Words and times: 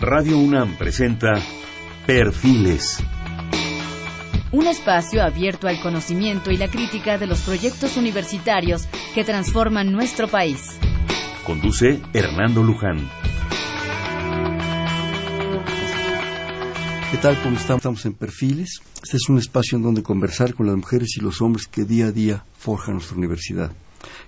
Radio 0.00 0.38
UNAM 0.38 0.76
presenta 0.78 1.42
Perfiles. 2.06 3.02
Un 4.52 4.68
espacio 4.68 5.24
abierto 5.24 5.66
al 5.66 5.80
conocimiento 5.80 6.52
y 6.52 6.56
la 6.56 6.68
crítica 6.68 7.18
de 7.18 7.26
los 7.26 7.40
proyectos 7.40 7.96
universitarios 7.96 8.86
que 9.12 9.24
transforman 9.24 9.90
nuestro 9.90 10.28
país. 10.28 10.78
Conduce 11.44 12.00
Hernando 12.12 12.62
Luján. 12.62 13.08
¿Qué 17.10 17.16
tal? 17.16 17.36
¿Cómo 17.42 17.56
estamos? 17.56 17.80
Estamos 17.80 18.06
en 18.06 18.14
Perfiles. 18.14 18.80
Este 19.02 19.16
es 19.16 19.28
un 19.28 19.38
espacio 19.38 19.78
en 19.78 19.82
donde 19.82 20.04
conversar 20.04 20.54
con 20.54 20.66
las 20.66 20.76
mujeres 20.76 21.16
y 21.16 21.20
los 21.20 21.42
hombres 21.42 21.66
que 21.66 21.84
día 21.84 22.06
a 22.06 22.12
día 22.12 22.44
forjan 22.56 22.94
nuestra 22.94 23.16
universidad. 23.16 23.72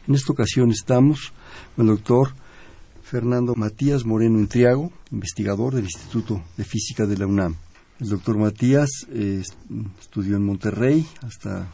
En 0.08 0.16
esta 0.16 0.32
ocasión 0.32 0.72
estamos 0.72 1.32
con 1.76 1.88
el 1.88 1.94
doctor 1.94 2.34
Fernando 3.10 3.56
Matías 3.56 4.04
Moreno 4.04 4.38
Intriago, 4.38 4.92
investigador 5.10 5.74
del 5.74 5.86
Instituto 5.86 6.44
de 6.56 6.62
Física 6.62 7.06
de 7.06 7.18
la 7.18 7.26
UNAM. 7.26 7.56
El 7.98 8.08
doctor 8.08 8.38
Matías 8.38 8.88
eh, 9.10 9.42
estudió 10.00 10.36
en 10.36 10.44
Monterrey 10.44 11.04
hasta 11.22 11.66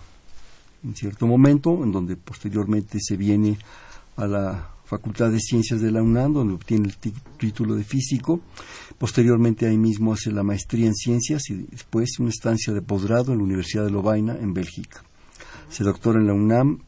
un 0.83 0.96
cierto 0.96 1.27
momento, 1.27 1.84
en 1.84 1.93
donde 1.93 2.16
posteriormente 2.16 2.96
se 3.02 3.19
viene 3.19 3.59
a 4.16 4.27
la 4.27 4.70
Facultad 4.87 5.30
de 5.30 5.38
Ciencias 5.38 5.83
de 5.83 5.91
la 5.91 6.02
UNAM, 6.02 6.33
donde 6.33 6.55
obtiene 6.55 6.88
el 6.88 6.96
título 7.37 7.74
de 7.74 7.84
físico. 7.84 8.41
Posteriormente 8.96 9.66
ahí 9.66 9.77
mismo 9.77 10.15
hace 10.15 10.32
la 10.32 10.43
maestría 10.43 10.87
en 10.87 10.95
ciencias 10.95 11.51
y 11.51 11.66
después 11.71 12.18
una 12.18 12.30
estancia 12.30 12.73
de 12.73 12.80
posgrado 12.80 13.32
en 13.32 13.38
la 13.38 13.45
Universidad 13.45 13.84
de 13.84 13.91
Lovaina, 13.91 14.38
en 14.41 14.55
Bélgica. 14.55 15.05
Se 15.68 15.84
doctora 15.84 16.18
en 16.18 16.29
la 16.29 16.32
UNAM 16.32 16.79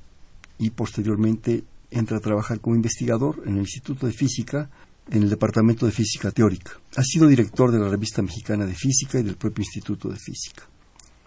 y 0.58 0.70
posteriormente 0.70 1.64
entra 1.90 2.18
a 2.18 2.20
trabajar 2.20 2.60
como 2.60 2.76
investigador 2.76 3.42
en 3.46 3.54
el 3.54 3.60
Instituto 3.60 4.06
de 4.06 4.12
Física 4.12 4.70
en 5.10 5.22
el 5.22 5.30
Departamento 5.30 5.86
de 5.86 5.92
Física 5.92 6.30
Teórica. 6.30 6.72
Ha 6.96 7.02
sido 7.02 7.26
director 7.26 7.72
de 7.72 7.78
la 7.78 7.88
Revista 7.88 8.22
Mexicana 8.22 8.66
de 8.66 8.74
Física 8.74 9.18
y 9.18 9.22
del 9.22 9.36
propio 9.36 9.62
Instituto 9.62 10.08
de 10.08 10.16
Física. 10.16 10.64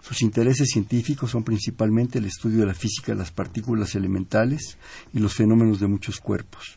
Sus 0.00 0.22
intereses 0.22 0.68
científicos 0.68 1.30
son 1.30 1.44
principalmente 1.44 2.18
el 2.18 2.24
estudio 2.24 2.60
de 2.60 2.66
la 2.66 2.74
física 2.74 3.12
de 3.12 3.18
las 3.18 3.30
partículas 3.30 3.94
elementales 3.94 4.76
y 5.12 5.20
los 5.20 5.34
fenómenos 5.34 5.78
de 5.78 5.86
muchos 5.86 6.18
cuerpos. 6.18 6.76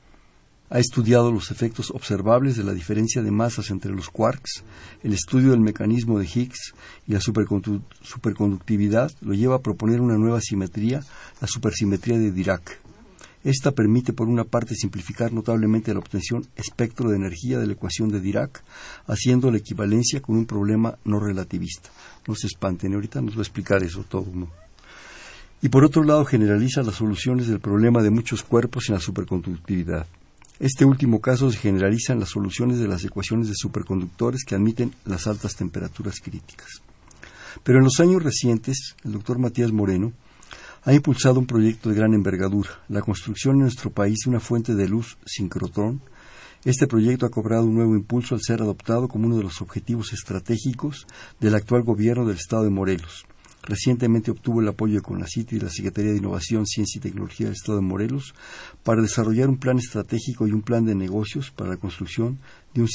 Ha 0.70 0.80
estudiado 0.80 1.32
los 1.32 1.52
efectos 1.52 1.92
observables 1.92 2.56
de 2.56 2.64
la 2.64 2.74
diferencia 2.74 3.22
de 3.24 3.32
masas 3.32 3.72
entre 3.72 3.92
los 3.92 4.10
quarks, 4.10 4.64
el 5.04 5.14
estudio 5.14 5.52
del 5.52 5.60
mecanismo 5.60 6.20
de 6.20 6.26
Higgs 6.26 6.74
y 7.08 7.14
la 7.14 7.22
superconductividad 7.22 9.12
lo 9.22 9.34
lleva 9.34 9.56
a 9.56 9.62
proponer 9.62 10.02
una 10.02 10.18
nueva 10.18 10.42
simetría, 10.42 11.04
la 11.42 11.48
supersimetría 11.48 12.18
de 12.18 12.32
Dirac. 12.32 12.80
Esta 13.46 13.72
permite, 13.74 14.12
por 14.12 14.28
una 14.28 14.44
parte, 14.44 14.74
simplificar 14.74 15.32
notablemente 15.32 15.94
la 15.94 16.00
obtención 16.00 16.48
espectro 16.56 17.12
de 17.12 17.18
energía 17.18 17.60
de 17.60 17.68
la 17.68 17.74
ecuación 17.74 18.10
de 18.10 18.20
Dirac, 18.20 18.64
haciendo 19.06 19.52
la 19.52 19.60
equivalencia 19.60 20.20
con 20.20 20.36
un 20.36 20.48
problema 20.48 20.98
no 21.06 21.20
relativista. 21.20 21.92
No 22.28 22.34
se 22.34 22.48
espanten, 22.48 22.96
ahorita 22.96 23.22
nos 23.22 23.36
va 23.36 23.42
a 23.42 23.44
explicar 23.44 23.84
eso 23.84 24.04
todo. 24.10 24.26
¿no? 24.34 24.50
Y 25.62 25.70
por 25.70 25.86
otro 25.86 26.04
lado, 26.04 26.26
generaliza 26.26 26.82
las 26.82 26.96
soluciones 26.96 27.48
del 27.48 27.60
problema 27.60 28.02
de 28.02 28.10
muchos 28.10 28.42
cuerpos 28.42 28.90
en 28.90 28.96
la 28.96 29.00
superconductividad. 29.00 30.08
Este 30.60 30.84
último 30.84 31.22
caso 31.22 31.52
se 31.52 31.60
generaliza 31.60 32.14
en 32.14 32.22
las 32.22 32.30
soluciones 32.30 32.80
de 32.80 32.88
las 32.88 33.06
ecuaciones 33.06 33.48
de 33.48 33.54
superconductores 33.56 34.44
que 34.44 34.56
admiten 34.56 34.96
las 35.06 35.28
altas 35.28 35.56
temperaturas 35.56 36.16
críticas. 36.20 36.82
Pero 37.64 37.78
en 37.78 37.84
los 37.84 38.00
años 38.00 38.24
recientes, 38.24 38.96
el 39.04 39.12
doctor 39.12 39.38
Matías 39.38 39.72
Moreno 39.72 40.14
ha 40.86 40.94
impulsado 40.94 41.40
un 41.40 41.48
proyecto 41.48 41.90
de 41.90 41.96
gran 41.96 42.14
envergadura, 42.14 42.70
la 42.90 43.02
construcción 43.02 43.56
en 43.56 43.62
nuestro 43.64 43.90
país 43.90 44.20
de 44.24 44.30
una 44.30 44.40
fuente 44.40 44.76
de 44.76 44.88
luz 44.88 45.18
sincrotrón. 45.26 46.00
Este 46.64 46.86
proyecto 46.86 47.26
ha 47.26 47.32
cobrado 47.32 47.66
un 47.66 47.74
nuevo 47.74 47.96
impulso 47.96 48.36
al 48.36 48.42
ser 48.42 48.62
adoptado 48.62 49.08
como 49.08 49.26
uno 49.26 49.38
de 49.38 49.44
los 49.44 49.62
objetivos 49.62 50.14
estratégicos 50.14 51.08
del 51.40 51.56
actual 51.56 51.82
gobierno 51.82 52.28
del 52.28 52.38
Estado 52.38 52.66
de 52.66 52.70
Morelos. 52.70 53.26
Recientemente 53.64 54.30
obtuvo 54.30 54.62
el 54.62 54.68
apoyo 54.68 54.94
de 54.94 55.02
CONACIT 55.02 55.54
y 55.54 55.60
la 55.60 55.72
Secretaría 55.72 56.12
de 56.12 56.20
Innovación, 56.20 56.68
Ciencia 56.68 57.00
y 57.00 57.02
Tecnología 57.02 57.48
del 57.48 57.56
Estado 57.56 57.80
de 57.80 57.86
Morelos 57.86 58.36
para 58.84 59.02
desarrollar 59.02 59.50
un 59.50 59.58
plan 59.58 59.80
estratégico 59.80 60.48
y 60.48 60.52
un 60.52 60.62
plan 60.62 60.86
de 60.86 60.94
negocios 60.94 61.50
para 61.50 61.72
la 61.72 61.78
construcción 61.78 62.38
de 62.76 62.82
un 62.82 62.90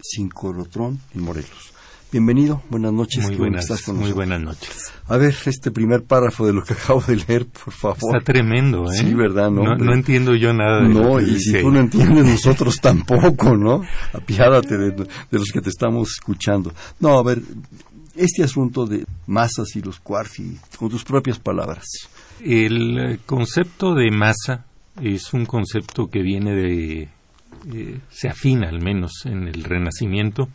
sincrotrón 0.00 1.00
en 1.14 1.20
Morelos. 1.20 1.75
Bienvenido, 2.12 2.62
buenas 2.70 2.92
noches. 2.92 3.24
Muy 3.24 3.34
buenas, 3.34 3.88
muy 3.88 4.12
buenas 4.12 4.40
noches. 4.40 4.92
A 5.08 5.16
ver, 5.16 5.34
este 5.44 5.72
primer 5.72 6.04
párrafo 6.04 6.46
de 6.46 6.52
lo 6.52 6.62
que 6.62 6.72
acabo 6.74 7.00
de 7.00 7.16
leer, 7.16 7.46
por 7.46 7.72
favor. 7.72 8.16
Está 8.16 8.32
tremendo, 8.32 8.84
¿eh? 8.84 8.96
Sí, 8.96 9.12
¿verdad? 9.12 9.50
No, 9.50 9.74
no, 9.76 9.92
entiendo 9.92 10.36
yo 10.36 10.52
nada 10.52 10.82
de 10.82 10.88
No, 10.88 11.20
y 11.20 11.40
si 11.40 11.60
tú 11.60 11.70
no 11.70 11.80
entiendes, 11.80 12.24
nosotros 12.44 12.80
tampoco, 12.80 13.56
¿no? 13.56 13.82
Apiádate 14.12 14.78
de, 14.78 14.90
de 14.92 15.06
los 15.38 15.50
que 15.52 15.60
te 15.60 15.68
estamos 15.68 16.10
escuchando. 16.10 16.72
No, 17.00 17.18
a 17.18 17.24
ver, 17.24 17.42
este 18.14 18.44
asunto 18.44 18.86
de 18.86 19.04
masas 19.26 19.74
y 19.74 19.82
los 19.82 19.98
quarks, 19.98 20.42
con 20.78 20.88
tus 20.88 21.02
propias 21.02 21.40
palabras. 21.40 21.84
El 22.40 23.18
concepto 23.26 23.94
de 23.94 24.12
masa 24.12 24.64
es 25.02 25.32
un 25.32 25.44
concepto 25.44 26.08
que 26.08 26.22
viene 26.22 26.54
de... 26.54 27.08
Eh, 27.72 28.00
se 28.10 28.28
afina 28.28 28.68
al 28.68 28.80
menos 28.80 29.10
en 29.24 29.48
el 29.48 29.64
Renacimiento 29.64 30.48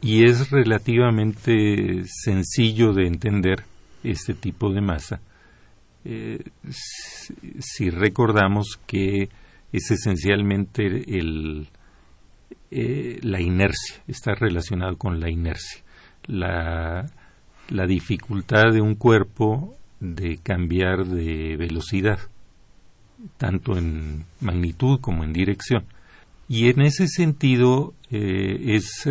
y 0.00 0.24
es 0.24 0.50
relativamente 0.50 2.04
sencillo 2.06 2.92
de 2.92 3.06
entender 3.06 3.64
este 4.02 4.34
tipo 4.34 4.72
de 4.72 4.80
masa 4.80 5.20
eh, 6.04 6.42
si, 7.60 7.90
recordamos 7.90 8.78
que 8.86 9.28
es 9.72 9.90
esencialmente 9.90 10.86
el, 10.86 11.68
eh, 12.70 13.18
la 13.22 13.42
inercia, 13.42 14.02
está 14.06 14.34
relacionado 14.34 14.96
con 14.96 15.20
la 15.20 15.30
inercia, 15.30 15.82
la, 16.24 17.10
la 17.68 17.86
dificultad 17.86 18.72
de 18.72 18.80
un 18.80 18.94
cuerpo 18.94 19.76
de 20.00 20.38
cambiar 20.38 21.04
de 21.04 21.56
velocidad, 21.58 22.20
tanto 23.36 23.76
en 23.76 24.24
magnitud 24.40 25.00
como 25.00 25.24
en 25.24 25.34
dirección. 25.34 25.84
Y 26.48 26.70
en 26.70 26.80
ese 26.80 27.06
sentido 27.08 27.92
eh, 28.10 28.76
es 28.76 29.06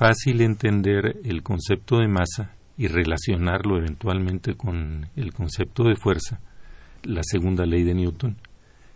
fácil 0.00 0.40
entender 0.40 1.18
el 1.24 1.42
concepto 1.42 1.98
de 1.98 2.08
masa 2.08 2.54
y 2.78 2.86
relacionarlo 2.86 3.76
eventualmente 3.76 4.54
con 4.54 5.10
el 5.14 5.34
concepto 5.34 5.84
de 5.84 5.94
fuerza, 5.94 6.40
la 7.02 7.20
segunda 7.22 7.66
ley 7.66 7.82
de 7.82 7.92
Newton, 7.92 8.38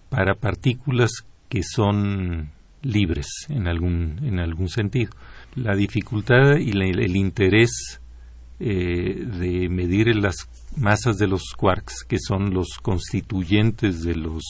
para 0.08 0.34
partículas 0.34 1.10
que 1.50 1.62
son 1.62 2.48
libres 2.80 3.26
en 3.50 3.68
algún, 3.68 4.18
en 4.22 4.38
algún 4.38 4.70
sentido. 4.70 5.10
La 5.56 5.76
dificultad 5.76 6.56
y 6.56 6.70
el 6.70 7.16
interés 7.16 8.00
eh, 8.58 9.26
de 9.26 9.68
medir 9.68 10.16
las 10.16 10.36
masas 10.74 11.18
de 11.18 11.26
los 11.26 11.52
quarks, 11.54 12.02
que 12.08 12.16
son 12.18 12.54
los 12.54 12.78
constituyentes 12.80 14.04
de 14.04 14.14
los, 14.14 14.42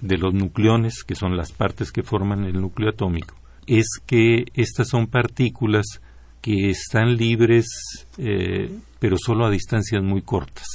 de 0.00 0.16
los 0.16 0.32
nucleones, 0.32 1.02
que 1.02 1.16
son 1.16 1.36
las 1.36 1.50
partes 1.50 1.90
que 1.90 2.04
forman 2.04 2.44
el 2.44 2.60
núcleo 2.60 2.90
atómico, 2.90 3.34
es 3.68 3.86
que 4.06 4.46
estas 4.54 4.88
son 4.88 5.06
partículas 5.06 6.00
que 6.40 6.70
están 6.70 7.16
libres, 7.16 7.66
eh, 8.16 8.70
pero 8.98 9.16
solo 9.18 9.44
a 9.44 9.50
distancias 9.50 10.02
muy 10.02 10.22
cortas. 10.22 10.66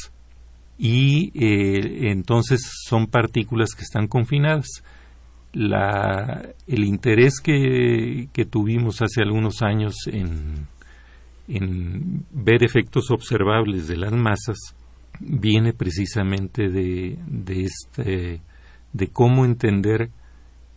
Y 0.77 1.31
eh, 1.33 2.11
entonces 2.11 2.61
son 2.87 3.07
partículas 3.07 3.71
que 3.75 3.81
están 3.81 4.07
confinadas. 4.07 4.83
el 5.53 6.83
interés 6.83 7.39
que, 7.41 8.29
tuvimos 8.49 9.01
hace 9.01 9.21
algunos 9.21 9.61
años 9.63 9.95
en, 10.07 10.67
en 11.47 12.25
ver 12.31 12.63
efectos 12.63 13.09
observables 13.09 13.87
de 13.87 13.97
las 13.97 14.11
masas 14.11 14.57
viene 15.19 15.73
precisamente 15.73 16.69
de, 16.69 17.17
de, 17.27 17.63
este, 17.63 18.41
de 18.93 19.07
cómo 19.07 19.45
entender 19.45 20.09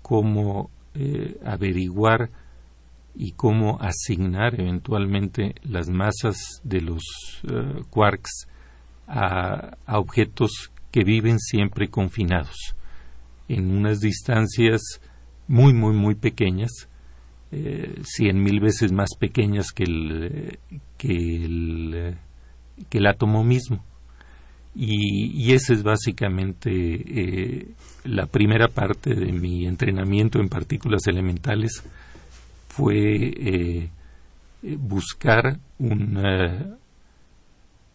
cómo 0.03 0.71
eh, 0.99 1.39
averiguar 1.45 2.31
y 3.15 3.33
cómo 3.33 3.79
asignar 3.81 4.59
eventualmente 4.59 5.55
las 5.63 5.91
masas 5.91 6.39
de 6.65 6.81
los 6.81 7.03
eh, 7.51 7.83
quarks 7.91 8.49
a, 9.07 9.77
objetos 9.87 10.73
que 10.91 11.05
viven 11.05 11.39
siempre 11.39 11.89
confinados 11.89 12.75
en 13.49 13.77
unas 13.77 14.01
distancias 14.01 14.81
muy 15.49 15.75
muy 15.75 15.95
muy 15.95 16.15
pequeñas 16.15 16.89
eh, 17.53 18.01
cien 18.03 18.43
mil 18.43 18.61
veces 18.61 18.91
más 18.91 19.11
pequeñas 19.21 19.73
que 19.73 19.85
el 19.85 20.59
que 20.97 21.45
el, 21.45 22.17
que 22.89 22.99
el 22.99 23.07
átomo 23.07 23.45
mismo. 23.45 23.85
Y, 24.75 25.53
esa 25.53 25.73
es 25.73 25.83
básicamente 25.83 27.75
la 28.07 28.27
primera 28.27 28.69
parte 28.69 29.15
de 29.15 29.33
mi 29.33 29.67
entrenamiento 29.67 30.41
en 30.41 30.49
partículas 30.49 31.07
elementales 31.07 31.83
fue 32.69 33.33
eh, 33.37 33.89
buscar 34.79 35.59
una, 35.79 36.77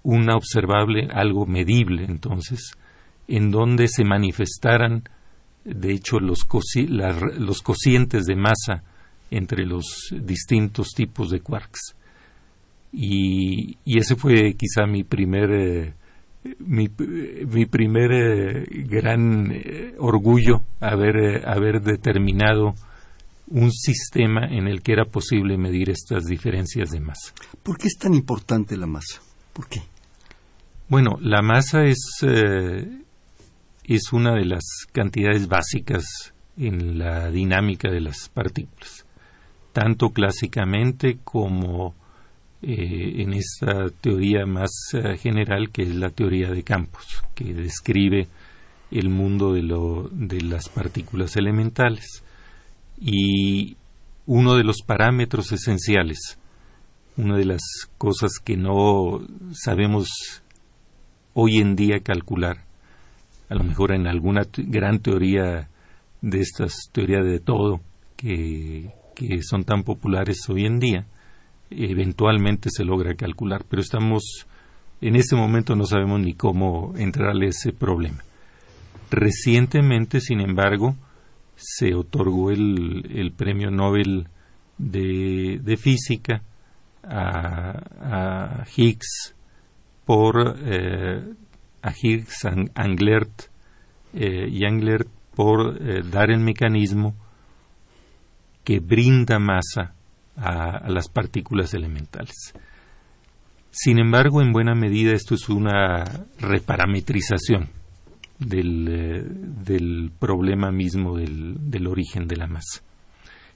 una 0.03 0.35
observable, 0.35 1.07
algo 1.13 1.45
medible 1.45 2.05
entonces, 2.05 2.73
en 3.27 3.51
donde 3.51 3.87
se 3.87 4.03
manifestaran 4.03 5.03
de 5.63 5.93
hecho 5.93 6.19
los, 6.19 6.47
los 7.37 7.61
cocientes 7.61 8.25
de 8.25 8.35
masa 8.35 8.83
entre 9.29 9.65
los 9.65 10.09
distintos 10.11 10.89
tipos 10.89 11.29
de 11.29 11.39
quarks. 11.39 11.95
Y, 12.91 13.77
ese 13.85 14.15
fue 14.15 14.55
quizá 14.55 14.85
mi 14.85 15.03
primer, 15.03 15.51
eh, 15.51 15.93
mi, 16.59 16.87
primer 16.89 18.11
eh, 18.11 18.65
gran 18.87 19.51
eh, 19.51 19.95
orgullo 19.99 20.63
haber, 20.79 21.47
haber 21.47 21.81
determinado 21.81 22.73
un 23.47 23.71
sistema 23.71 24.47
en 24.47 24.67
el 24.67 24.81
que 24.81 24.93
era 24.93 25.05
posible 25.05 25.57
medir 25.57 25.89
estas 25.89 26.25
diferencias 26.25 26.89
de 26.89 26.99
masa. 26.99 27.33
¿Por 27.61 27.77
qué 27.77 27.87
es 27.87 27.97
tan 27.97 28.13
importante 28.13 28.77
la 28.77 28.87
masa? 28.87 29.21
¿Por 29.53 29.67
qué? 29.67 29.81
Bueno, 30.87 31.17
la 31.21 31.41
masa 31.41 31.83
es, 31.83 31.99
es 33.83 34.13
una 34.13 34.33
de 34.35 34.45
las 34.45 34.63
cantidades 34.91 35.47
básicas 35.47 36.33
en 36.57 36.97
la 36.97 37.29
dinámica 37.29 37.89
de 37.89 38.01
las 38.01 38.29
partículas, 38.29 39.05
tanto 39.73 40.09
clásicamente 40.09 41.19
como 41.23 41.95
eh, 42.63 43.23
en 43.23 43.33
esta 43.33 43.89
teoría 44.01 44.45
más 44.45 44.69
eh, 44.93 45.17
general 45.17 45.71
que 45.71 45.81
es 45.81 45.95
la 45.95 46.11
teoría 46.11 46.51
de 46.51 46.61
campos, 46.61 47.23
que 47.33 47.55
describe 47.55 48.27
el 48.91 49.09
mundo 49.09 49.53
de, 49.53 49.63
lo, 49.63 50.09
de 50.11 50.41
las 50.41 50.69
partículas 50.69 51.35
elementales. 51.37 52.23
Y 52.99 53.77
uno 54.27 54.55
de 54.55 54.63
los 54.63 54.83
parámetros 54.85 55.51
esenciales, 55.51 56.37
una 57.17 57.35
de 57.35 57.45
las 57.45 57.61
cosas 57.97 58.33
que 58.43 58.57
no 58.57 59.25
sabemos 59.53 60.43
hoy 61.33 61.57
en 61.57 61.75
día 61.75 62.01
calcular, 62.01 62.65
a 63.49 63.55
lo 63.55 63.63
mejor 63.63 63.91
en 63.91 64.05
alguna 64.05 64.43
gran 64.55 64.99
teoría 64.99 65.67
de 66.21 66.41
estas 66.41 66.75
teorías 66.91 67.25
de 67.25 67.39
todo 67.39 67.81
que 68.17 68.93
son 69.41 69.63
tan 69.63 69.81
populares 69.83 70.47
hoy 70.47 70.67
en 70.67 70.79
día, 70.79 71.07
eventualmente 71.71 72.69
se 72.69 72.83
logra 72.83 73.15
calcular, 73.15 73.63
pero 73.67 73.81
estamos 73.81 74.45
en 75.01 75.15
este 75.15 75.35
momento 75.35 75.75
no 75.75 75.85
sabemos 75.85 76.19
ni 76.19 76.35
cómo 76.35 76.93
entrarle 76.95 77.47
a 77.47 77.49
ese 77.49 77.73
problema. 77.73 78.23
Recientemente, 79.09 80.21
sin 80.21 80.41
embargo, 80.41 80.95
se 81.55 81.95
otorgó 81.95 82.51
el, 82.51 83.33
premio 83.35 83.71
Nobel 83.71 84.27
de, 84.77 85.77
física 85.77 86.43
a, 87.03 88.63
Higgs 88.75 89.35
por 90.05 90.55
eh, 90.63 91.23
a 91.81 91.93
Higgs 91.99 92.45
Anglert 92.75 93.43
eh, 94.13 94.47
y 94.49 94.65
Anglert 94.65 95.07
por 95.35 95.77
eh, 95.81 96.03
dar 96.03 96.29
el 96.29 96.39
mecanismo 96.39 97.15
que 98.63 98.79
brinda 98.79 99.39
masa 99.39 99.95
a, 100.41 100.89
las 100.89 101.07
partículas 101.07 101.73
elementales. 101.73 102.53
Sin 103.69 103.99
embargo, 103.99 104.41
en 104.41 104.51
buena 104.51 104.75
medida 104.75 105.13
esto 105.13 105.35
es 105.35 105.47
una 105.47 106.03
reparametrización 106.39 107.69
del, 108.39 108.87
eh, 108.89 109.23
del 109.23 110.11
problema 110.19 110.71
mismo 110.71 111.17
del, 111.17 111.55
del, 111.69 111.87
origen 111.87 112.27
de 112.27 112.35
la 112.35 112.47
masa. 112.47 112.81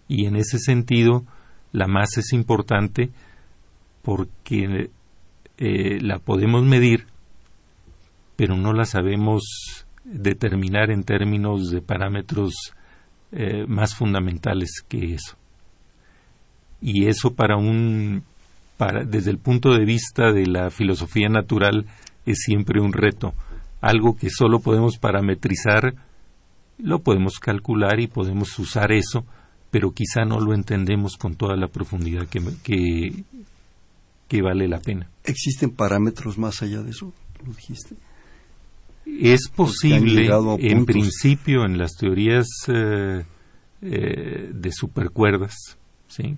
Y 0.08 0.26
en 0.26 0.36
ese 0.36 0.60
sentido, 0.60 1.26
la 1.72 1.88
masa 1.88 2.22
es 2.22 2.32
importante 2.32 3.10
porque 4.04 4.92
eh, 5.58 6.00
la 6.02 6.20
podemos 6.20 6.64
medir, 6.64 7.08
pero 8.36 8.56
no 8.56 8.72
la 8.72 8.86
sabemos 8.86 9.86
determinar 10.06 10.92
en 10.92 11.04
términos 11.04 11.72
de 11.72 11.82
parámetros 11.82 12.54
eh, 13.32 13.66
más 13.68 13.96
fundamentales 13.96 14.84
que 14.88 15.16
eso 15.16 15.36
y 16.82 17.08
eso 17.08 17.34
para 17.34 17.58
un 17.58 18.24
para, 18.78 19.06
desde 19.06 19.32
el 19.32 19.38
punto 19.38 19.74
de 19.74 19.86
vista 19.86 20.32
de 20.32 20.46
la 20.48 20.70
filosofía 20.70 21.30
natural 21.30 21.86
es 22.26 22.40
siempre 22.40 22.82
un 22.82 22.94
reto 22.94 23.34
algo 23.82 24.16
que 24.16 24.30
solo 24.30 24.60
podemos 24.60 24.98
parametrizar 24.98 25.96
lo 26.78 27.00
podemos 27.00 27.40
calcular 27.40 28.00
y 28.00 28.08
podemos 28.08 28.58
usar 28.60 28.92
eso 28.92 29.26
pero 29.76 29.92
quizá 29.92 30.24
no 30.24 30.40
lo 30.40 30.54
entendemos 30.54 31.18
con 31.18 31.36
toda 31.36 31.58
la 31.58 31.68
profundidad 31.68 32.28
que, 32.30 32.42
que, 32.64 33.26
que 34.30 34.42
vale 34.42 34.70
la 34.70 34.80
pena. 34.80 35.10
¿Existen 35.26 35.72
parámetros 35.72 36.38
más 36.38 36.62
allá 36.62 36.82
de 36.82 36.92
eso? 36.92 37.12
¿Lo 37.46 37.52
dijiste? 37.52 37.96
Es 39.06 39.50
posible, 39.50 40.30
en 40.60 40.86
principio, 40.86 41.66
en 41.66 41.78
las 41.78 41.92
teorías 41.98 42.48
eh, 42.70 43.26
eh, 43.82 44.50
de 44.54 44.72
supercuerdas, 44.72 45.78
¿sí? 46.08 46.38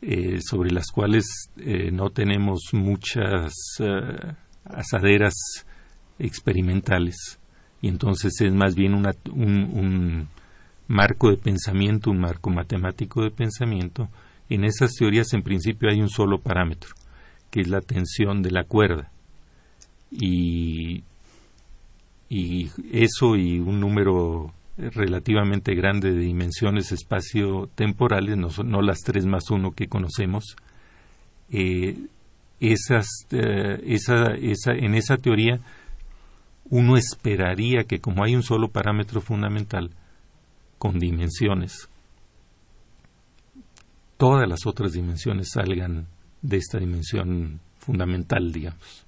Eh, 0.00 0.38
sobre 0.42 0.70
las 0.70 0.92
cuales 0.92 1.50
eh, 1.56 1.90
no 1.90 2.10
tenemos 2.10 2.68
muchas 2.72 3.52
eh, 3.80 4.32
asaderas 4.64 5.34
experimentales 6.20 7.40
y 7.82 7.88
entonces 7.88 8.40
es 8.40 8.52
más 8.54 8.76
bien 8.76 8.94
un, 8.94 9.06
un, 9.32 10.28
marco 10.86 11.30
de 11.30 11.36
pensamiento, 11.36 12.12
un 12.12 12.20
marco 12.20 12.48
matemático 12.48 13.24
de 13.24 13.32
pensamiento. 13.32 14.08
En 14.48 14.64
esas 14.64 14.94
teorías 14.94 15.32
en 15.32 15.42
principio 15.42 15.90
hay 15.90 16.00
un 16.00 16.08
solo 16.08 16.38
parámetro, 16.38 16.94
que 17.50 17.60
es 17.60 17.68
la 17.68 17.80
tensión 17.80 18.40
de 18.40 18.52
la 18.52 18.62
cuerda. 18.62 19.10
Y, 20.12 21.02
y 22.28 22.70
eso 22.92 23.34
y 23.34 23.58
un 23.58 23.80
número 23.80 24.54
relativamente 24.78 25.74
grande 25.74 26.12
de 26.12 26.20
dimensiones 26.20 26.92
espacio-temporales, 26.92 28.36
no, 28.36 28.82
las 28.82 29.00
tres 29.00 29.26
más 29.26 29.50
uno 29.50 29.72
que 29.72 29.88
conocemos, 29.88 30.56
eh, 31.50 31.96
esas, 32.60 33.06
eh, 33.30 33.82
esa, 33.86 34.34
esa, 34.34 34.72
en 34.72 34.94
esa 34.94 35.16
teoría 35.16 35.60
uno 36.70 36.96
esperaría 36.96 37.84
que 37.84 38.00
como 38.00 38.22
hay 38.22 38.34
un 38.34 38.42
solo 38.42 38.68
parámetro 38.68 39.20
fundamental 39.20 39.90
con 40.78 40.98
dimensiones, 40.98 41.88
todas 44.16 44.48
las 44.48 44.66
otras 44.66 44.92
dimensiones 44.92 45.50
salgan 45.52 46.06
de 46.42 46.56
esta 46.56 46.78
dimensión 46.78 47.60
fundamental, 47.78 48.52
digamos. 48.52 49.06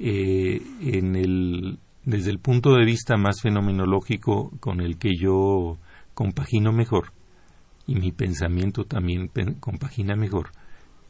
Eh, 0.00 0.60
en 0.80 1.14
el 1.14 1.78
desde 2.04 2.30
el 2.30 2.38
punto 2.38 2.74
de 2.74 2.84
vista 2.84 3.16
más 3.16 3.40
fenomenológico 3.40 4.50
con 4.60 4.80
el 4.80 4.98
que 4.98 5.10
yo 5.18 5.78
compagino 6.14 6.72
mejor 6.72 7.12
y 7.86 7.94
mi 7.96 8.12
pensamiento 8.12 8.84
también 8.84 9.30
compagina 9.60 10.16
mejor, 10.16 10.50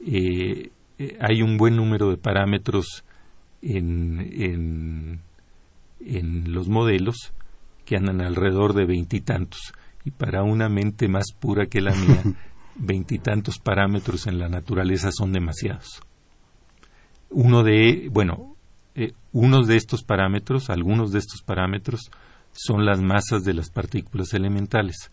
eh, 0.00 0.70
eh, 0.98 1.18
hay 1.20 1.42
un 1.42 1.56
buen 1.56 1.76
número 1.76 2.10
de 2.10 2.16
parámetros 2.16 3.04
en, 3.62 4.20
en, 4.20 5.20
en 6.00 6.52
los 6.52 6.68
modelos 6.68 7.32
que 7.84 7.96
andan 7.96 8.20
alrededor 8.20 8.74
de 8.74 8.86
veintitantos. 8.86 9.72
Y, 10.04 10.10
para 10.10 10.42
una 10.42 10.68
mente 10.68 11.08
más 11.08 11.32
pura 11.38 11.66
que 11.66 11.80
la 11.80 11.94
mía, 11.94 12.22
veintitantos 12.76 13.58
parámetros 13.58 14.26
en 14.26 14.38
la 14.38 14.48
naturaleza 14.48 15.10
son 15.12 15.32
demasiados. 15.32 16.00
Uno 17.30 17.62
de, 17.62 18.08
bueno, 18.12 18.53
unos 19.34 19.66
de 19.66 19.76
estos 19.76 20.04
parámetros, 20.04 20.70
algunos 20.70 21.10
de 21.10 21.18
estos 21.18 21.42
parámetros, 21.42 22.10
son 22.52 22.86
las 22.86 23.02
masas 23.02 23.42
de 23.42 23.52
las 23.52 23.68
partículas 23.68 24.32
elementales. 24.32 25.10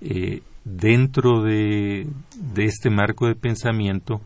Eh, 0.00 0.42
dentro 0.64 1.42
de, 1.44 2.08
este 2.56 2.90
marco 2.90 3.28
de 3.28 3.36
pensamiento 3.36 4.20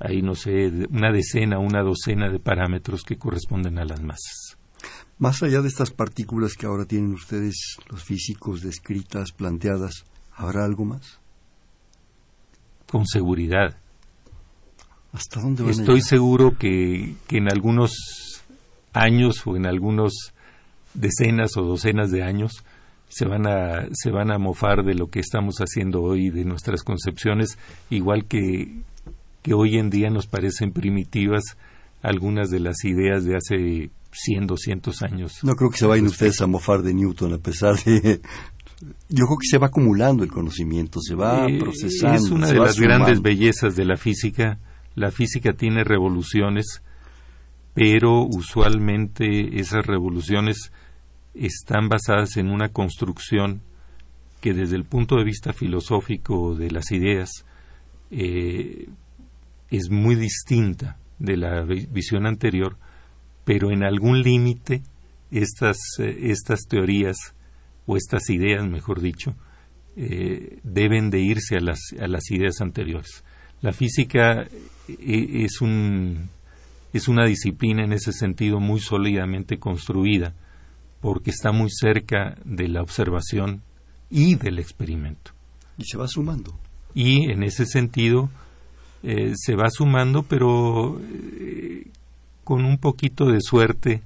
hay, 0.00 0.20
no 0.20 0.34
sé, 0.34 0.66
una 0.90 1.12
decena, 1.12 1.60
una 1.60 1.82
docena 1.82 2.28
de 2.28 2.40
parámetros 2.40 3.04
que 3.04 3.16
corresponden 3.16 3.78
a 3.78 3.84
las 3.84 4.02
masas. 4.02 4.58
Más 5.18 5.44
allá 5.44 5.62
de 5.62 5.68
estas 5.68 5.92
partículas 5.92 6.54
que 6.54 6.66
ahora 6.66 6.86
tienen 6.86 7.12
ustedes, 7.14 7.76
los 7.88 8.02
físicos, 8.02 8.62
descritas, 8.62 9.30
planteadas, 9.30 10.04
¿habrá 10.34 10.64
algo 10.64 10.84
más? 10.84 11.20
Con 12.90 13.06
seguridad. 13.06 13.78
¿Hasta 15.12 15.40
dónde 15.40 15.70
Estoy 15.70 16.02
seguro 16.02 16.58
que, 16.58 17.14
que 17.28 17.38
en 17.38 17.48
algunos 17.50 18.25
años 18.96 19.46
o 19.46 19.56
en 19.56 19.66
algunos 19.66 20.32
decenas 20.94 21.56
o 21.56 21.62
docenas 21.62 22.10
de 22.10 22.22
años 22.22 22.64
se 23.08 23.26
van 23.26 23.46
a 23.46 23.86
se 23.92 24.10
van 24.10 24.32
a 24.32 24.38
mofar 24.38 24.84
de 24.84 24.94
lo 24.94 25.08
que 25.08 25.20
estamos 25.20 25.58
haciendo 25.58 26.02
hoy 26.02 26.30
de 26.30 26.44
nuestras 26.44 26.82
concepciones 26.82 27.58
igual 27.90 28.24
que 28.24 28.80
que 29.42 29.54
hoy 29.54 29.76
en 29.76 29.90
día 29.90 30.10
nos 30.10 30.26
parecen 30.26 30.72
primitivas 30.72 31.56
algunas 32.02 32.50
de 32.50 32.60
las 32.60 32.84
ideas 32.84 33.24
de 33.24 33.36
hace 33.36 33.90
100, 34.12 34.46
200 34.46 35.02
años. 35.02 35.32
No 35.42 35.54
creo 35.54 35.70
que 35.70 35.76
se 35.76 35.86
vayan 35.86 36.06
ustedes 36.06 36.40
a 36.40 36.46
mofar 36.46 36.82
de 36.82 36.94
Newton 36.94 37.34
a 37.34 37.38
pesar 37.38 37.76
de 37.84 38.20
yo 39.08 39.26
creo 39.26 39.38
que 39.38 39.48
se 39.48 39.58
va 39.58 39.68
acumulando 39.68 40.24
el 40.24 40.30
conocimiento, 40.30 41.00
se 41.00 41.14
va 41.14 41.46
eh, 41.46 41.58
procesando. 41.58 42.16
Es 42.16 42.30
una 42.30 42.48
de 42.48 42.58
las 42.58 42.80
grandes 42.80 43.22
bellezas 43.22 43.76
de 43.76 43.84
la 43.84 43.96
física 43.96 44.58
la 44.96 45.10
física 45.10 45.52
tiene 45.52 45.84
revoluciones, 45.84 46.82
pero 47.76 48.22
usualmente 48.22 49.60
esas 49.60 49.84
revoluciones 49.84 50.72
están 51.34 51.90
basadas 51.90 52.38
en 52.38 52.48
una 52.48 52.70
construcción 52.70 53.60
que 54.40 54.54
desde 54.54 54.76
el 54.76 54.84
punto 54.84 55.16
de 55.16 55.24
vista 55.24 55.52
filosófico 55.52 56.54
de 56.54 56.70
las 56.70 56.90
ideas 56.90 57.44
eh, 58.10 58.88
es 59.70 59.90
muy 59.90 60.14
distinta 60.14 60.96
de 61.18 61.36
la 61.36 61.64
visión 61.64 62.26
anterior, 62.26 62.78
pero 63.44 63.70
en 63.70 63.84
algún 63.84 64.22
límite 64.22 64.82
estas, 65.30 65.76
eh, 65.98 66.30
estas 66.30 66.62
teorías 66.68 67.34
o 67.84 67.98
estas 67.98 68.30
ideas, 68.30 68.66
mejor 68.66 69.02
dicho, 69.02 69.34
eh, 69.96 70.60
deben 70.62 71.10
de 71.10 71.20
irse 71.20 71.56
a 71.56 71.60
las, 71.60 71.80
a 72.00 72.06
las 72.06 72.30
ideas 72.30 72.62
anteriores. 72.62 73.22
La 73.60 73.74
física 73.74 74.46
es, 74.88 75.60
un, 75.60 76.30
es 76.92 77.08
una 77.08 77.26
disciplina 77.26 77.84
en 77.84 77.92
ese 77.92 78.12
sentido 78.12 78.60
muy 78.60 78.80
sólidamente 78.80 79.58
construida 79.58 80.34
porque 81.00 81.30
está 81.30 81.52
muy 81.52 81.70
cerca 81.70 82.36
de 82.44 82.68
la 82.68 82.82
observación 82.82 83.62
y 84.10 84.36
del 84.36 84.58
experimento. 84.58 85.32
Y 85.78 85.84
se 85.84 85.98
va 85.98 86.08
sumando. 86.08 86.58
Y 86.94 87.30
en 87.30 87.42
ese 87.42 87.66
sentido 87.66 88.30
eh, 89.02 89.32
se 89.36 89.54
va 89.54 89.68
sumando, 89.70 90.22
pero 90.22 90.98
con 92.44 92.64
un 92.64 92.78
poquito 92.78 93.26
de 93.26 93.40
suerte 93.40 94.02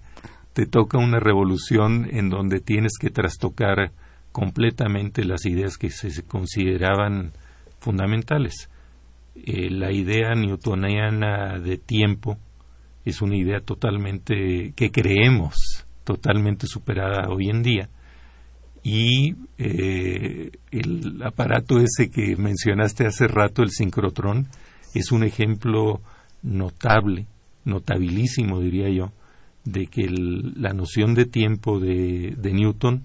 te 0.52 0.66
toca 0.66 0.98
una 0.98 1.20
revolución 1.20 2.08
en 2.10 2.28
donde 2.28 2.60
tienes 2.60 2.92
que 2.98 3.10
trastocar 3.10 3.92
completamente 4.32 5.24
las 5.24 5.46
ideas 5.46 5.76
que 5.76 5.90
se 5.90 6.22
consideraban 6.24 7.32
fundamentales. 7.78 8.68
Eh, 9.36 9.70
la 9.70 9.92
idea 9.92 10.34
newtoniana 10.34 11.58
de 11.58 11.78
tiempo 11.78 12.38
es 13.04 13.22
una 13.22 13.36
idea 13.36 13.60
totalmente 13.60 14.72
que 14.76 14.90
creemos 14.90 15.86
totalmente 16.04 16.66
superada 16.66 17.28
hoy 17.28 17.50
en 17.50 17.62
día 17.62 17.88
y 18.82 19.34
eh, 19.58 20.50
el 20.70 21.22
aparato 21.22 21.78
ese 21.78 22.10
que 22.10 22.36
mencionaste 22.36 23.06
hace 23.06 23.28
rato, 23.28 23.62
el 23.62 23.70
sincrotrón, 23.70 24.48
es 24.94 25.12
un 25.12 25.22
ejemplo 25.22 26.00
notable, 26.42 27.26
notabilísimo 27.64 28.60
diría 28.60 28.88
yo, 28.88 29.12
de 29.64 29.86
que 29.86 30.08
la 30.08 30.72
noción 30.72 31.14
de 31.14 31.26
tiempo 31.26 31.78
de 31.78 32.52
Newton 32.52 33.04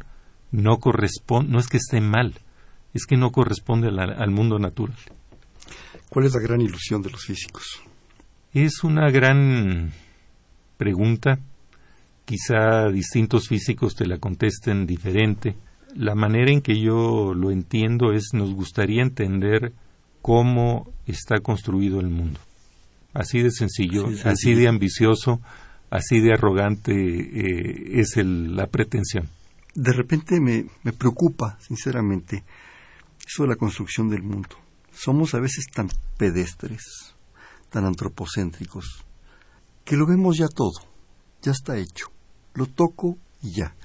no 0.51 0.77
corresponde, 0.79 1.51
no 1.51 1.59
es 1.59 1.67
que 1.67 1.77
esté 1.77 1.99
mal, 1.99 2.33
es 2.93 3.05
que 3.05 3.17
no 3.17 3.31
corresponde 3.31 3.89
al, 3.89 4.31
mundo 4.31 4.57
natural. 4.57 4.97
¿Cuál 6.09 6.25
es 6.25 6.33
la 6.33 6.41
gran 6.41 6.61
ilusión 6.61 7.01
de 7.01 7.09
los 7.09 7.25
físicos? 7.25 7.81
Es 8.55 8.83
una 8.83 9.11
gran 9.11 9.91
pregunta. 10.77 11.37
Quizá 12.25 12.89
distintos 12.89 13.47
físicos 13.47 13.93
te 13.93 14.07
la 14.07 14.17
contesten 14.17 14.87
diferente. 14.87 15.55
La 15.93 16.15
manera 16.15 16.51
en 16.51 16.61
que 16.61 16.81
yo 16.81 17.35
lo 17.35 17.51
entiendo 17.51 18.13
es 18.13 18.29
nos 18.33 18.51
gustaría 18.55 19.03
entender 19.03 19.73
cómo 20.23 20.91
está 21.05 21.39
construido 21.41 21.99
el 21.99 22.09
mundo. 22.09 22.39
Así 23.13 23.43
de 23.43 23.51
sencillo, 23.51 24.07
así 24.23 24.55
de 24.55 24.67
ambicioso, 24.67 25.39
así 25.91 26.19
de 26.19 26.33
arrogante 26.33 26.93
eh, 26.93 27.99
es 27.99 28.17
la 28.17 28.65
pretensión 28.65 29.29
de 29.75 29.91
repente 29.91 30.39
me, 30.39 30.65
me 30.83 30.93
preocupa, 30.93 31.57
sinceramente, 31.59 32.43
eso 33.27 33.43
de 33.43 33.49
la 33.49 33.55
construcción 33.55 34.09
del 34.09 34.23
mundo. 34.23 34.55
Somos 34.91 35.33
a 35.35 35.39
veces 35.39 35.67
tan 35.71 35.89
pedestres, 36.17 37.14
tan 37.69 37.85
antropocéntricos, 37.85 39.05
que 39.83 39.95
lo 39.95 40.05
vemos 40.05 40.37
ya 40.37 40.47
todo, 40.47 40.79
ya 41.41 41.51
está 41.51 41.77
hecho. 41.77 42.07
Lo 42.53 42.67
toco 42.67 43.17
y 43.41 43.51
ya. 43.51 43.75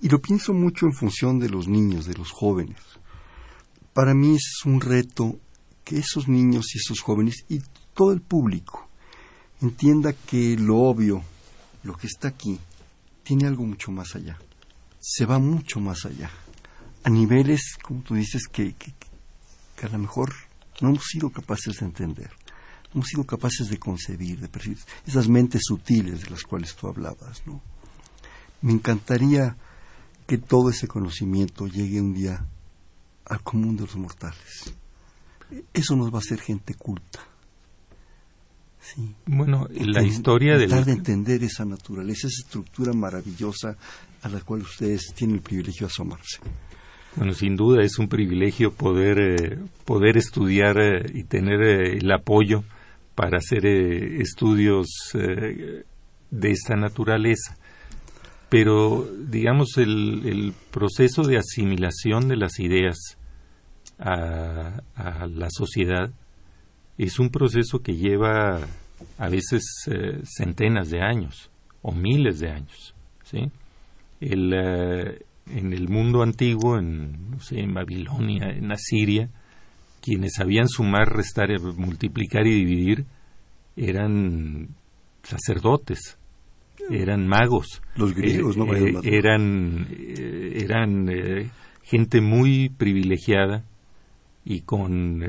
Y 0.00 0.08
lo 0.08 0.20
pienso 0.20 0.52
mucho 0.52 0.86
en 0.86 0.92
función 0.92 1.38
de 1.38 1.48
los 1.48 1.68
niños, 1.68 2.06
de 2.06 2.14
los 2.14 2.30
jóvenes. 2.30 2.80
Para 3.92 4.14
mí 4.14 4.36
es 4.36 4.62
un 4.64 4.80
reto 4.80 5.38
que 5.84 5.98
esos 5.98 6.28
niños 6.28 6.74
y 6.74 6.78
esos 6.78 7.00
jóvenes 7.00 7.44
y 7.48 7.60
todo 7.94 8.12
el 8.12 8.20
público 8.20 8.88
entienda 9.60 10.12
que 10.12 10.56
lo 10.56 10.78
obvio, 10.78 11.22
lo 11.82 11.94
que 11.94 12.06
está 12.06 12.28
aquí, 12.28 12.58
tiene 13.22 13.46
algo 13.46 13.64
mucho 13.64 13.90
más 13.90 14.14
allá 14.14 14.38
se 15.08 15.24
va 15.24 15.38
mucho 15.38 15.78
más 15.78 16.04
allá, 16.04 16.28
a 17.04 17.10
niveles, 17.10 17.76
como 17.80 18.02
tú 18.02 18.14
dices, 18.16 18.48
que, 18.48 18.74
que, 18.74 18.92
a 19.86 19.88
lo 19.88 19.98
mejor 19.98 20.34
no 20.80 20.88
hemos 20.88 21.04
sido 21.04 21.30
capaces 21.30 21.76
de 21.78 21.86
entender, 21.86 22.30
hemos 22.94 23.06
sido 23.06 23.24
capaces 23.24 23.68
de 23.68 23.78
concebir, 23.78 24.40
de 24.40 24.48
percibir, 24.48 24.78
esas 25.06 25.28
mentes 25.28 25.62
sutiles 25.64 26.22
de 26.22 26.30
las 26.30 26.42
cuales 26.42 26.74
tú 26.74 26.88
hablabas, 26.88 27.46
¿no? 27.46 27.60
Me 28.62 28.72
encantaría 28.72 29.56
que 30.26 30.38
todo 30.38 30.70
ese 30.70 30.88
conocimiento 30.88 31.66
llegue 31.66 32.00
un 32.00 32.14
día 32.14 32.46
al 33.26 33.42
común 33.42 33.76
de 33.76 33.82
los 33.82 33.96
mortales. 33.96 34.74
Eso 35.72 35.94
nos 35.94 36.12
va 36.12 36.16
a 36.16 36.20
hacer 36.20 36.40
gente 36.40 36.74
culta. 36.74 37.20
Sí. 38.80 39.14
Bueno, 39.26 39.66
la 39.70 40.02
historia 40.02 40.56
de... 40.56 40.66
de 40.66 40.92
entender 40.92 41.42
esa 41.42 41.64
naturaleza, 41.64 42.28
esa 42.28 42.42
estructura 42.42 42.92
maravillosa 42.92 43.76
a 44.22 44.28
la 44.28 44.40
cual 44.40 44.62
ustedes 44.62 45.12
tienen 45.14 45.36
el 45.36 45.42
privilegio 45.42 45.86
de 45.86 45.92
asomarse. 45.92 46.38
Bueno, 47.16 47.32
sin 47.32 47.56
duda 47.56 47.82
es 47.82 47.98
un 47.98 48.08
privilegio 48.08 48.72
poder, 48.72 49.18
eh, 49.18 49.58
poder 49.84 50.16
estudiar 50.16 50.78
eh, 50.78 51.06
y 51.14 51.24
tener 51.24 51.62
eh, 51.62 51.98
el 51.98 52.12
apoyo 52.12 52.62
para 53.16 53.38
hacer 53.38 53.66
estudios 53.66 54.86
de 55.12 56.50
esta 56.50 56.76
naturaleza. 56.76 57.56
Pero, 58.48 59.04
digamos, 59.26 59.76
el, 59.78 60.54
proceso 60.70 61.22
de 61.22 61.38
asimilación 61.38 62.28
de 62.28 62.36
las 62.36 62.60
ideas 62.60 63.18
a, 63.98 64.80
la 65.28 65.48
sociedad 65.50 66.10
es 66.96 67.18
un 67.18 67.30
proceso 67.30 67.80
que 67.80 67.96
lleva 67.96 68.60
a 69.18 69.28
veces 69.28 69.64
centenas 70.24 70.90
de 70.90 71.00
años 71.00 71.50
o 71.82 71.90
miles 71.90 72.38
de 72.38 72.50
años. 72.50 72.94
¿sí? 73.24 73.50
el, 74.20 74.52
eh, 74.54 75.22
en 75.46 75.72
el 75.72 75.88
mundo 75.88 76.22
antiguo, 76.22 76.78
en, 76.78 77.30
no 77.30 77.40
sé, 77.40 77.60
en 77.60 77.74
Babilonia, 77.74 78.50
en 78.50 78.72
Asiria, 78.72 79.30
quienes 80.06 80.34
sabían 80.36 80.68
sumar, 80.68 81.08
restar, 81.08 81.50
eh, 81.50 81.58
multiplicar 81.58 82.46
y 82.46 82.54
dividir 82.54 83.06
eran 83.76 84.68
sacerdotes, 85.24 86.16
eran 86.88 87.26
magos. 87.26 87.82
Los 87.96 88.14
griegos, 88.14 88.56
no 88.56 88.72
eh, 88.72 88.94
Eran, 89.02 89.88
eran 90.54 91.50
gente 91.82 92.20
muy 92.20 92.68
privilegiada 92.68 93.64
y 94.44 94.60
con, 94.60 95.24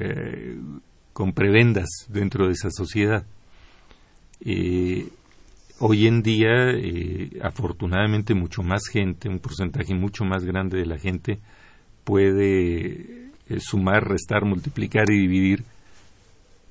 con 1.11 1.33
prebendas 1.33 1.87
dentro 2.09 2.45
de 2.45 2.53
esa 2.53 2.69
sociedad. 2.69 3.25
Hoy 5.79 6.07
en 6.07 6.21
día, 6.21 6.71
eh, 6.71 7.39
afortunadamente, 7.43 8.33
mucho 8.35 8.61
más 8.63 8.87
gente, 8.87 9.27
un 9.27 9.39
porcentaje 9.39 9.93
mucho 9.93 10.23
más 10.23 10.43
grande 10.43 10.77
de 10.77 10.85
la 10.85 10.97
gente 10.97 11.39
puede 12.03 13.26
eh, 13.49 13.59
sumar, 13.59 14.07
restar, 14.07 14.45
multiplicar 14.45 15.09
y 15.09 15.19
dividir 15.19 15.63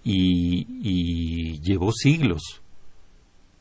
y, 0.04 1.60
llevó 1.60 1.90
siglos 1.92 2.42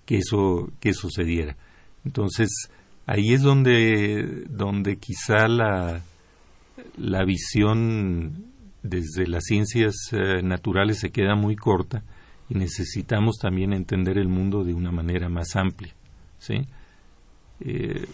que 0.05 0.17
eso, 0.17 0.69
que 0.79 0.93
sucediera. 0.93 1.55
Entonces, 2.03 2.49
ahí 3.07 3.33
es 3.33 3.41
donde, 3.41 4.43
donde 4.47 4.97
quizá 4.97 5.47
la, 5.47 6.03
la 6.97 7.25
visión 7.25 8.45
desde 8.83 9.27
las 9.27 9.45
ciencias 9.45 9.95
eh, 10.11 10.43
naturales 10.43 10.99
se 10.99 11.09
queda 11.09 11.35
muy 11.35 11.55
corta 11.55 12.03
y 12.49 12.55
necesitamos 12.55 13.37
también 13.41 13.73
entender 13.73 14.19
el 14.19 14.27
mundo 14.27 14.63
de 14.63 14.73
una 14.73 14.91
manera 14.91 15.29
más 15.29 15.55
amplia. 15.55 15.93
¿sí? 16.37 16.67
Eh, 17.61 18.05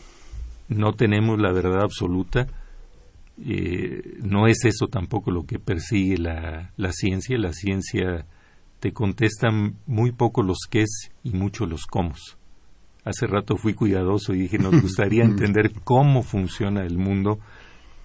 no 0.69 0.93
tenemos 0.93 1.39
la 1.39 1.51
verdad 1.51 1.81
absoluta, 1.81 2.47
eh, 3.39 4.17
no 4.21 4.47
es 4.47 4.65
eso 4.65 4.87
tampoco 4.87 5.31
lo 5.31 5.45
que 5.45 5.59
persigue 5.59 6.17
la, 6.17 6.71
la 6.77 6.91
ciencia, 6.91 7.37
la 7.37 7.53
ciencia 7.53 8.25
te 8.79 8.93
contesta 8.93 9.49
muy 9.85 10.11
poco 10.11 10.41
los 10.41 10.67
qués 10.69 11.11
y 11.23 11.31
mucho 11.31 11.65
los 11.65 11.85
cómo. 11.85 12.13
Hace 13.03 13.27
rato 13.27 13.55
fui 13.55 13.73
cuidadoso 13.73 14.33
y 14.33 14.41
dije, 14.41 14.57
nos 14.57 14.79
gustaría 14.81 15.23
entender 15.23 15.71
cómo 15.83 16.23
funciona 16.23 16.83
el 16.83 16.97
mundo, 16.97 17.39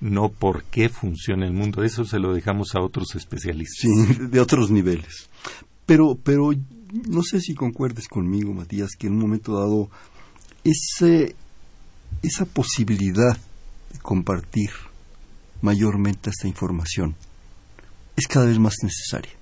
no 0.01 0.29
por 0.29 0.65
qué 0.65 0.89
funciona 0.89 1.47
el 1.47 1.53
mundo. 1.53 1.83
Eso 1.83 2.05
se 2.05 2.19
lo 2.19 2.35
dejamos 2.35 2.75
a 2.75 2.83
otros 2.83 3.15
especialistas. 3.15 3.91
Sí, 3.91 4.27
de 4.27 4.41
otros 4.41 4.71
niveles. 4.71 5.29
Pero, 5.87 6.19
pero 6.23 6.51
no 7.09 7.23
sé 7.23 7.41
si 7.41 7.55
concuerdes 7.55 8.09
conmigo, 8.09 8.53
Matías, 8.53 8.91
que 8.99 9.07
en 9.07 9.15
un 9.15 9.21
momento 9.21 9.55
dado 9.55 9.91
ese, 10.65 11.35
esa 12.23 12.45
posibilidad 12.45 13.37
de 13.93 13.99
compartir 14.01 14.71
mayormente 15.67 16.31
esta 16.31 16.47
información 16.47 17.17
es 18.15 18.29
cada 18.29 18.47
vez 18.47 18.59
más 18.59 18.77
necesaria, 18.85 19.33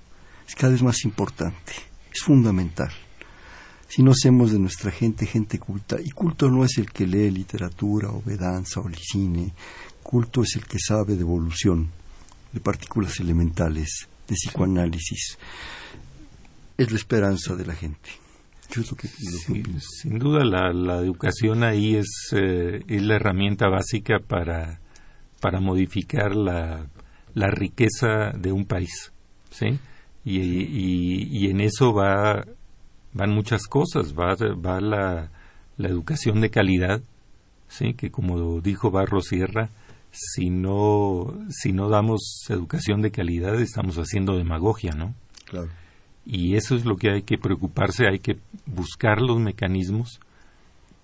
es 0.47 0.55
cada 0.55 0.73
vez 0.73 0.81
más 0.81 1.05
importante, 1.05 1.73
es 2.11 2.21
fundamental. 2.23 2.91
Si 3.87 4.01
no 4.01 4.11
hacemos 4.11 4.51
de 4.51 4.57
nuestra 4.57 4.89
gente 4.89 5.27
gente 5.27 5.59
culta, 5.59 5.97
y 6.03 6.09
culto 6.09 6.49
no 6.49 6.65
es 6.65 6.79
el 6.79 6.91
que 6.91 7.05
lee 7.05 7.29
literatura 7.29 8.09
o 8.09 8.23
ve 8.25 8.37
danza 8.37 8.79
o 8.79 8.89
cine, 8.99 9.53
culto 10.01 10.41
es 10.41 10.55
el 10.55 10.65
que 10.65 10.79
sabe 10.79 11.13
de 11.13 11.21
evolución, 11.21 11.91
de 12.51 12.59
partículas 12.59 13.19
elementales, 13.19 14.07
de 14.27 14.33
psicoanálisis. 14.33 15.37
Es 16.75 16.91
la 16.91 16.97
esperanza 16.97 17.55
de 17.55 17.65
la 17.67 17.75
gente. 17.75 18.09
sin 20.01 20.17
duda 20.17 20.43
la, 20.43 20.97
educación 21.01 21.63
ahí 21.63 21.95
es, 21.95 22.29
eh, 22.31 22.83
es 22.87 23.01
la 23.03 23.15
herramienta 23.17 23.69
básica 23.69 24.17
para, 24.19 24.79
para 25.45 25.59
modificar 25.59 26.35
la, 26.35 26.87
la 27.35 27.51
riqueza 27.51 28.31
de 28.35 28.51
un 28.51 28.65
país. 28.65 29.13
¿sí? 29.51 29.77
Y, 30.23 30.39
y, 30.41 31.51
en 31.51 31.61
eso 31.61 31.93
va, 31.93 32.43
van 33.13 33.29
muchas 33.29 33.67
cosas. 33.67 34.15
Va, 34.15 34.33
va 34.55 34.81
la, 34.81 35.29
la 35.77 35.87
educación 35.87 36.41
de 36.41 36.49
calidad, 36.49 36.99
¿sí? 37.67 37.93
que 37.93 38.09
como 38.09 38.59
dijo 38.59 38.89
Barro 38.89 39.21
Sierra, 39.21 39.69
si 40.09 40.49
no, 40.49 41.31
si 41.49 41.73
no 41.73 41.89
damos 41.89 42.47
educación 42.49 43.03
de 43.03 43.11
calidad 43.11 43.61
estamos 43.61 43.97
haciendo 43.97 44.37
demagogia, 44.37 44.93
¿no? 44.97 45.13
Claro. 45.45 45.69
Y 46.25 46.55
eso 46.55 46.75
es 46.75 46.85
lo 46.85 46.95
que 46.95 47.11
hay 47.11 47.21
que 47.21 47.37
preocuparse, 47.37 48.07
hay 48.07 48.17
que 48.17 48.39
buscar 48.65 49.21
los 49.21 49.39
mecanismos 49.39 50.19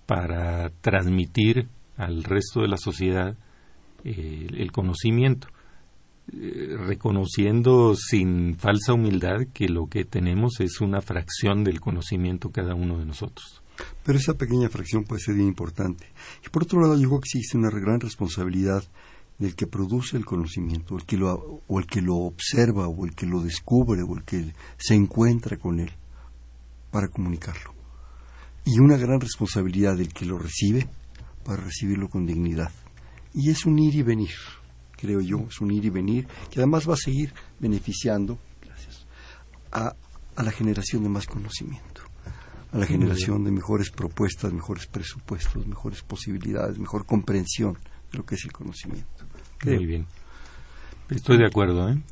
para 0.06 0.70
transmitir 0.80 1.68
al 1.96 2.24
resto 2.24 2.62
de 2.62 2.66
la 2.66 2.76
sociedad 2.76 3.36
el 4.04 4.72
conocimiento, 4.72 5.48
eh, 6.32 6.76
reconociendo 6.78 7.94
sin 7.96 8.56
falsa 8.56 8.94
humildad 8.94 9.48
que 9.52 9.68
lo 9.68 9.86
que 9.86 10.04
tenemos 10.04 10.60
es 10.60 10.80
una 10.80 11.00
fracción 11.00 11.64
del 11.64 11.80
conocimiento 11.80 12.50
cada 12.50 12.74
uno 12.74 12.98
de 12.98 13.06
nosotros. 13.06 13.62
Pero 14.04 14.18
esa 14.18 14.34
pequeña 14.34 14.68
fracción 14.68 15.04
puede 15.04 15.20
ser 15.20 15.36
importante. 15.38 16.06
Y 16.46 16.48
por 16.48 16.62
otro 16.62 16.80
lado, 16.80 16.94
yo 16.94 17.08
creo 17.08 17.20
que 17.20 17.28
existe 17.28 17.58
una 17.58 17.70
gran 17.70 18.00
responsabilidad 18.00 18.84
del 19.38 19.56
que 19.56 19.66
produce 19.66 20.16
el 20.16 20.24
conocimiento, 20.24 20.96
el 20.96 21.04
que 21.04 21.16
lo, 21.16 21.62
o 21.66 21.78
el 21.80 21.86
que 21.86 22.00
lo 22.00 22.16
observa, 22.16 22.86
o 22.86 23.04
el 23.04 23.14
que 23.14 23.26
lo 23.26 23.40
descubre, 23.40 24.02
o 24.02 24.16
el 24.16 24.22
que 24.22 24.52
se 24.78 24.94
encuentra 24.94 25.56
con 25.56 25.80
él, 25.80 25.90
para 26.90 27.08
comunicarlo. 27.08 27.74
Y 28.64 28.78
una 28.78 28.96
gran 28.96 29.20
responsabilidad 29.20 29.96
del 29.96 30.12
que 30.12 30.24
lo 30.24 30.38
recibe, 30.38 30.88
para 31.44 31.64
recibirlo 31.64 32.08
con 32.08 32.26
dignidad. 32.26 32.70
Y 33.34 33.50
es 33.50 33.64
un 33.66 33.78
ir 33.78 33.94
y 33.94 34.02
venir, 34.02 34.34
creo 34.92 35.20
yo, 35.20 35.46
es 35.48 35.60
un 35.60 35.70
ir 35.70 35.84
y 35.84 35.90
venir, 35.90 36.26
que 36.50 36.60
además 36.60 36.88
va 36.88 36.94
a 36.94 36.98
seguir 36.98 37.32
beneficiando 37.58 38.38
gracias, 38.60 39.06
a, 39.70 39.94
a 40.36 40.42
la 40.42 40.50
generación 40.50 41.02
de 41.02 41.08
más 41.08 41.26
conocimiento 41.26 42.02
a 42.72 42.78
la 42.78 42.86
generación 42.86 43.44
de 43.44 43.50
mejores 43.50 43.90
propuestas, 43.90 44.52
mejores 44.52 44.86
presupuestos, 44.86 45.66
mejores 45.66 46.02
posibilidades, 46.02 46.78
mejor 46.78 47.04
comprensión 47.04 47.74
de 48.10 48.18
lo 48.18 48.24
que 48.24 48.34
es 48.34 48.44
el 48.44 48.52
conocimiento. 48.52 49.26
Muy 49.64 49.86
bien. 49.86 50.06
Estoy 51.10 51.36
de 51.36 51.46
acuerdo, 51.46 51.90
¿eh? 51.90 52.02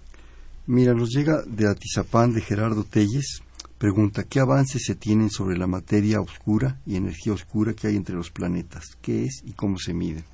Mira, 0.67 0.93
nos 0.93 1.11
llega 1.11 1.43
de 1.47 1.67
Atizapán 1.67 2.35
de 2.35 2.43
Gerardo 2.43 2.85
Telles. 2.85 3.43
Pregunta, 3.79 4.25
¿qué 4.25 4.41
avances 4.41 4.83
se 4.85 4.95
tienen 4.95 5.31
sobre 5.31 5.57
la 5.57 5.67
materia 5.67 6.21
oscura 6.21 6.79
y 6.85 6.97
energía 6.97 7.33
oscura 7.33 7.73
que 7.73 7.89
hay 7.89 7.97
entre 7.97 8.15
los 8.15 8.31
planetas? 8.31 8.85
¿Qué 9.01 9.25
es 9.25 9.43
y 9.43 9.53
cómo 9.53 9.79
se 9.79 9.95
mide? 9.95 10.25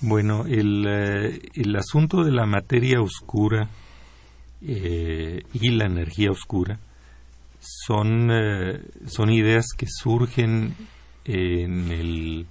Bueno, 0.00 0.44
el, 0.46 0.86
eh, 0.86 1.40
el 1.54 1.74
asunto 1.74 2.22
de 2.22 2.30
la 2.30 2.46
materia 2.46 3.00
oscura 3.00 3.68
eh, 4.62 5.42
y 5.52 5.70
la 5.70 5.86
energía 5.86 6.30
oscura 6.30 6.78
son, 7.58 8.30
eh, 8.30 8.80
son 9.06 9.30
ideas 9.30 9.66
que 9.76 9.86
surgen 9.88 10.76
en 11.24 11.90
el, 11.90 12.46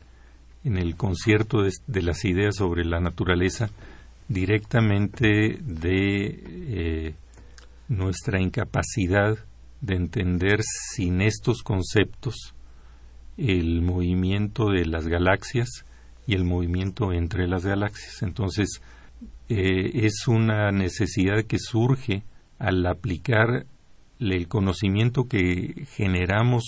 en 0.65 0.77
el 0.77 0.97
concierto 0.97 1.61
de, 1.63 2.01
las 2.01 2.25
ideas 2.25 2.57
sobre 2.57 2.83
la 2.83 2.99
naturaleza 2.99 3.69
directamente 4.27 5.57
de 5.61 7.15
nuestra 7.87 8.41
incapacidad 8.41 9.37
de 9.79 9.95
entender 9.95 10.59
sin 10.63 11.21
estos 11.21 11.63
conceptos 11.63 12.53
el 13.37 13.81
movimiento 13.83 14.69
de 14.69 14.85
las 14.85 15.07
galaxias 15.07 15.85
y 16.27 16.35
el 16.35 16.43
movimiento 16.43 17.13
entre 17.13 17.47
las 17.47 17.65
galaxias. 17.65 18.21
Entonces, 18.21 18.81
eh, 19.49 20.05
es 20.05 20.27
una 20.27 20.71
necesidad 20.71 21.45
que 21.45 21.57
surge 21.57 22.23
al 22.59 22.85
aplicar 22.85 23.65
el 24.19 24.47
conocimiento 24.47 25.27
que 25.27 25.85
generamos 25.95 26.63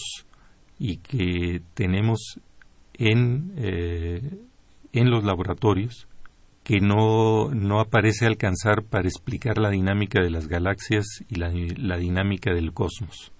y 0.79 0.97
que 0.97 1.61
tenemos 1.73 2.39
en, 2.93 3.53
eh, 3.57 4.21
en 4.93 5.09
los 5.11 5.23
laboratorios 5.25 6.07
que 6.63 6.79
no, 6.79 7.49
no 7.49 7.79
aparece 7.79 8.27
alcanzar 8.27 8.83
para 8.83 9.07
explicar 9.07 9.57
la 9.57 9.71
dinámica 9.71 10.21
de 10.21 10.29
las 10.29 10.47
galaxias 10.47 11.05
y 11.27 11.35
la, 11.35 11.51
la 11.77 11.97
dinámica 11.97 12.53
del 12.53 12.73
cosmos. 12.73 13.31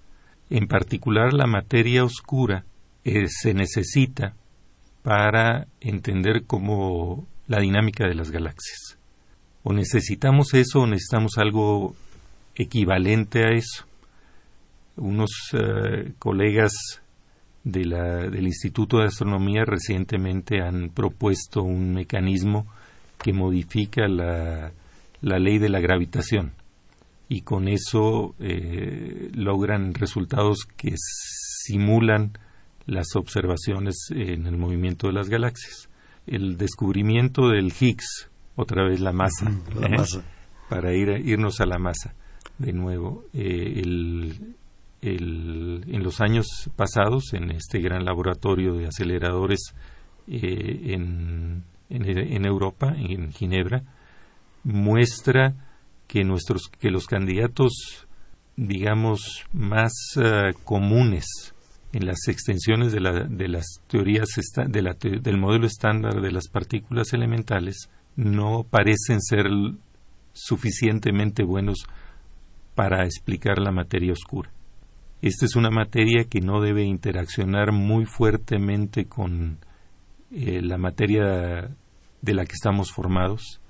En 0.50 0.66
particular, 0.66 1.32
la 1.32 1.46
materia 1.46 2.02
oscura 2.02 2.64
eh, 3.04 3.26
se 3.28 3.54
necesita 3.54 4.34
para 5.02 5.66
entender 5.80 6.44
cómo 6.46 7.26
la 7.46 7.60
dinámica 7.60 8.06
de 8.06 8.14
las 8.14 8.30
galaxias. 8.30 8.98
O 9.62 9.72
necesitamos 9.72 10.54
eso 10.54 10.80
o 10.80 10.86
necesitamos 10.86 11.38
algo 11.38 11.94
equivalente 12.54 13.44
a 13.44 13.50
eso 13.50 13.84
unos 15.00 15.30
eh, 15.52 16.12
colegas 16.18 16.72
del 17.64 18.46
Instituto 18.46 18.98
de 18.98 19.06
Astronomía 19.06 19.64
recientemente 19.66 20.62
han 20.62 20.88
propuesto 20.88 21.62
un 21.62 21.92
mecanismo 21.92 22.66
que 23.22 23.34
modifica 23.34 24.08
la, 24.08 24.72
la 25.20 25.38
ley 25.38 25.58
de 25.58 25.68
la 25.68 25.80
gravitación 25.80 26.52
y 27.28 27.42
con 27.42 27.68
eso 27.68 28.34
eh, 28.40 29.30
logran 29.34 29.92
resultados 29.92 30.60
que 30.76 30.94
simulan 30.96 32.32
las 32.86 33.14
observaciones 33.16 33.96
en 34.10 34.46
el 34.46 34.56
movimiento 34.56 35.06
de 35.06 35.12
las 35.12 35.28
galaxias. 35.28 35.88
El 36.26 36.56
descubrimiento 36.56 37.48
del 37.48 37.72
Higgs, 37.78 38.30
otra 38.56 38.84
vez 38.84 39.00
la 39.00 39.12
masa, 39.12 39.50
¿eh? 39.50 40.20
para 40.68 40.94
ir 40.94 41.08
irnos 41.24 41.60
a 41.60 41.66
la 41.66 41.78
masa 41.78 42.14
de 42.58 42.72
nuevo. 42.72 43.24
el, 43.32 44.56
en 45.02 46.02
los 46.02 46.20
años 46.20 46.46
pasados 46.76 47.32
en 47.32 47.50
este 47.50 47.80
gran 47.80 48.04
laboratorio 48.04 48.74
de 48.74 48.86
aceleradores 48.86 49.74
eh, 50.28 50.92
en, 50.94 51.64
en, 51.88 52.44
Europa, 52.44 52.94
en 52.96 53.32
Ginebra, 53.32 53.82
muestra 54.62 55.54
que, 56.06 56.22
nuestros, 56.24 56.68
que 56.78 56.90
los 56.90 57.06
candidatos, 57.06 58.06
digamos, 58.56 59.44
más 59.52 59.92
eh, 60.16 60.52
comunes 60.64 61.49
en 61.92 62.06
las 62.06 62.28
extensiones 62.28 62.92
de, 62.92 63.00
la, 63.00 63.24
de 63.24 63.48
las 63.48 63.66
teorías 63.88 64.28
de 64.68 65.20
del 65.20 65.38
modelo 65.38 65.66
estándar 65.66 66.20
de 66.20 66.30
las 66.30 66.48
partículas 66.48 67.12
elementales 67.12 67.90
no 68.16 68.64
parecen 68.68 69.20
ser 69.20 69.46
suficientemente 70.32 71.42
buenos 71.42 71.86
para 72.74 73.04
explicar 73.04 73.58
la 73.58 73.72
materia 73.72 74.12
oscura. 74.12 74.50
Esta 75.22 75.44
es 75.44 75.56
una 75.56 75.70
materia 75.70 76.24
que 76.24 76.40
no 76.40 76.60
debe 76.60 76.84
interaccionar 76.84 77.72
muy 77.72 78.06
fuertemente 78.06 79.04
con 79.04 79.58
eh, 80.30 80.62
la 80.62 80.78
materia 80.78 81.70
de 82.22 82.34
la 82.34 82.46
que 82.46 82.54
estamos 82.54 82.92
formados, 82.92 83.60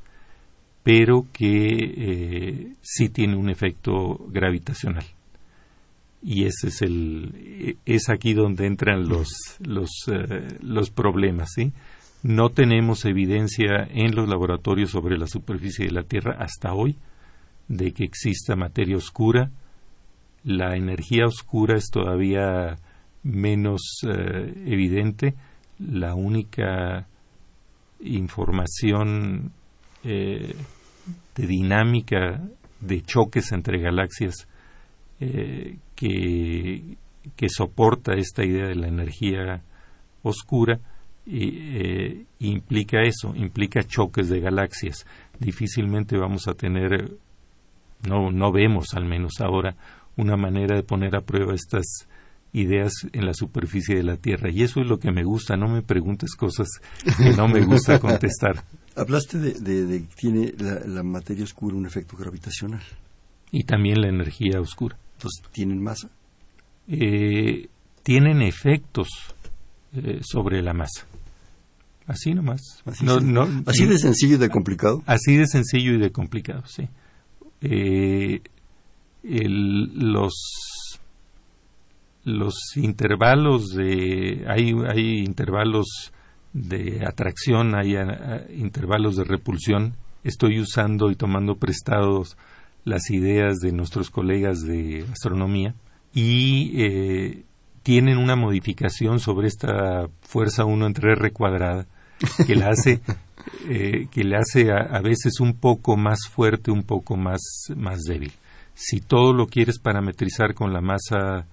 pero 0.82 1.26
que 1.32 1.66
eh, 1.66 2.72
sí 2.82 3.08
tiene 3.08 3.36
un 3.36 3.50
efecto 3.50 4.18
gravitacional. 4.28 5.04
Y 6.22 6.44
ese 6.44 6.68
es 6.68 6.82
el 6.82 7.78
es 7.86 8.10
aquí 8.10 8.34
donde 8.34 8.66
entran 8.66 9.08
los 9.08 9.28
los, 9.60 9.90
eh, 10.08 10.58
los 10.60 10.90
problemas, 10.90 11.50
¿sí? 11.54 11.72
No 12.22 12.50
tenemos 12.50 13.06
evidencia 13.06 13.88
en 13.90 14.14
los 14.14 14.28
laboratorios 14.28 14.90
sobre 14.90 15.16
la 15.16 15.26
superficie 15.26 15.86
de 15.86 15.92
la 15.92 16.02
Tierra 16.02 16.36
hasta 16.38 16.74
hoy 16.74 16.96
de 17.68 17.92
que 17.92 18.04
exista 18.04 18.56
materia 18.56 18.96
oscura 18.96 19.50
la 20.44 20.76
energía 20.76 21.26
oscura 21.26 21.76
es 21.76 21.90
todavía 21.90 22.78
menos 23.22 23.82
eh, 24.08 24.52
evidente. 24.66 25.34
La 25.78 26.14
única 26.14 27.06
información 28.00 29.52
eh, 30.02 30.54
de 31.36 31.46
dinámica 31.46 32.42
de 32.80 33.02
choques 33.02 33.52
entre 33.52 33.80
galaxias 33.80 34.48
eh, 35.20 35.76
que, 35.94 36.96
que, 37.36 37.48
soporta 37.48 38.14
esta 38.14 38.44
idea 38.44 38.66
de 38.66 38.74
la 38.74 38.88
energía 38.88 39.62
oscura 40.22 40.80
implica 41.26 43.02
eso, 43.02 43.34
implica 43.36 43.82
choques 43.82 44.28
de 44.28 44.40
galaxias. 44.40 45.06
Difícilmente 45.38 46.16
vamos 46.16 46.48
a 46.48 46.54
tener, 46.54 47.12
no, 48.08 48.30
no 48.30 48.50
vemos 48.50 48.94
al 48.94 49.04
menos 49.04 49.34
ahora, 49.40 49.76
una 50.16 50.36
manera 50.36 50.76
de 50.76 50.82
poner 50.82 51.14
a 51.14 51.20
prueba 51.20 51.54
estas 51.54 52.08
ideas 52.52 52.92
en 53.12 53.26
la 53.26 53.34
superficie 53.34 53.96
de 53.96 54.02
la 54.02 54.16
Tierra. 54.16 54.50
Y 54.50 54.62
eso 54.62 54.80
es 54.80 54.86
lo 54.86 54.98
que 54.98 55.12
me 55.12 55.24
gusta, 55.24 55.56
no 55.56 55.68
me 55.68 55.82
preguntes 55.82 56.34
cosas 56.34 56.68
que 57.16 57.30
no 57.30 57.48
me 57.48 57.64
gusta 57.64 57.98
contestar. 58.00 58.64
Hablaste 58.96 59.38
de, 59.38 60.00
que 60.02 60.14
tiene 60.16 60.52
la, 60.58 61.02
materia 61.02 61.44
oscura 61.44 61.76
un 61.76 61.86
efecto 61.86 62.16
gravitacional. 62.16 62.82
Y 63.52 63.64
también 63.64 64.00
la 64.00 64.08
energía 64.08 64.60
oscura. 64.60 64.96
Entonces, 65.20 65.42
¿tienen 65.52 65.82
masa? 65.82 66.08
Eh, 66.88 67.68
tienen 68.02 68.40
efectos 68.40 69.08
eh, 69.94 70.20
sobre 70.22 70.62
la 70.62 70.72
masa. 70.72 71.06
Así 72.06 72.32
nomás. 72.32 72.82
Así, 72.86 73.06
así 73.66 73.86
de 73.86 73.98
sencillo 73.98 74.36
y 74.36 74.38
de 74.38 74.48
complicado. 74.48 75.02
Así 75.04 75.36
de 75.36 75.46
sencillo 75.46 75.92
y 75.92 75.98
de 75.98 76.10
complicado, 76.10 76.62
sí. 76.66 76.88
Eh, 77.60 78.40
los 79.22 80.32
los 82.24 82.54
intervalos 82.76 83.68
de 83.74 84.46
hay, 84.48 84.72
hay 84.88 85.18
intervalos 85.18 86.12
de 86.54 87.04
atracción 87.06 87.74
hay 87.74 87.94
intervalos 88.56 89.16
de 89.16 89.24
repulsión 89.24 89.94
estoy 90.24 90.60
usando 90.60 91.10
y 91.10 91.16
tomando 91.16 91.56
prestados 91.56 92.36
las 92.84 93.10
ideas 93.10 93.58
de 93.58 93.72
nuestros 93.72 94.10
colegas 94.10 94.62
de 94.62 95.04
astronomía 95.12 95.74
y 96.14 96.72
eh, 96.82 97.44
tienen 97.82 98.18
una 98.18 98.36
modificación 98.36 99.20
sobre 99.20 99.48
esta 99.48 100.08
fuerza 100.22 100.64
1 100.64 100.86
entre 100.86 101.12
r 101.12 101.30
cuadrada 101.32 101.86
que 102.46 102.56
la 102.56 102.70
hace 102.70 103.00
eh, 103.68 104.06
que 104.10 104.24
le 104.24 104.36
hace 104.36 104.70
a, 104.72 104.96
a, 104.96 105.00
veces 105.00 105.40
un 105.40 105.54
poco 105.54 105.96
más 105.96 106.20
fuerte 106.28 106.70
un 106.70 106.82
poco 106.82 107.16
más 107.16 107.40
más 107.76 108.00
débil. 108.00 108.32
Si 108.74 109.00
todo 109.00 109.32
lo 109.32 109.46
quieres 109.46 109.78
parametrizar 109.78 110.54
con 110.54 110.72
la 110.72 110.80
masa 110.80 111.46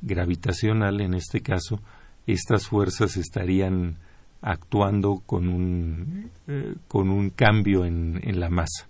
gravitacional, 0.00 1.00
en 1.00 1.14
este 1.14 1.40
caso, 1.40 1.80
estas 2.26 2.66
fuerzas 2.66 3.16
estarían 3.16 3.96
actuando 4.40 5.22
con 5.26 5.48
un, 5.48 6.30
eh, 6.46 6.74
con 6.86 7.10
un 7.10 7.30
cambio 7.30 7.84
en, 7.84 8.20
en, 8.22 8.38
la 8.38 8.48
masa 8.48 8.87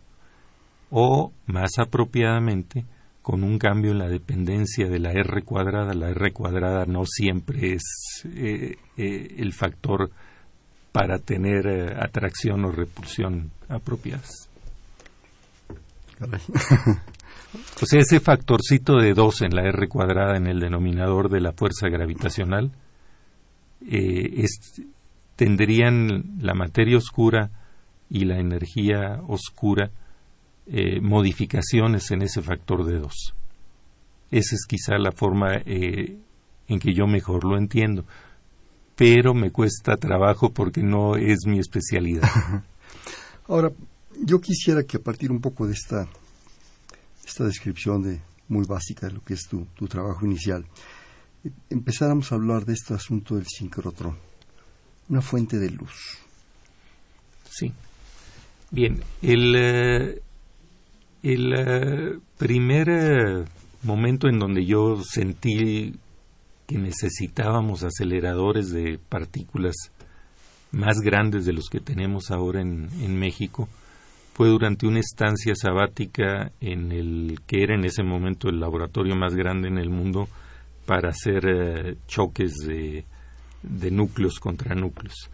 o 0.90 1.32
más 1.46 1.78
apropiadamente 1.78 2.84
con 3.22 3.44
un 3.44 3.58
cambio 3.58 3.92
en 3.92 3.98
la 3.98 4.08
dependencia 4.08 4.88
de 4.88 4.98
la 4.98 5.12
r 5.12 5.42
cuadrada. 5.42 5.92
La 5.94 6.10
r 6.10 6.32
cuadrada 6.32 6.86
no 6.86 7.04
siempre 7.04 7.74
es 7.74 7.82
eh, 8.24 8.76
eh, 8.96 9.34
el 9.38 9.52
factor 9.52 10.10
para 10.92 11.18
tener 11.18 11.96
atracción 12.02 12.64
o 12.64 12.72
repulsión 12.72 13.50
apropiadas. 13.68 14.48
O 17.82 17.86
sea, 17.86 18.00
ese 18.00 18.20
factorcito 18.20 18.96
de 18.96 19.14
2 19.14 19.42
en 19.42 19.54
la 19.54 19.62
R 19.62 19.88
cuadrada 19.88 20.36
en 20.36 20.46
el 20.46 20.60
denominador 20.60 21.30
de 21.30 21.40
la 21.40 21.52
fuerza 21.52 21.88
gravitacional 21.88 22.72
eh, 23.90 24.44
tendrían 25.36 26.38
la 26.40 26.54
materia 26.54 26.98
oscura 26.98 27.50
y 28.10 28.24
la 28.24 28.38
energía 28.38 29.20
oscura 29.26 29.90
eh, 30.70 31.00
modificaciones 31.00 32.10
en 32.10 32.22
ese 32.22 32.42
factor 32.42 32.84
de 32.84 32.98
2. 32.98 33.34
Esa 34.30 34.54
es 34.54 34.66
quizá 34.66 34.98
la 34.98 35.12
forma 35.12 35.56
eh, 35.64 36.18
en 36.68 36.78
que 36.78 36.92
yo 36.94 37.06
mejor 37.06 37.44
lo 37.44 37.56
entiendo, 37.56 38.04
pero 38.94 39.32
me 39.32 39.50
cuesta 39.50 39.96
trabajo 39.96 40.50
porque 40.50 40.82
no 40.82 41.16
es 41.16 41.46
mi 41.46 41.58
especialidad. 41.58 42.28
Ahora, 43.48 43.72
yo 44.22 44.40
quisiera 44.40 44.82
que 44.82 44.98
a 44.98 45.00
partir 45.00 45.30
un 45.30 45.40
poco 45.40 45.66
de 45.66 45.72
esta 45.72 46.06
esta 47.28 47.44
descripción 47.44 48.02
de, 48.02 48.20
muy 48.48 48.66
básica 48.66 49.06
de 49.06 49.14
lo 49.14 49.22
que 49.22 49.34
es 49.34 49.46
tu, 49.48 49.66
tu 49.76 49.86
trabajo 49.86 50.24
inicial, 50.24 50.64
empezáramos 51.70 52.32
a 52.32 52.36
hablar 52.36 52.64
de 52.64 52.72
este 52.72 52.94
asunto 52.94 53.36
del 53.36 53.46
sincrotrón, 53.46 54.16
una 55.08 55.20
fuente 55.20 55.58
de 55.58 55.70
luz. 55.70 56.18
Sí. 57.50 57.72
Bien, 58.70 59.02
el, 59.22 59.54
eh, 59.56 60.22
el 61.22 61.52
eh, 61.52 62.18
primer 62.36 62.88
eh, 62.88 63.44
momento 63.82 64.28
en 64.28 64.38
donde 64.38 64.64
yo 64.64 65.02
sentí 65.02 65.94
que 66.66 66.78
necesitábamos 66.78 67.82
aceleradores 67.82 68.70
de 68.70 68.98
partículas 69.08 69.74
más 70.70 70.98
grandes 71.00 71.46
de 71.46 71.52
los 71.52 71.68
que 71.70 71.80
tenemos 71.80 72.30
ahora 72.30 72.60
en, 72.60 73.18
México 73.18 73.68
fue 74.34 74.48
durante 74.48 74.86
una 74.86 75.00
estancia 75.00 75.54
sabática 75.54 76.52
en 76.60 76.92
el 76.92 77.40
que 77.46 77.62
era 77.62 77.74
en 77.74 77.84
ese 77.84 78.02
momento 78.02 78.48
el 78.48 78.60
laboratorio 78.60 79.16
más 79.16 79.34
grande 79.34 79.68
en 79.68 79.78
el 79.78 79.90
mundo 79.90 80.28
para 80.86 81.08
hacer 81.08 81.44
eh, 81.48 81.96
choques 82.06 82.52
de, 82.66 83.04
núcleos 83.90 84.38
contra 84.38 84.74
núcleos 84.74 85.30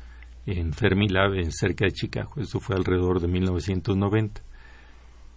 en 0.46 0.72
Fermilab, 0.72 1.34
en 1.34 1.52
cerca 1.52 1.84
de 1.84 1.92
Chicago. 1.92 2.34
Eso 2.36 2.60
fue 2.60 2.76
alrededor 2.76 3.20
de 3.20 3.28
1990. 3.28 4.40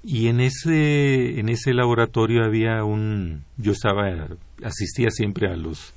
Y 0.04 0.28
en 0.28 0.40
ese, 0.40 1.40
en 1.40 1.50
ese 1.50 1.74
laboratorio 1.74 2.44
había 2.44 2.84
un... 2.84 3.44
Yo 3.58 3.72
estaba, 3.72 4.28
asistía 4.64 5.10
siempre 5.10 5.52
a 5.52 5.56
los, 5.56 5.94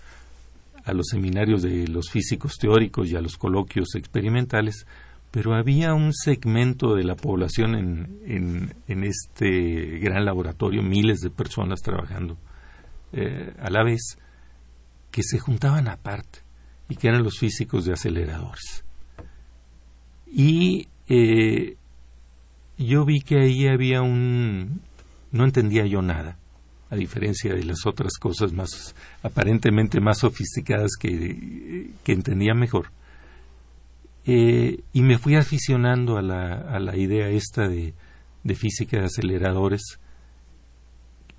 a 0.85 0.93
los 0.93 1.07
seminarios 1.09 1.63
de 1.63 1.87
los 1.89 2.11
físicos 2.11 2.57
teóricos 2.59 3.09
y 3.09 3.17
a 3.17 3.21
los 3.21 3.37
coloquios 3.37 3.95
experimentales, 3.95 4.87
pero 5.31 5.55
había 5.55 5.95
un 5.95 6.13
segmento 6.13 6.95
de 6.95 7.05
la 7.05 7.15
población 7.15 7.77
en, 7.77 8.75
en, 8.89 9.05
este 9.05 9.99
gran 9.99 10.25
laboratorio, 10.25 10.83
miles 10.83 11.21
de 11.21 11.31
personas 11.31 11.81
trabajando 11.81 12.37
eh, 13.13 13.55
a 13.61 13.71
la 13.71 13.85
vez, 13.85 14.19
que 15.13 15.23
se 15.23 15.39
juntaban 15.39 15.89
aparte 15.89 16.41
y 16.89 16.97
que 16.97 17.09
eran 17.09 17.23
los 17.23 17.39
físicos 17.39 17.85
de 17.85 17.93
aceleradores. 17.93 18.85
Y 20.27 20.89
eh, 21.09 21.77
yo 22.87 23.05
vi 23.05 23.21
que 23.21 23.41
ahí 23.41 23.67
había 23.67 24.03
un... 24.03 24.81
no 25.33 25.45
entendía 25.45 25.87
yo 25.87 26.03
nada, 26.03 26.39
a 26.91 26.97
diferencia 26.97 27.55
de 27.55 27.65
las 27.65 27.87
otras 27.87 28.19
cosas 28.19 28.53
más 28.53 28.95
aparentemente 29.23 30.01
más 30.01 30.19
sofisticadas 30.19 30.93
que, 30.99 31.91
que 32.05 32.13
entendía 32.13 32.55
mejor 32.55 32.91
eh, 34.27 34.81
y 34.93 35.03
me 35.03 35.19
fui 35.19 35.37
aficionando 35.37 36.17
a 36.17 36.23
la, 36.23 36.53
a 36.53 36.79
la 36.79 36.97
idea 36.97 37.29
esta 37.29 37.69
de, 37.69 37.95
de 38.45 38.55
física 38.55 38.99
de 38.99 39.07
aceleradores. 39.07 39.99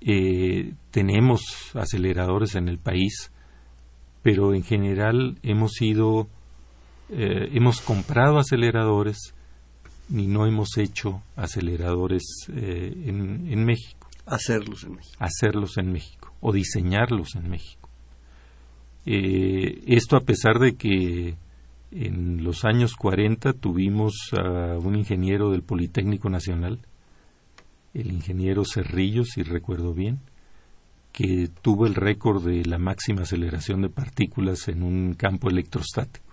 Eh, 0.00 0.74
tenemos 0.90 1.42
aceleradores 1.74 2.56
en 2.56 2.68
el 2.68 2.78
país, 2.78 3.30
pero 4.22 4.52
en 4.52 4.64
general 4.64 5.38
hemos 5.42 5.80
ido, 5.80 6.28
eh, 7.10 7.50
hemos 7.52 7.80
comprado 7.80 8.38
aceleradores 8.38 9.34
ni 10.12 10.26
no 10.26 10.46
hemos 10.46 10.76
hecho 10.76 11.22
aceleradores 11.36 12.22
en, 12.48 13.50
en 13.50 13.64
México. 13.64 14.08
Hacerlos 14.26 14.84
en 14.84 14.96
México. 14.96 15.16
Hacerlos 15.18 15.78
en 15.78 15.90
México 15.90 16.34
o 16.40 16.52
diseñarlos 16.52 17.34
en 17.34 17.48
México. 17.48 17.88
esto 19.06 20.16
a 20.16 20.20
pesar 20.20 20.58
de 20.58 20.74
que 20.76 21.36
en 21.90 22.44
los 22.44 22.64
años 22.64 22.94
40 22.94 23.54
tuvimos 23.54 24.12
a 24.32 24.76
un 24.78 24.96
ingeniero 24.96 25.50
del 25.50 25.62
Politécnico 25.62 26.28
Nacional, 26.28 26.80
el 27.94 28.12
ingeniero 28.12 28.64
Cerrillo, 28.64 29.24
si 29.24 29.42
recuerdo 29.42 29.94
bien, 29.94 30.20
que 31.12 31.48
tuvo 31.62 31.86
el 31.86 31.94
récord 31.94 32.44
de 32.44 32.64
la 32.64 32.78
máxima 32.78 33.22
aceleración 33.22 33.82
de 33.82 33.88
partículas 33.88 34.68
en 34.68 34.82
un 34.82 35.14
campo 35.14 35.48
electrostático. 35.48 36.31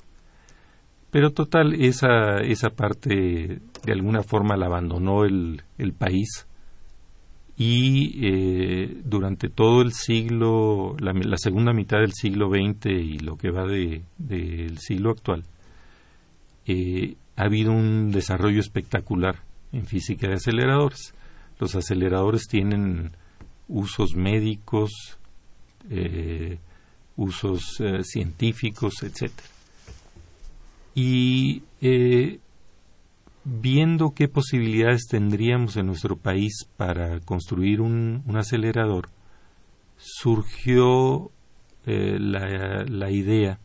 Pero 1.11 1.31
total, 1.31 1.73
esa, 1.73 2.37
esa 2.37 2.69
parte 2.69 3.59
de 3.83 3.91
alguna 3.91 4.21
forma 4.23 4.57
la 4.57 4.67
abandonó 4.67 5.25
el, 5.25 5.63
el 5.77 5.93
país 5.93 6.45
y 7.59 8.25
eh, 8.25 9.01
durante 9.03 9.49
todo 9.49 9.81
el 9.81 9.91
siglo, 9.91 10.95
la, 10.97 11.37
segunda 11.37 11.73
mitad 11.73 11.97
del 11.99 12.13
siglo 12.13 12.49
XX 12.49 12.85
y 12.85 13.19
lo 13.19 13.35
que 13.35 13.51
va 13.51 13.67
del 13.67 14.05
de, 14.17 14.73
siglo 14.77 15.11
actual, 15.11 15.43
eh, 16.65 17.17
ha 17.35 17.43
habido 17.43 17.73
un 17.73 18.11
desarrollo 18.11 18.61
espectacular 18.61 19.43
en 19.73 19.85
física 19.85 20.29
de 20.29 20.35
aceleradores. 20.35 21.13
Los 21.59 21.75
aceleradores 21.75 22.47
tienen 22.47 23.11
usos 23.67 24.15
médicos, 24.15 25.19
eh, 25.89 26.59
usos 27.17 27.83
científicos, 28.03 29.03
etc. 29.03 29.33
Y 31.01 31.63
viendo 33.45 34.13
qué 34.13 34.27
posibilidades 34.27 35.07
tendríamos 35.07 35.77
en 35.77 35.85
nuestro 35.85 36.17
país 36.17 36.67
para 36.75 37.21
construir 37.21 37.79
un, 37.79 38.21
acelerador, 38.35 39.09
surgió 39.95 41.31
eh, 41.85 42.17
la, 42.19 43.09
idea 43.11 43.59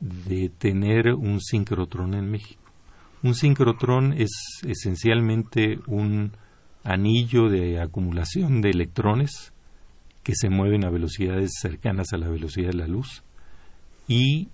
de 0.00 0.48
tener 0.48 1.12
un 1.12 1.42
sincrotrón 1.42 2.14
en 2.14 2.30
México. 2.30 2.62
Un 3.22 3.34
sincrotrón 3.34 4.14
es 4.14 4.30
esencialmente 4.66 5.78
un 5.86 6.32
anillo 6.84 7.50
de 7.50 7.80
acumulación 7.82 8.62
de 8.62 8.70
electrones 8.70 9.52
que 10.22 10.34
se 10.34 10.48
mueven 10.48 10.86
a 10.86 10.90
velocidades 10.90 11.50
cercanas 11.60 12.14
a 12.14 12.16
la 12.16 12.30
velocidad 12.30 12.70
de 12.70 12.78
la 12.78 12.86
luz 12.86 13.24
y 14.08 14.48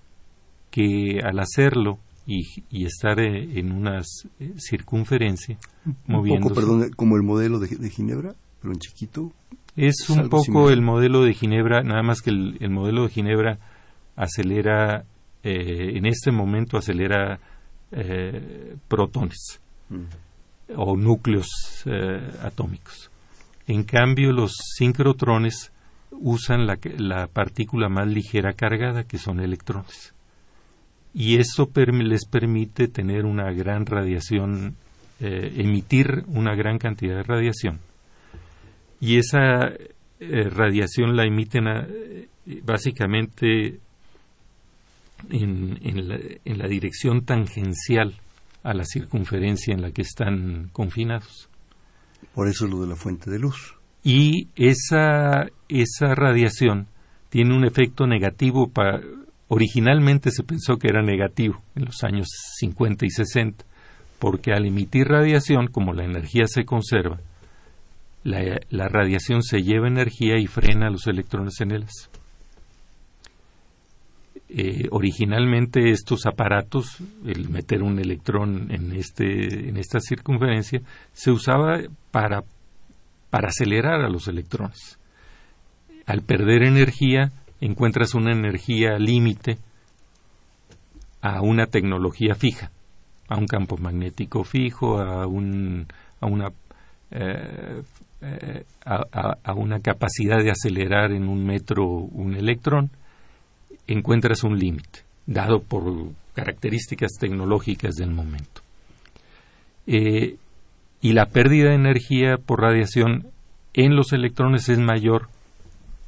que 0.71 1.19
al 1.23 1.39
hacerlo 1.39 1.99
y, 2.25 2.85
estar 2.85 3.19
eh, 3.19 3.59
en 3.59 3.71
una 3.71 3.99
eh, 3.99 4.53
circunferencia 4.57 5.57
moviéndose. 6.07 6.55
perdón, 6.55 6.91
como 6.95 7.17
el 7.17 7.23
modelo 7.23 7.59
de, 7.59 7.89
Ginebra, 7.89 8.33
pero 8.61 8.73
en 8.73 8.79
chiquito. 8.79 9.33
Es, 9.75 10.09
un 10.09 10.29
poco 10.29 10.69
el 10.69 10.81
modelo 10.81 11.23
de 11.23 11.33
Ginebra, 11.33 11.81
nada 11.81 12.03
más 12.03 12.21
que 12.21 12.29
el, 12.29 12.69
modelo 12.69 13.03
de 13.03 13.09
Ginebra 13.09 13.59
acelera, 14.15 15.05
eh, 15.43 15.97
en 15.97 16.05
este 16.05 16.31
momento 16.31 16.77
acelera 16.77 17.39
protones 18.87 19.59
mm. 19.89 20.77
o 20.77 20.95
núcleos 20.95 21.49
atómicos. 22.41 23.11
En 23.67 23.83
cambio, 23.83 24.31
los 24.31 24.53
sincrotrones 24.77 25.73
usan 26.11 26.65
la, 26.65 26.77
la 26.97 27.27
partícula 27.27 27.89
más 27.89 28.07
ligera 28.07 28.53
cargada, 28.53 29.03
que 29.03 29.17
son 29.17 29.41
electrones 29.41 30.13
y 31.13 31.37
eso 31.37 31.69
les 31.75 32.25
permite 32.25 32.87
tener 32.87 33.25
una 33.25 33.51
gran 33.51 33.85
radiación, 33.85 34.75
eh, 35.19 35.53
emitir 35.57 36.23
una 36.27 36.55
gran 36.55 36.77
cantidad 36.77 37.17
de 37.17 37.23
radiación. 37.23 37.79
Y 38.99 39.17
esa 39.17 39.67
eh, 40.19 40.49
radiación 40.49 41.15
la 41.15 41.25
emiten 41.25 41.65
eh, 41.67 42.27
básicamente 42.63 43.79
en, 45.29 46.07
la, 46.07 46.17
en 46.45 46.57
la 46.57 46.67
dirección 46.67 47.25
tangencial 47.25 48.15
a 48.63 48.73
la 48.73 48.85
circunferencia 48.85 49.73
en 49.73 49.81
la 49.81 49.91
que 49.91 50.03
están 50.03 50.69
confinados. 50.71 51.49
Por 52.33 52.47
eso 52.47 52.67
lo 52.67 52.81
de 52.81 52.87
la 52.87 52.95
fuente 52.95 53.29
de 53.29 53.39
luz. 53.39 53.75
Y 54.03 54.47
esa, 54.55 55.47
esa 55.67 56.15
radiación 56.15 56.87
tiene 57.29 57.55
un 57.55 57.65
efecto 57.65 58.07
negativo 58.07 58.69
para 58.69 59.01
Originalmente 59.53 60.31
se 60.31 60.43
pensó 60.43 60.77
que 60.77 60.87
era 60.87 61.01
negativo 61.01 61.61
en 61.75 61.83
los 61.83 62.05
años 62.05 62.29
50 62.57 63.05
y 63.05 63.09
60, 63.09 63.65
porque 64.17 64.53
al 64.53 64.65
emitir 64.65 65.09
radiación, 65.09 65.67
como 65.67 65.91
la 65.91 66.05
energía 66.05 66.45
se 66.47 66.63
conserva, 66.63 67.19
la, 68.23 68.87
radiación 68.87 69.43
se 69.43 69.61
lleva 69.61 69.89
energía 69.89 70.37
y 70.39 70.47
frena 70.47 70.89
los 70.89 71.05
electrones 71.05 71.59
en 71.59 71.71
el 71.71 71.85
eh, 74.47 74.87
originalmente 74.89 75.91
estos 75.91 76.25
aparatos, 76.27 77.03
el 77.25 77.49
meter 77.49 77.83
un 77.83 77.99
electrón 77.99 78.71
en, 78.71 78.93
este, 78.93 79.67
en 79.67 79.75
esta 79.75 79.99
circunferencia, 79.99 80.79
se 81.11 81.29
usaba 81.29 81.81
para, 82.11 82.45
para 83.29 83.49
acelerar 83.49 83.99
a 83.99 84.09
los 84.09 84.29
electrones. 84.29 84.97
Al 86.05 86.21
perder 86.21 86.63
energía, 86.63 87.33
encuentras 87.61 88.15
una 88.15 88.31
energía 88.31 88.97
límite 88.97 89.57
a 91.21 91.41
una 91.41 91.67
tecnología 91.67 92.33
fija, 92.35 92.71
a 93.29 93.37
un 93.37 93.45
campo 93.45 93.77
magnético 93.77 94.43
fijo, 94.43 94.99
a, 94.99 95.27
un, 95.27 95.87
eh, 97.11 97.83
eh, 98.21 98.65
a, 98.83 99.53
una 99.53 99.79
capacidad 99.79 100.43
de 100.43 100.51
acelerar 100.51 101.11
en 101.11 101.29
un 101.29 101.45
metro 101.45 101.85
un 101.85 102.35
electrón, 102.35 102.89
encuentras 103.87 104.43
un 104.43 104.57
límite, 104.57 104.99
dado 105.27 105.61
por 105.61 105.83
características 106.33 107.11
tecnológicas 107.19 107.93
del 107.93 108.09
momento. 108.09 108.61
Eh, 109.85 110.37
y 111.01 111.13
la 111.13 111.27
pérdida 111.27 111.69
de 111.69 111.75
energía 111.75 112.37
por 112.37 112.61
radiación 112.61 113.27
en 113.73 113.95
los 113.95 114.13
electrones 114.13 114.69
es 114.69 114.79
mayor 114.79 115.29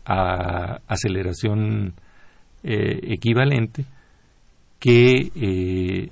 a 0.05 0.79
aceleración 0.87 1.93
eh, 2.63 2.99
equivalente 3.03 3.85
que 4.79 5.31
eh, 5.35 6.09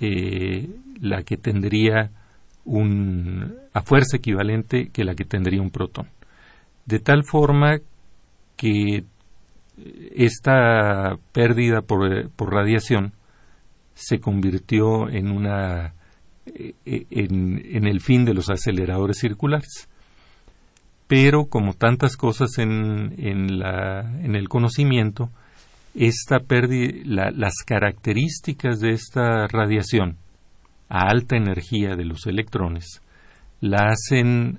eh, 0.00 0.68
la 1.00 1.22
que 1.22 1.36
tendría 1.36 2.10
un 2.64 3.54
a 3.72 3.82
fuerza 3.82 4.16
equivalente 4.16 4.88
que 4.92 5.04
la 5.04 5.14
que 5.14 5.24
tendría 5.24 5.60
un 5.60 5.70
protón. 5.70 6.08
De 6.86 7.00
tal 7.00 7.24
forma 7.24 7.78
que 8.56 9.04
esta 10.14 11.16
pérdida 11.32 11.82
por, 11.82 12.30
por 12.30 12.52
radiación 12.52 13.12
se 13.94 14.20
convirtió 14.20 15.08
en 15.08 15.30
una 15.30 15.94
en 16.46 17.86
el 17.86 18.00
fin 18.00 18.24
de 18.24 18.34
los 18.34 18.50
aceleradores 18.50 19.18
circulares 19.18 19.88
pero 21.16 21.44
como 21.44 21.74
tantas 21.74 22.16
cosas 22.16 22.58
en, 22.58 23.14
el 23.20 24.48
conocimiento, 24.48 25.30
esta 25.94 26.40
las 27.04 27.54
características 27.64 28.80
de 28.80 28.94
esta 28.94 29.46
radiación 29.46 30.16
a 30.88 31.06
alta 31.08 31.36
energía 31.36 31.94
de 31.94 32.04
los 32.04 32.26
electrones 32.26 33.00
la 33.60 33.90
hacen 33.90 34.58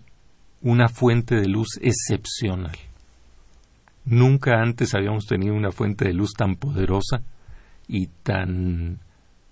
una 0.61 0.87
fuente 0.87 1.35
de 1.35 1.49
luz 1.49 1.77
excepcional. 1.81 2.77
Nunca 4.05 4.61
antes 4.61 4.95
habíamos 4.95 5.25
tenido 5.25 5.55
una 5.55 5.73
fuente 5.73 6.05
de 6.05 6.13
luz 6.13 6.31
tan 6.37 6.55
poderosa 6.55 7.21
y 7.85 8.07
tan 8.23 8.99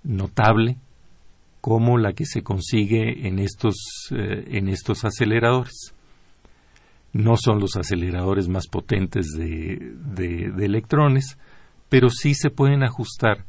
notable 0.03 0.77
como 1.59 1.97
la 1.97 2.13
que 2.13 2.25
se 2.25 2.43
consigue 2.43 3.27
en 3.27 3.39
estos, 3.39 3.75
eh, 4.11 4.45
en 4.51 4.69
estos 4.69 5.03
aceleradores 5.03 5.92
no 7.13 7.35
son 7.37 7.59
los 7.59 7.75
aceleradores 7.75 8.49
más 8.49 8.67
potentes 8.67 9.27
de, 9.37 9.93
de, 10.15 10.65
electrones, 10.65 11.37
pero 11.87 12.09
sí 12.09 12.33
se 12.33 12.49
pueden 12.49 12.83
ajustar 12.83 13.45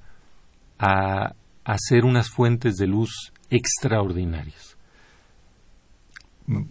a, 0.78 1.34
hacer 1.64 2.04
unas 2.04 2.28
fuentes 2.28 2.74
de 2.76 2.86
luz 2.86 3.32
extraordinarias. 3.48 4.76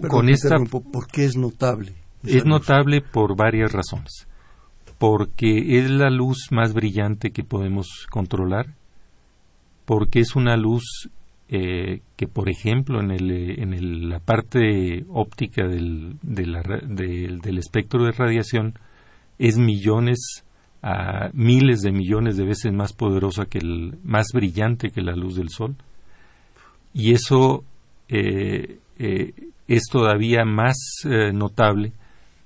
Con 0.08 0.30
esta, 0.30 0.58
¿Por 0.60 1.08
qué 1.08 1.26
es 1.26 1.36
notable? 1.36 1.96
Es 2.24 2.46
notable 2.46 3.02
por 3.02 3.36
varias 3.36 3.72
razones. 3.72 4.28
Porque 5.00 5.80
es 5.80 5.90
la 5.90 6.12
luz 6.12 6.50
más 6.52 6.74
brillante 6.74 7.32
que 7.32 7.44
podemos 7.44 8.06
controlar, 8.12 8.76
porque 9.86 10.20
es 10.20 10.36
una 10.36 10.56
luz 10.56 11.10
eh, 11.50 12.02
que 12.16 12.28
por 12.28 12.50
ejemplo 12.50 13.02
en, 13.02 13.12
el, 13.12 13.32
en 13.60 14.10
la 14.10 14.20
parte 14.20 15.06
óptica 15.10 15.68
del, 15.68 16.18
del, 16.22 17.58
espectro 17.58 18.06
de 18.06 18.12
radiación 18.12 18.74
es 19.38 19.58
millones 19.58 20.46
a 20.82 21.30
miles 21.34 21.82
de 21.82 21.92
millones 21.92 22.38
de 22.38 22.46
veces 22.46 22.74
más 22.74 22.94
poderosa 22.94 23.46
que 23.46 23.60
el 23.60 23.98
más 24.04 24.28
brillante 24.34 24.90
que 24.90 25.02
la 25.02 25.16
luz 25.16 25.36
del 25.36 25.50
sol. 25.50 25.76
Y 26.94 27.14
eso 27.14 27.64
eh, 28.10 28.80
eh, 29.00 29.34
es 29.68 29.84
todavía 29.92 30.46
más 30.46 30.78
notable 31.06 31.94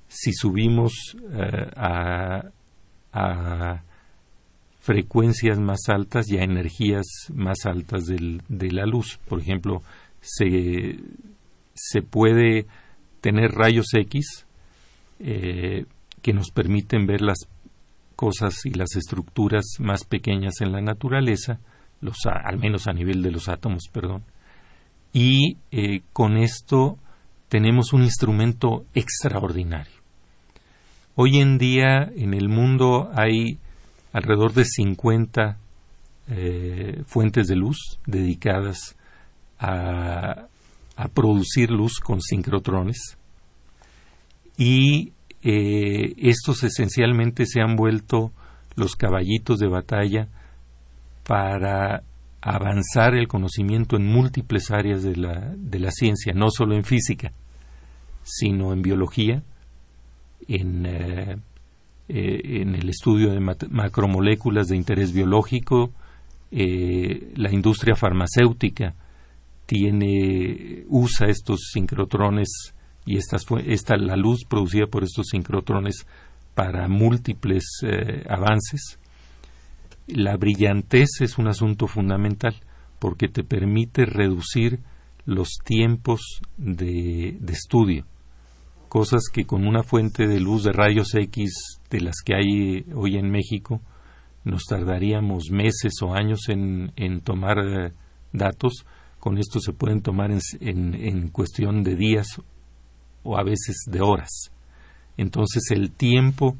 si 0.08 0.34
subimos 0.34 1.16
a 1.76 2.44
frecuencias 4.88 5.60
más 5.60 5.90
altas 5.90 6.32
y 6.32 6.38
a 6.38 6.44
energías 6.44 7.06
más 7.34 7.66
altas 7.66 8.06
de 8.06 8.72
la 8.72 8.86
luz. 8.86 9.20
Por 9.28 9.42
ejemplo, 9.42 9.84
se, 10.22 10.98
se 11.74 12.02
puede 12.02 12.68
tener 13.20 13.52
rayos 13.52 13.94
X 13.94 14.46
eh, 15.20 15.84
que 16.22 16.32
nos 16.32 16.52
permiten 16.52 17.06
ver 17.06 17.22
las 17.22 17.50
cosas 18.16 18.66
y 18.66 18.70
las 18.70 18.96
estructuras 18.96 19.66
más 19.80 20.06
pequeñas 20.06 20.62
en 20.62 20.72
la 20.72 20.80
naturaleza, 20.80 21.60
al 22.24 22.58
menos 22.58 22.88
a 22.88 22.94
nivel 22.94 23.22
de 23.22 23.32
los 23.32 23.50
átomos, 23.50 23.90
perdón. 23.92 24.24
Y 25.12 25.58
eh, 25.70 26.00
con 26.14 26.38
esto 26.38 26.98
tenemos 27.50 27.92
un 27.92 28.04
instrumento 28.04 28.86
extraordinario. 28.94 29.98
Hoy 31.16 31.40
en 31.42 31.58
día 31.58 32.10
en 32.16 32.34
el 32.34 32.48
mundo 32.48 33.12
hay 33.14 33.60
alrededor 34.12 34.54
de 34.54 34.66
50 34.66 35.58
eh, 36.30 37.04
fuentes 37.06 37.48
de 37.48 37.56
luz 37.56 38.00
dedicadas 38.06 38.98
a, 39.60 40.48
producir 41.14 41.70
luz 41.70 42.00
con 42.00 42.22
sincrotrones. 42.22 43.18
Y 44.58 45.14
eh, 45.44 46.14
estos 46.18 46.64
esencialmente 46.64 47.46
se 47.46 47.62
han 47.62 47.76
vuelto 47.76 48.32
los 48.76 48.96
caballitos 48.96 49.60
de 49.60 49.68
batalla 49.68 50.28
para 51.24 52.04
avanzar 52.42 53.14
el 53.16 53.28
conocimiento 53.28 53.96
en 53.96 54.08
múltiples 54.08 54.72
áreas 54.72 55.04
de 55.04 55.16
la, 55.16 55.54
de 55.56 55.80
la 55.80 55.92
ciencia, 55.92 56.34
no 56.34 56.50
solo 56.50 56.76
en 56.76 56.84
física, 56.84 57.32
sino 58.24 58.74
en 58.74 58.82
biología, 58.82 59.44
en 60.48 60.86
eh, 60.86 61.38
eh, 62.10 62.62
en 62.62 62.76
el 62.76 62.90
estudio 62.90 63.32
de 63.32 63.40
macromoléculas 63.40 64.68
de 64.68 64.78
interés 64.78 65.12
biológico, 65.12 65.92
eh, 66.52 67.34
la 67.36 67.52
industria 67.52 67.96
farmacéutica 67.96 68.96
tiene 69.66 70.86
usa 70.88 71.28
estos 71.28 71.70
sincrotrones 71.74 72.74
y 73.06 73.18
esta, 73.18 73.38
esta, 73.66 73.98
la 73.98 74.16
luz 74.16 74.46
producida 74.46 74.88
por 74.88 75.04
estos 75.04 75.28
sincrotrones 75.32 76.08
para 76.56 76.88
múltiples 76.88 77.66
eh, 77.84 78.24
avances. 78.30 79.00
La 80.08 80.38
brillantez 80.38 81.10
es 81.20 81.38
un 81.38 81.50
asunto 81.50 81.88
fundamental 81.88 82.56
porque 83.00 83.28
te 83.28 83.44
permite 83.44 84.06
reducir 84.06 84.80
los 85.26 85.58
tiempos 85.66 86.22
de 86.56 87.38
estudio, 87.50 88.06
cosas 88.88 89.24
que 89.32 89.46
con 89.46 89.68
una 89.68 89.84
fuente 89.84 90.28
de 90.28 90.40
luz 90.40 90.64
de 90.64 90.72
rayos 90.72 91.14
X 91.14 91.80
de 91.90 92.02
las 92.02 92.16
que 92.26 92.36
hay 92.36 92.86
hoy 92.94 93.16
en 93.18 93.30
México 93.30 93.82
nos 94.44 94.64
tardaríamos 94.64 95.52
meses 95.52 95.94
o 96.02 96.14
años 96.14 96.50
en, 96.50 96.92
en 96.96 97.22
tomar 97.22 97.58
eh, 97.60 97.92
datos, 98.32 98.86
con 99.20 99.38
esto 99.38 99.60
se 99.60 99.74
pueden 99.74 100.02
tomar 100.02 100.32
en, 100.32 100.94
en, 100.96 101.30
cuestión 101.30 101.84
de 101.84 101.96
días 101.96 102.28
o 103.24 103.38
a 103.38 103.44
veces 103.44 103.84
de 103.88 104.02
horas. 104.02 104.52
Entonces 105.18 105.70
el 105.72 105.92
tiempo 105.92 106.58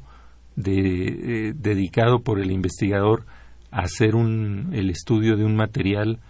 de, 0.54 1.48
eh, 1.48 1.54
dedicado 1.56 2.20
por 2.20 2.40
el 2.40 2.50
investigador 2.50 3.24
a 3.70 3.80
hacer 3.82 4.14
un, 4.14 4.70
el 4.74 4.90
estudio 4.90 5.36
de 5.36 5.44
un 5.44 5.56
material 5.56 6.20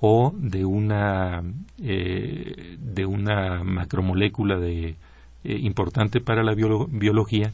o 0.00 0.32
de 0.36 0.64
una, 0.64 1.42
eh, 1.82 2.76
de 2.78 3.06
una 3.06 3.64
macromolécula 3.64 4.58
de, 4.58 4.96
importante 5.46 6.20
para 6.20 6.42
la 6.42 6.54
biología 6.54 7.52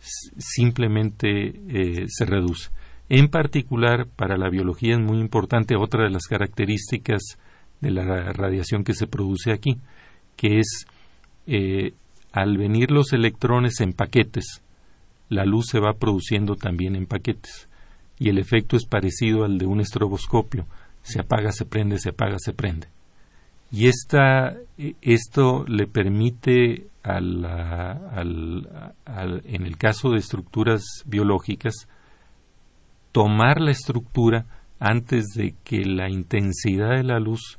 simplemente 0.00 2.06
se 2.08 2.24
reduce. 2.24 2.70
En 3.08 3.28
particular, 3.28 4.06
para 4.06 4.36
la 4.36 4.50
biología 4.50 4.94
es 4.94 5.00
muy 5.00 5.18
importante 5.18 5.76
otra 5.76 6.04
de 6.04 6.10
las 6.10 6.26
características 6.26 7.38
de 7.80 7.90
la 7.90 8.32
radiación 8.32 8.84
que 8.84 8.92
se 8.92 9.06
produce 9.06 9.52
aquí, 9.52 9.78
que 10.36 10.58
es 10.58 10.86
eh, 11.46 11.94
al 12.32 12.58
venir 12.58 12.90
los 12.90 13.12
electrones 13.12 13.80
en 13.80 13.92
paquetes, 13.92 14.62
la 15.30 15.44
luz 15.44 15.68
se 15.68 15.80
va 15.80 15.94
produciendo 15.94 16.56
también 16.56 16.96
en 16.96 17.06
paquetes 17.06 17.68
y 18.18 18.28
el 18.28 18.38
efecto 18.38 18.76
es 18.76 18.84
parecido 18.84 19.44
al 19.44 19.58
de 19.58 19.66
un 19.66 19.80
estroboscopio, 19.80 20.66
se 21.02 21.20
apaga, 21.20 21.52
se 21.52 21.64
prende, 21.64 21.98
se 21.98 22.10
apaga, 22.10 22.36
se 22.38 22.52
prende. 22.52 22.88
Y 23.70 23.88
esta, 23.88 24.56
esto 25.02 25.64
le 25.66 25.86
permite 25.86 26.86
al, 27.02 27.44
en 29.44 29.66
el 29.66 29.76
caso 29.76 30.10
de 30.10 30.18
estructuras 30.18 30.82
biológicas 31.06 31.88
tomar 33.12 33.60
la 33.60 33.70
estructura 33.70 34.46
antes 34.78 35.26
de 35.34 35.54
que 35.64 35.84
la 35.84 36.08
intensidad 36.08 36.96
de 36.96 37.02
la 37.02 37.18
luz 37.18 37.56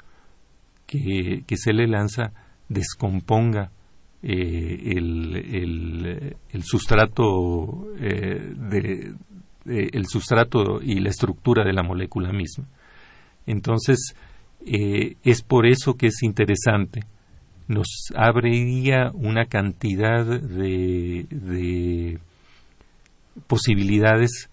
que, 0.86 1.44
se 1.56 1.74
le 1.74 1.88
lanza 1.88 2.32
descomponga 2.70 3.72
eh, 4.24 4.94
el, 4.96 6.36
el, 6.52 6.64
sustrato 6.64 7.88
eh, 8.00 8.54
de, 8.56 9.14
el 9.66 10.06
sustrato 10.08 10.82
y 10.82 11.00
la 11.00 11.10
estructura 11.10 11.64
de 11.64 11.74
la 11.74 11.84
molécula 11.84 12.32
misma. 12.32 12.66
Entonces, 13.46 14.16
eh, 14.66 15.16
es 15.24 15.42
por 15.42 15.66
eso 15.66 15.96
que 15.96 16.08
es 16.08 16.24
interesante. 16.24 17.02
Nos 17.68 17.88
abriría 18.16 19.12
una 19.14 19.46
cantidad 19.46 20.26
de, 20.26 21.28
de 21.30 22.20
posibilidades 23.48 24.50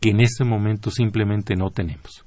que 0.00 0.10
en 0.10 0.20
este 0.20 0.44
momento 0.44 0.90
simplemente 0.90 1.54
no 1.56 1.70
tenemos. 1.70 2.24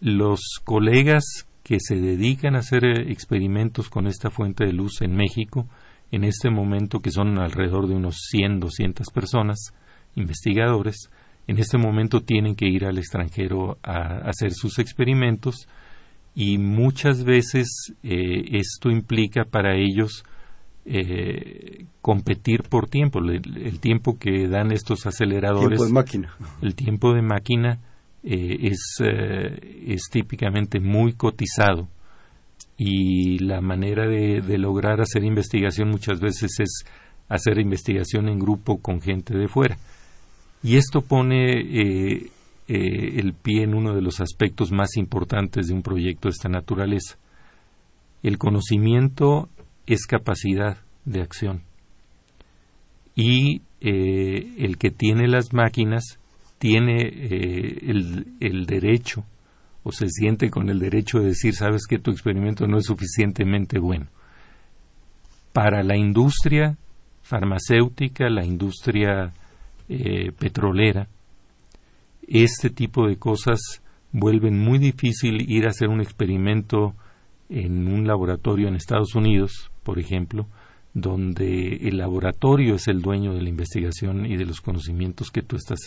Los 0.00 0.40
colegas 0.64 1.46
que 1.62 1.78
se 1.80 1.96
dedican 1.96 2.56
a 2.56 2.60
hacer 2.60 2.84
eh, 2.84 3.12
experimentos 3.12 3.90
con 3.90 4.06
esta 4.06 4.30
fuente 4.30 4.64
de 4.64 4.72
luz 4.72 5.02
en 5.02 5.14
México, 5.14 5.68
en 6.10 6.24
este 6.24 6.50
momento 6.50 7.00
que 7.00 7.10
son 7.10 7.38
alrededor 7.38 7.88
de 7.88 7.94
unos 7.94 8.16
100, 8.30 8.60
200 8.60 9.08
personas, 9.08 9.74
investigadores, 10.14 11.10
en 11.48 11.58
este 11.58 11.78
momento 11.78 12.20
tienen 12.20 12.54
que 12.54 12.68
ir 12.68 12.84
al 12.84 12.98
extranjero 12.98 13.78
a 13.82 14.28
hacer 14.28 14.52
sus 14.52 14.78
experimentos 14.78 15.66
y 16.34 16.58
muchas 16.58 17.24
veces 17.24 17.94
eh, 18.04 18.44
esto 18.52 18.90
implica 18.90 19.44
para 19.44 19.74
ellos 19.74 20.22
eh, 20.90 21.84
competir 22.00 22.62
por 22.62 22.88
tiempo, 22.88 23.18
el, 23.18 23.78
tiempo 23.78 24.18
que 24.18 24.48
dan 24.48 24.72
estos 24.72 25.04
aceleradores. 25.04 25.78
Tiempo 25.78 25.84
de 25.84 25.92
máquina. 25.92 26.34
El 26.62 26.74
tiempo 26.74 27.12
de 27.12 27.20
máquina 27.20 27.78
eh, 28.22 28.56
es, 28.62 28.96
eh, 29.00 29.84
es 29.86 30.08
típicamente 30.10 30.80
muy 30.80 31.12
cotizado 31.12 31.88
y 32.78 33.38
la 33.40 33.60
manera 33.60 34.08
de, 34.08 34.40
lograr 34.56 35.02
hacer 35.02 35.24
investigación 35.24 35.90
muchas 35.90 36.20
veces 36.20 36.58
es 36.58 36.84
hacer 37.28 37.58
investigación 37.58 38.28
en 38.28 38.38
grupo 38.38 38.80
con 38.80 39.02
gente 39.02 39.36
de 39.36 39.48
fuera. 39.48 39.76
Y 40.62 40.76
esto 40.76 41.02
pone 41.02 41.60
eh, 41.60 42.30
el 42.68 43.32
pie 43.34 43.62
en 43.62 43.74
uno 43.74 43.94
de 43.94 44.02
los 44.02 44.20
aspectos 44.20 44.72
más 44.72 44.96
importantes 44.96 45.68
de 45.68 45.74
un 45.74 45.82
proyecto 45.82 46.28
de 46.28 46.32
esta 46.32 46.48
naturaleza. 46.48 47.16
El 48.22 48.38
conocimiento 48.38 49.48
es 49.86 50.06
capacidad 50.06 50.78
de 51.04 51.22
acción. 51.22 51.62
Y 53.14 53.62
eh, 53.80 54.54
el 54.58 54.76
que 54.76 54.90
tiene 54.90 55.28
las 55.28 55.52
máquinas 55.52 56.18
tiene 56.58 57.02
eh, 57.02 57.78
el, 57.86 58.26
el, 58.40 58.66
derecho 58.66 59.24
o 59.84 59.92
se 59.92 60.08
siente 60.08 60.50
con 60.50 60.68
el 60.68 60.80
derecho 60.80 61.20
de 61.20 61.28
decir, 61.28 61.54
sabes 61.54 61.86
que 61.86 61.98
tu 61.98 62.10
experimento 62.10 62.66
no 62.66 62.78
es 62.78 62.86
suficientemente 62.86 63.78
bueno. 63.78 64.08
Para 65.52 65.82
la 65.82 65.96
industria 65.96 66.76
farmacéutica, 67.22 68.28
la 68.28 68.44
industria 68.44 69.32
eh, 69.88 70.32
petrolera, 70.38 71.08
este 72.26 72.70
tipo 72.70 73.06
de 73.08 73.16
cosas 73.16 73.82
vuelven 74.12 74.58
muy 74.58 74.78
difícil 74.78 75.50
ir 75.50 75.66
a 75.66 75.70
hacer 75.70 75.88
un 75.88 76.00
experimento 76.00 76.94
en 77.48 77.88
un 77.88 78.06
laboratorio 78.06 78.68
en 78.68 78.74
Estados 78.74 79.14
Unidos, 79.14 79.70
por 79.82 79.98
ejemplo, 79.98 80.46
donde 80.94 81.76
el 81.88 81.98
laboratorio 81.98 82.74
es 82.74 82.88
el 82.88 83.00
dueño 83.00 83.34
de 83.34 83.42
la 83.42 83.48
investigación 83.48 84.26
y 84.26 84.36
de 84.36 84.44
los 84.44 84.60
conocimientos 84.60 85.30
que 85.30 85.42
tú 85.42 85.56
estás 85.56 85.78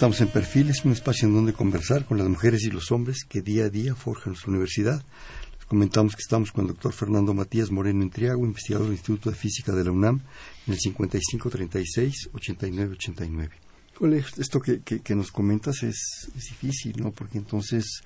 Estamos 0.00 0.22
en 0.22 0.28
Perfiles, 0.28 0.82
un 0.86 0.92
espacio 0.92 1.28
en 1.28 1.34
donde 1.34 1.52
conversar 1.52 2.06
con 2.06 2.16
las 2.16 2.26
mujeres 2.26 2.62
y 2.62 2.70
los 2.70 2.90
hombres 2.90 3.26
que 3.28 3.42
día 3.42 3.66
a 3.66 3.68
día 3.68 3.94
forjan 3.94 4.30
nuestra 4.30 4.48
universidad. 4.48 5.04
Les 5.58 5.66
comentamos 5.66 6.16
que 6.16 6.22
estamos 6.22 6.52
con 6.52 6.62
el 6.62 6.68
doctor 6.68 6.94
Fernando 6.94 7.34
Matías 7.34 7.70
Moreno 7.70 8.02
Entriago, 8.02 8.46
investigador 8.46 8.86
del 8.86 8.94
Instituto 8.94 9.28
de 9.28 9.36
Física 9.36 9.72
de 9.72 9.84
la 9.84 9.90
UNAM, 9.90 10.22
en 10.66 10.72
el 10.72 10.78
5536-8989. 10.78 13.50
Esto 14.38 14.62
que, 14.62 14.80
que, 14.80 15.14
nos 15.14 15.30
comentas 15.30 15.82
es, 15.82 16.30
es 16.34 16.44
difícil, 16.44 16.94
¿no? 16.96 17.10
Porque 17.10 17.36
entonces 17.36 18.02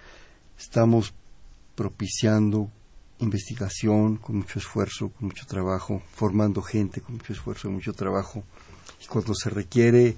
estamos 0.58 1.14
propiciando 1.76 2.72
investigación, 3.20 4.16
con 4.16 4.38
mucho 4.38 4.58
esfuerzo, 4.58 5.10
con 5.10 5.28
mucho 5.28 5.46
trabajo, 5.46 6.02
formando 6.12 6.60
gente 6.60 7.00
con 7.00 7.18
mucho 7.18 7.32
esfuerzo, 7.32 7.68
y 7.68 7.70
mucho 7.70 7.92
trabajo. 7.92 8.42
Y 9.00 9.06
cuando 9.06 9.32
se 9.32 9.48
requiere, 9.48 10.16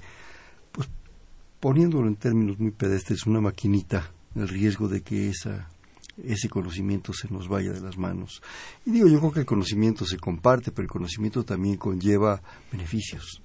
poniéndolo 1.66 2.06
en 2.06 2.14
términos 2.14 2.60
muy 2.60 2.70
pedestres, 2.70 3.26
una 3.26 3.40
maquinita, 3.40 4.12
el 4.36 4.46
riesgo 4.46 4.86
de 4.86 5.00
que 5.00 5.30
esa, 5.30 5.68
ese 6.22 6.48
conocimiento 6.48 7.12
se 7.12 7.28
nos 7.28 7.48
vaya 7.48 7.72
de 7.72 7.80
las 7.80 7.98
manos. 7.98 8.40
Y 8.84 8.92
digo, 8.92 9.08
yo 9.08 9.18
creo 9.18 9.32
que 9.32 9.40
el 9.40 9.46
conocimiento 9.46 10.04
se 10.04 10.16
comparte, 10.16 10.70
pero 10.70 10.84
el 10.84 10.90
conocimiento 10.90 11.42
también 11.42 11.76
conlleva 11.76 12.40
beneficios 12.70 13.42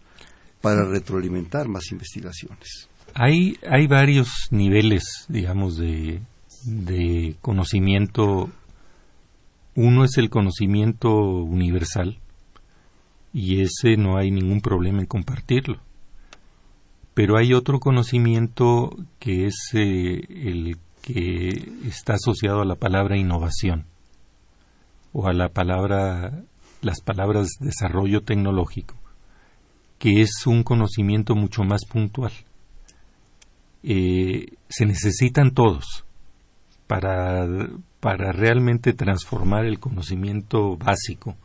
para 0.61 0.85
retroalimentar 0.85 1.67
más 1.67 1.91
investigaciones. 1.91 2.87
Hay, 3.15 3.57
hay 3.67 3.87
varios 3.87 4.29
niveles, 4.51 5.25
digamos, 5.27 5.77
de, 5.77 6.21
de 6.63 7.37
conocimiento. 7.41 8.51
Uno 9.73 10.03
es 10.03 10.19
el 10.19 10.29
conocimiento 10.29 11.09
universal 11.09 12.19
y 13.33 13.61
ese 13.63 13.97
no 13.97 14.15
hay 14.15 14.29
ningún 14.29 14.61
problema 14.61 14.99
en 14.99 15.07
compartirlo. 15.07 15.79
Pero 17.21 17.37
hay 17.37 17.53
otro 17.53 17.79
conocimiento 17.79 18.97
que 19.19 19.45
es 19.45 19.53
eh, 19.75 20.25
el 20.27 20.77
que 21.03 21.49
está 21.85 22.15
asociado 22.15 22.61
a 22.61 22.65
la 22.65 22.73
palabra 22.73 23.15
innovación 23.15 23.85
o 25.13 25.27
a 25.27 25.31
la 25.31 25.49
palabra 25.49 26.41
las 26.81 26.99
palabras 27.01 27.49
desarrollo 27.59 28.21
tecnológico, 28.21 28.95
que 29.99 30.21
es 30.23 30.47
un 30.47 30.63
conocimiento 30.63 31.35
mucho 31.35 31.61
más 31.63 31.85
puntual. 31.85 32.31
Eh, 33.83 34.47
se 34.67 34.87
necesitan 34.87 35.51
todos 35.51 36.03
para, 36.87 37.47
para 37.99 38.31
realmente 38.31 38.93
transformar 38.93 39.65
el 39.65 39.79
conocimiento 39.79 40.75
básico 40.75 41.35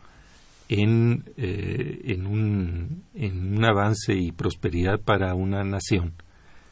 en, 0.68 1.24
eh, 1.36 2.00
en, 2.04 2.26
un, 2.26 3.04
en 3.14 3.56
un 3.56 3.64
avance 3.64 4.14
y 4.14 4.32
prosperidad 4.32 5.00
para 5.00 5.34
una 5.34 5.64
nación, 5.64 6.14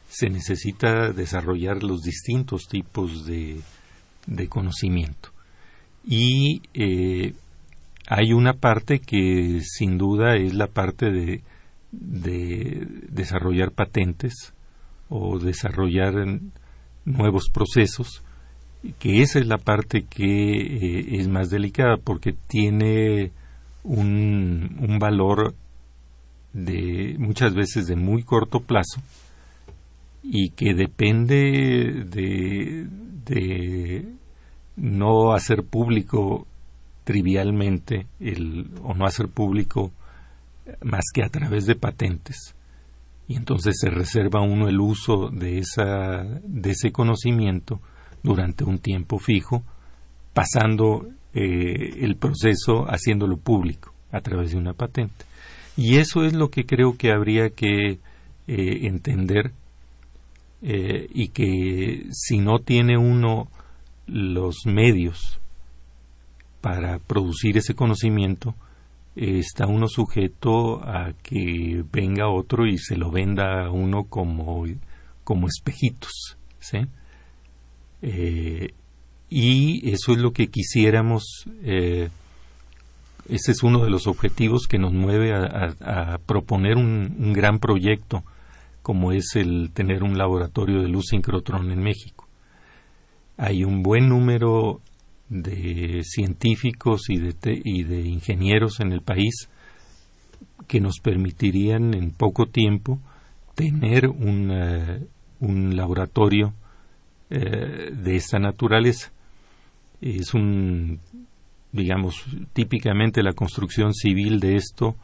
se 0.07 0.29
necesita 0.29 1.11
desarrollar 1.11 1.83
los 1.83 2.01
distintos 2.01 2.67
tipos 2.67 3.25
de, 3.25 3.61
de 4.27 4.47
conocimiento. 4.47 5.29
Y 6.05 6.61
eh, 6.73 7.33
hay 8.07 8.33
una 8.33 8.53
parte 8.53 8.99
que 8.99 9.61
sin 9.61 9.97
duda 9.97 10.35
es 10.35 10.53
la 10.53 10.67
parte 10.67 11.09
de, 11.11 11.41
de 11.91 12.87
desarrollar 13.09 13.71
patentes 13.71 14.53
o 15.09 15.39
desarrollar 15.39 16.13
nuevos 17.05 17.49
procesos, 17.51 18.23
que 18.99 19.21
esa 19.21 19.39
es 19.39 19.47
la 19.47 19.57
parte 19.57 20.03
que 20.03 20.25
eh, 20.25 21.05
es 21.19 21.27
más 21.27 21.49
delicada 21.49 21.97
porque 21.97 22.33
tiene 22.47 23.31
un, 23.85 24.77
un 24.79 24.99
valor 24.99 25.53
de 26.53 27.15
muchas 27.19 27.53
veces 27.53 27.87
de 27.87 27.95
muy 27.95 28.23
corto 28.23 28.61
plazo 28.61 29.01
y 30.23 30.49
que 30.49 30.73
depende 30.73 32.05
de, 32.05 32.87
de 33.25 34.05
no 34.75 35.33
hacer 35.33 35.63
público 35.63 36.47
trivialmente 37.03 38.07
el, 38.19 38.71
o 38.83 38.93
no 38.95 39.05
hacer 39.05 39.27
público 39.27 39.91
más 40.81 41.03
que 41.13 41.23
a 41.23 41.29
través 41.29 41.65
de 41.65 41.75
patentes. 41.75 42.55
Y 43.27 43.35
entonces 43.35 43.75
se 43.79 43.89
reserva 43.89 44.41
uno 44.41 44.67
el 44.67 44.79
uso 44.79 45.29
de 45.29 45.59
esa 45.59 46.23
de 46.43 46.71
ese 46.71 46.91
conocimiento 46.91 47.79
durante 48.23 48.63
un 48.63 48.79
tiempo 48.79 49.19
fijo 49.19 49.63
pasando 50.33 51.07
eh, 51.37 51.97
el 51.99 52.15
proceso 52.15 52.85
haciéndolo 52.87 53.35
público 53.35 53.93
a 54.09 54.21
través 54.21 54.51
de 54.51 54.57
una 54.57 54.71
patente. 54.71 55.25
Y 55.75 55.97
eso 55.97 56.23
es 56.23 56.31
lo 56.31 56.49
que 56.49 56.65
creo 56.65 56.95
que 56.97 57.11
habría 57.11 57.49
que 57.49 57.99
eh, 58.47 58.79
entender 58.83 59.51
eh, 60.61 61.09
y 61.13 61.27
que 61.27 62.05
si 62.11 62.37
no 62.37 62.59
tiene 62.59 62.97
uno 62.97 63.49
los 64.07 64.65
medios 64.65 65.41
para 66.61 66.99
producir 66.99 67.57
ese 67.57 67.73
conocimiento, 67.73 68.55
está 69.17 69.67
uno 69.67 69.89
sujeto 69.89 70.81
a 70.85 71.11
que 71.21 71.83
venga 71.91 72.29
otro 72.29 72.65
y 72.65 72.77
se 72.77 72.95
lo 72.95 73.11
venda 73.11 73.65
a 73.65 73.71
uno 73.71 74.05
como, 74.05 74.63
como 75.25 75.47
espejitos. 75.47 76.37
¿sí? 76.59 76.79
Y 79.37 79.89
eso 79.89 80.13
es 80.13 80.19
lo 80.19 80.31
que 80.31 80.47
quisiéramos 80.47 81.43
eh, 81.61 82.07
ese 83.27 83.51
es 83.51 83.63
uno 83.63 83.83
de 83.83 83.89
los 83.89 84.07
objetivos 84.07 84.65
que 84.65 84.79
nos 84.79 84.93
mueve 84.93 85.33
a, 85.33 86.17
proponer 86.25 86.77
un, 86.77 87.33
gran 87.33 87.59
proyecto 87.59 88.23
como 88.81 89.11
es 89.11 89.35
el 89.35 89.71
tener 89.73 90.03
un 90.03 90.17
laboratorio 90.17 90.81
de 90.81 90.87
luz 90.87 91.07
sincrotrón 91.09 91.69
en 91.71 91.83
México. 91.83 92.29
Hay 93.35 93.65
un 93.65 93.83
buen 93.83 94.07
número 94.07 94.79
de 95.27 96.03
científicos 96.03 97.09
y 97.09 97.17
de, 97.17 97.35
y 97.43 97.83
de 97.83 98.07
ingenieros 98.07 98.79
en 98.79 98.93
el 98.93 99.01
país 99.01 99.49
que 100.67 100.79
nos 100.79 100.99
permitirían 100.99 101.93
en 101.93 102.11
poco 102.11 102.45
tiempo 102.45 102.99
tener 103.53 104.07
un, 104.07 105.09
un 105.41 105.75
laboratorio 105.75 106.53
eh, 107.29 107.91
de 107.91 108.15
esta 108.15 108.39
naturaleza 108.39 109.11
es 110.01 110.33
un, 110.33 110.99
digamos, 111.71 112.23
típicamente 112.53 113.23
la 113.23 113.33
construcción 113.33 113.93
civil 113.93 114.39
de 114.39 114.55
esto 114.55 114.95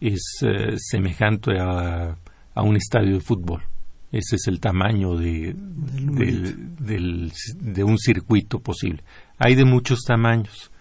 es 0.00 0.38
eh, 0.42 0.74
semejante 0.76 1.58
a, 1.58 2.16
a, 2.54 2.62
un 2.62 2.76
estadio 2.76 3.14
de 3.14 3.20
fútbol. 3.20 3.62
Ese 4.12 4.36
es 4.36 4.48
el 4.48 4.58
tamaño 4.58 5.14
de, 5.14 5.54
de 5.54 7.84
un 7.84 7.98
circuito 7.98 8.58
posible. 8.58 9.04
Hay 9.38 9.54
de 9.54 9.64
muchos 9.64 10.00
tamaños, 10.00 10.72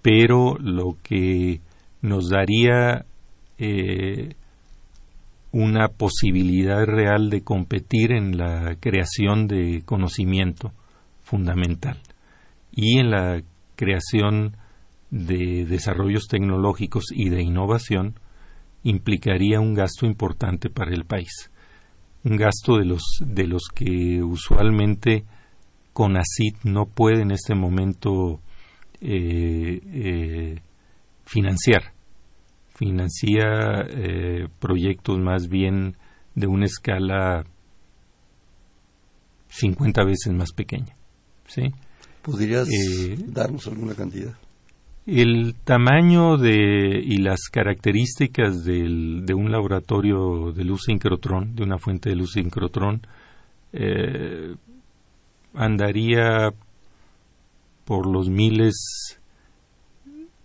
pero 0.00 0.56
lo 0.58 0.96
que 1.02 1.60
nos 2.00 2.30
daría 2.30 3.04
eh, 3.58 4.34
una 5.52 5.88
posibilidad 5.88 6.86
real 6.86 7.28
de 7.28 7.42
competir 7.42 8.12
en 8.12 8.38
la 8.38 8.76
creación 8.80 9.46
de 9.46 9.82
conocimiento 9.84 10.72
fundamental 11.22 11.98
y 12.72 12.98
en 12.98 13.10
la 13.10 13.42
creación 13.76 14.56
de 15.10 15.64
desarrollos 15.64 16.28
tecnológicos 16.28 17.06
y 17.12 17.30
de 17.30 17.42
innovación 17.42 18.14
implicaría 18.82 19.60
un 19.60 19.74
gasto 19.74 20.06
importante 20.06 20.70
para 20.70 20.92
el 20.92 21.04
país. 21.04 21.50
Un 22.24 22.36
gasto 22.36 22.76
de 22.76 22.84
los, 22.84 23.02
de 23.20 23.46
los 23.46 23.68
que 23.74 24.22
usualmente 24.22 25.24
CONACIT 25.92 26.64
no 26.64 26.86
puede 26.86 27.22
en 27.22 27.30
este 27.30 27.54
momento 27.54 28.40
eh, 29.00 29.80
eh, 29.84 30.60
financiar. 31.24 31.92
Financia 32.74 33.82
eh, 33.88 34.48
proyectos 34.58 35.18
más 35.18 35.48
bien 35.48 35.96
de 36.34 36.46
una 36.46 36.66
escala 36.66 37.44
50 39.48 40.04
veces 40.04 40.32
más 40.32 40.52
pequeña. 40.52 40.96
¿sí? 41.46 41.72
¿Podrías 42.22 42.68
eh, 42.68 43.16
darnos 43.26 43.66
alguna 43.66 43.94
cantidad? 43.94 44.34
El 45.06 45.54
tamaño 45.64 46.36
de, 46.36 47.00
y 47.02 47.18
las 47.18 47.48
características 47.50 48.64
del, 48.64 49.24
de 49.24 49.34
un 49.34 49.50
laboratorio 49.50 50.52
de 50.52 50.64
luz 50.64 50.82
sincrotrón, 50.86 51.56
de 51.56 51.62
una 51.62 51.78
fuente 51.78 52.10
de 52.10 52.16
luz 52.16 52.32
sincrotrón, 52.32 53.06
eh, 53.72 54.54
andaría 55.54 56.52
por 57.84 58.06
los 58.06 58.28
miles 58.28 59.18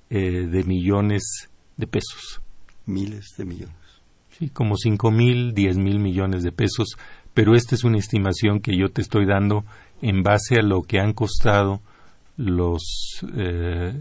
eh, 0.09 0.47
de 0.47 0.63
millones 0.63 1.49
de 1.77 1.87
pesos. 1.87 2.41
Miles 2.85 3.35
de 3.37 3.45
millones. 3.45 3.75
Sí, 4.31 4.49
como 4.49 4.77
cinco 4.77 5.11
mil, 5.11 5.53
diez 5.53 5.77
mil 5.77 5.99
millones 5.99 6.43
de 6.43 6.51
pesos, 6.51 6.97
pero 7.33 7.55
esta 7.55 7.75
es 7.75 7.83
una 7.83 7.97
estimación 7.97 8.61
que 8.61 8.77
yo 8.77 8.89
te 8.89 9.01
estoy 9.01 9.25
dando 9.25 9.65
en 10.01 10.23
base 10.23 10.55
a 10.59 10.63
lo 10.63 10.81
que 10.81 10.99
han 10.99 11.13
costado 11.13 11.81
los, 12.37 12.83
eh, 13.35 13.93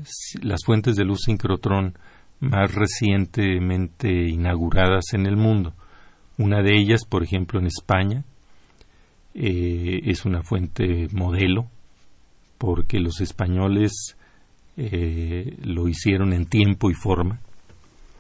las 0.43 0.65
fuentes 0.65 0.97
de 0.97 1.05
luz 1.05 1.23
sincrotrón 1.25 1.97
más 2.41 2.75
recientemente 2.75 4.11
inauguradas 4.29 5.13
en 5.13 5.27
el 5.27 5.37
mundo. 5.37 5.73
Una 6.37 6.63
de 6.63 6.77
ellas, 6.77 7.05
por 7.09 7.23
ejemplo, 7.23 7.61
en 7.61 7.67
España, 7.67 8.25
eh, 9.35 10.01
es 10.05 10.25
una 10.25 10.43
fuente 10.43 11.09
modelo, 11.13 11.69
porque 12.59 12.99
los 12.99 13.21
españoles 13.21 14.17
eh, 14.77 15.57
lo 15.63 15.89
hicieron 15.89 16.33
en 16.33 16.47
tiempo 16.47 16.91
y 16.91 16.95
forma, 16.95 17.41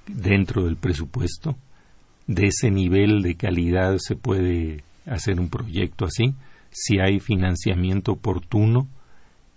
dentro 0.06 0.64
del 0.64 0.76
presupuesto. 0.76 1.56
De 2.26 2.46
ese 2.46 2.70
nivel 2.70 3.20
de 3.20 3.34
calidad 3.34 3.96
se 3.98 4.16
puede 4.16 4.84
hacer 5.06 5.40
un 5.40 5.50
proyecto 5.50 6.06
así 6.06 6.34
si 6.74 6.98
hay 6.98 7.20
financiamiento 7.20 8.12
oportuno 8.12 8.88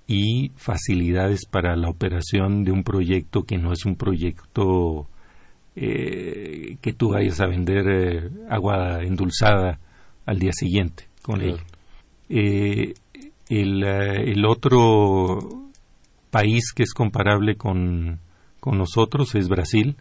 y 0.06 0.52
facilidades 0.56 1.48
para 1.48 1.76
la 1.76 1.90
operación 1.90 2.64
de 2.64 2.72
un 2.72 2.84
proyecto 2.84 3.42
que 3.42 3.58
no 3.58 3.74
es 3.74 3.86
un 3.86 3.96
proyecto 3.96 5.08
eh, 5.76 6.78
que 6.80 6.94
tú 6.94 7.10
vayas 7.10 7.42
a 7.42 7.48
vender 7.48 7.88
eh, 7.90 8.30
agua 8.50 9.02
endulzada 9.02 9.80
al 10.28 10.38
día 10.38 10.52
siguiente 10.54 11.08
con 11.24 11.42
él. 11.42 11.58
Eh, 12.30 12.94
el, 13.50 13.84
el, 13.84 14.46
otro 14.46 15.40
país 16.30 16.72
que 16.72 16.84
es 16.84 16.94
comparable 16.94 17.56
con, 17.56 18.20
con 18.60 18.78
nosotros 18.78 19.34
es 19.34 19.50
Brasil 19.50 19.98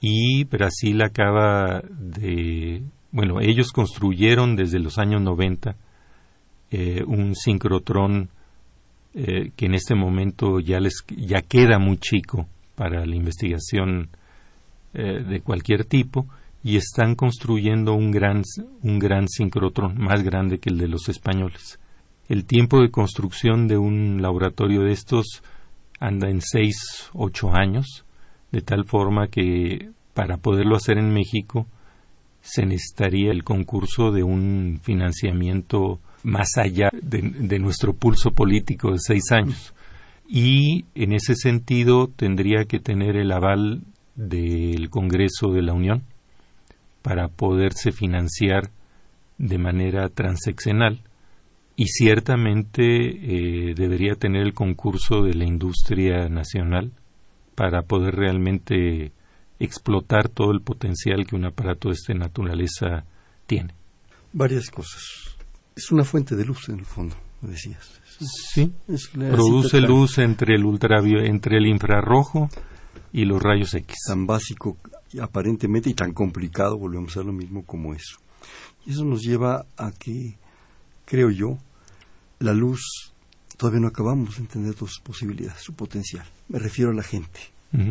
y 0.00 0.44
Brasil 0.44 1.02
acaba 1.02 1.82
de 1.82 2.82
bueno 3.12 3.40
ellos 3.40 3.72
construyeron 3.72 4.56
desde 4.56 4.78
los 4.78 4.96
años 4.98 5.20
90 5.20 5.76
un 6.70 7.34
sincrotrón 7.34 8.28
eh, 9.14 9.52
que 9.56 9.66
en 9.66 9.74
este 9.74 9.94
momento 9.94 10.60
ya 10.60 10.78
les 10.80 11.02
ya 11.08 11.40
queda 11.40 11.78
muy 11.78 11.96
chico 11.96 12.46
para 12.74 13.06
la 13.06 13.16
investigación 13.16 14.10
eh, 14.92 15.24
de 15.24 15.40
cualquier 15.40 15.86
tipo 15.86 16.26
y 16.62 16.76
están 16.76 17.14
construyendo 17.14 17.94
un 17.94 18.10
gran 18.10 18.42
un 18.82 18.98
gran 18.98 19.26
sincrotrón 19.26 19.96
más 19.98 20.22
grande 20.22 20.58
que 20.58 20.68
el 20.68 20.78
de 20.78 20.88
los 20.88 21.08
españoles. 21.08 21.80
El 22.28 22.44
tiempo 22.44 22.82
de 22.82 22.90
construcción 22.90 23.66
de 23.66 23.78
un 23.78 24.20
laboratorio 24.20 24.82
de 24.82 24.92
estos 24.92 25.42
anda 25.98 26.28
en 26.28 26.42
seis 26.42 27.10
ocho 27.14 27.56
años, 27.56 28.04
de 28.52 28.60
tal 28.60 28.84
forma 28.84 29.28
que 29.28 29.88
para 30.12 30.36
poderlo 30.36 30.76
hacer 30.76 30.98
en 30.98 31.14
México 31.14 31.66
se 32.42 32.66
necesitaría 32.66 33.32
el 33.32 33.42
concurso 33.42 34.12
de 34.12 34.22
un 34.22 34.80
financiamiento 34.82 35.98
más 36.22 36.56
allá 36.56 36.90
de, 36.92 37.58
nuestro 37.58 37.94
pulso 37.94 38.32
político 38.32 38.92
de 38.92 38.98
seis 38.98 39.30
años. 39.32 39.74
Y 40.28 40.84
en 40.94 41.12
ese 41.12 41.34
sentido 41.34 42.08
tendría 42.08 42.64
que 42.64 42.80
tener 42.80 43.16
el 43.16 43.32
aval 43.32 43.82
del 44.14 44.90
Congreso 44.90 45.52
de 45.52 45.62
la 45.62 45.72
Unión 45.72 46.02
para 47.02 47.28
poderse 47.28 47.92
financiar 47.92 48.70
de 49.38 49.58
manera 49.58 50.08
transeccional 50.08 51.00
y 51.76 51.86
ciertamente 51.86 52.82
eh, 52.82 53.74
debería 53.74 54.16
tener 54.16 54.42
el 54.42 54.52
concurso 54.52 55.22
de 55.22 55.34
la 55.34 55.44
industria 55.44 56.28
nacional 56.28 56.90
para 57.54 57.82
poder 57.82 58.16
realmente 58.16 59.12
explotar 59.60 60.28
todo 60.28 60.50
el 60.50 60.60
potencial 60.60 61.26
que 61.26 61.36
un 61.36 61.44
aparato 61.46 61.88
de 61.88 61.94
esta 61.94 62.14
naturaleza 62.14 63.04
tiene. 63.46 63.74
Varias 64.32 64.70
cosas 64.70 65.37
es 65.78 65.92
una 65.92 66.04
fuente 66.04 66.34
de 66.34 66.44
luz 66.44 66.68
en 66.68 66.80
el 66.80 66.84
fondo, 66.84 67.14
me 67.40 67.50
decías. 67.50 68.00
Sí, 68.52 68.72
produce 69.12 69.80
luz 69.80 70.18
entre 70.18 70.56
el 70.56 70.64
ultravio 70.64 71.20
entre 71.20 71.58
el 71.58 71.66
infrarrojo 71.66 72.50
y 73.12 73.24
los 73.24 73.40
rayos 73.40 73.74
X. 73.74 73.96
Tan 74.08 74.26
básico 74.26 74.76
aparentemente 75.22 75.88
y 75.88 75.94
tan 75.94 76.12
complicado, 76.12 76.76
volvemos 76.76 77.16
a 77.16 77.22
lo 77.22 77.32
mismo 77.32 77.64
como 77.64 77.94
eso. 77.94 78.18
Y 78.84 78.90
eso 78.90 79.04
nos 79.04 79.22
lleva 79.22 79.66
a 79.76 79.92
que, 79.92 80.36
creo 81.04 81.30
yo, 81.30 81.58
la 82.40 82.52
luz 82.52 83.12
todavía 83.56 83.80
no 83.80 83.88
acabamos 83.88 84.36
de 84.36 84.42
entender 84.42 84.74
todas 84.74 84.94
sus 84.94 85.02
posibilidades, 85.04 85.62
su 85.62 85.74
potencial. 85.74 86.26
Me 86.48 86.58
refiero 86.58 86.90
a 86.90 86.94
la 86.94 87.04
gente, 87.04 87.38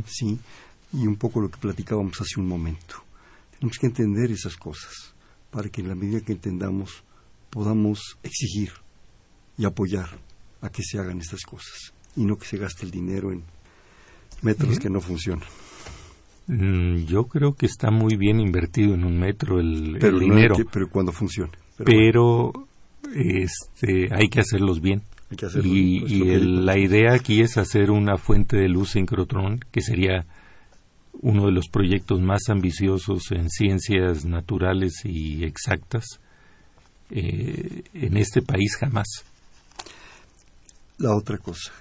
¿sí? 0.05 0.37
Y 0.91 1.07
un 1.07 1.15
poco 1.15 1.39
lo 1.39 1.49
que 1.49 1.57
platicábamos 1.57 2.19
hace 2.19 2.37
un 2.37 2.49
momento. 2.49 2.95
Tenemos 3.57 3.77
que 3.77 3.87
entender 3.87 4.29
esas 4.29 4.57
cosas 4.57 5.13
para 5.51 5.69
que 5.69 5.79
en 5.79 5.87
la 5.87 5.95
medida 5.95 6.19
que 6.19 6.33
entendamos 6.33 7.03
podamos 7.49 8.17
exigir 8.23 8.71
y 9.57 9.65
apoyar 9.65 10.09
a 10.61 10.69
que 10.69 10.83
se 10.83 10.99
hagan 10.99 11.19
estas 11.19 11.43
cosas 11.43 11.93
y 12.15 12.25
no 12.25 12.37
que 12.37 12.45
se 12.45 12.57
gaste 12.57 12.85
el 12.85 12.91
dinero 12.91 13.31
en 13.31 13.43
metros 14.41 14.79
que 14.79 14.89
no 14.89 14.99
funcionan. 14.99 15.47
Mm, 16.47 17.05
yo 17.05 17.25
creo 17.25 17.55
que 17.55 17.65
está 17.65 17.91
muy 17.91 18.15
bien 18.15 18.39
invertido 18.39 18.93
en 18.93 19.03
un 19.03 19.19
metro 19.19 19.59
el, 19.59 19.99
dinero. 19.99 20.55
pero 20.71 20.89
cuando 20.89 21.11
funcione. 21.11 21.51
Pero, 21.83 22.53
este, 23.13 24.13
hay 24.13 24.29
que 24.29 24.39
hacerlos 24.39 24.81
bien. 24.81 25.03
y, 25.63 25.99
la 26.39 26.77
idea 26.77 27.13
aquí 27.13 27.41
es 27.41 27.57
hacer 27.57 27.91
una 27.91 28.17
fuente 28.17 28.57
de 28.57 28.69
luz 28.69 28.91
sincrotrón, 28.91 29.59
que 29.71 29.81
sería 29.81 30.25
uno 31.19 31.47
de 31.47 31.51
los 31.51 31.67
proyectos 31.67 32.21
más 32.21 32.43
ambiciosos 32.49 33.31
en 33.31 33.49
ciencias 33.49 34.23
naturales 34.23 35.01
y 35.03 35.43
exactas 35.43 36.21
eh, 37.09 37.83
en 37.93 38.17
este 38.17 38.41
país 38.41 38.75
jamás. 38.77 39.07
La 40.97 41.15
otra 41.15 41.37
cosa, 41.37 41.71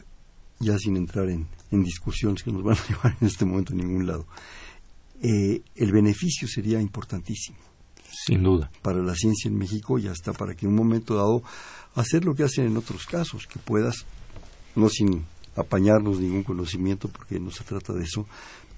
ya 0.59 0.79
sin 0.79 0.97
entrar 0.97 1.29
en, 1.31 1.49
discusiones 1.71 2.43
que 2.43 2.53
nos 2.53 2.63
van 2.63 2.77
a 2.77 2.87
llevar 2.89 3.17
en 3.21 3.27
este 3.27 3.45
momento 3.45 3.73
a 3.73 3.77
ningún 3.77 4.07
lado, 4.07 4.27
eh, 5.23 5.63
el 5.75 5.93
beneficio 5.93 6.47
sería 6.49 6.81
importantísimo. 6.81 7.59
Sin 8.27 8.43
duda. 8.43 8.71
Para 8.83 9.03
la 9.03 9.15
ciencia 9.15 9.49
en 9.49 9.59
México 9.59 9.99
y 9.99 10.09
hasta 10.09 10.33
para 10.33 10.55
que 10.55 10.67
en 10.67 10.73
un 10.73 10.79
momento 10.79 11.17
dado 11.17 11.43
hacer 11.95 12.25
lo 12.25 12.35
que 12.35 12.45
hacen 12.45 12.67
en 12.67 12.77
otros 12.77 13.07
casos, 13.07 13.47
que 13.47 13.59
puedas, 13.59 14.07
no 14.75 14.89
sin 14.89 15.25
apañarnos 15.57 16.21
ningún 16.21 16.43
conocimiento, 16.43 17.09
porque 17.09 17.41
no 17.41 17.51
se 17.51 17.65
trata 17.65 17.93
de 17.93 18.05
eso, 18.05 18.27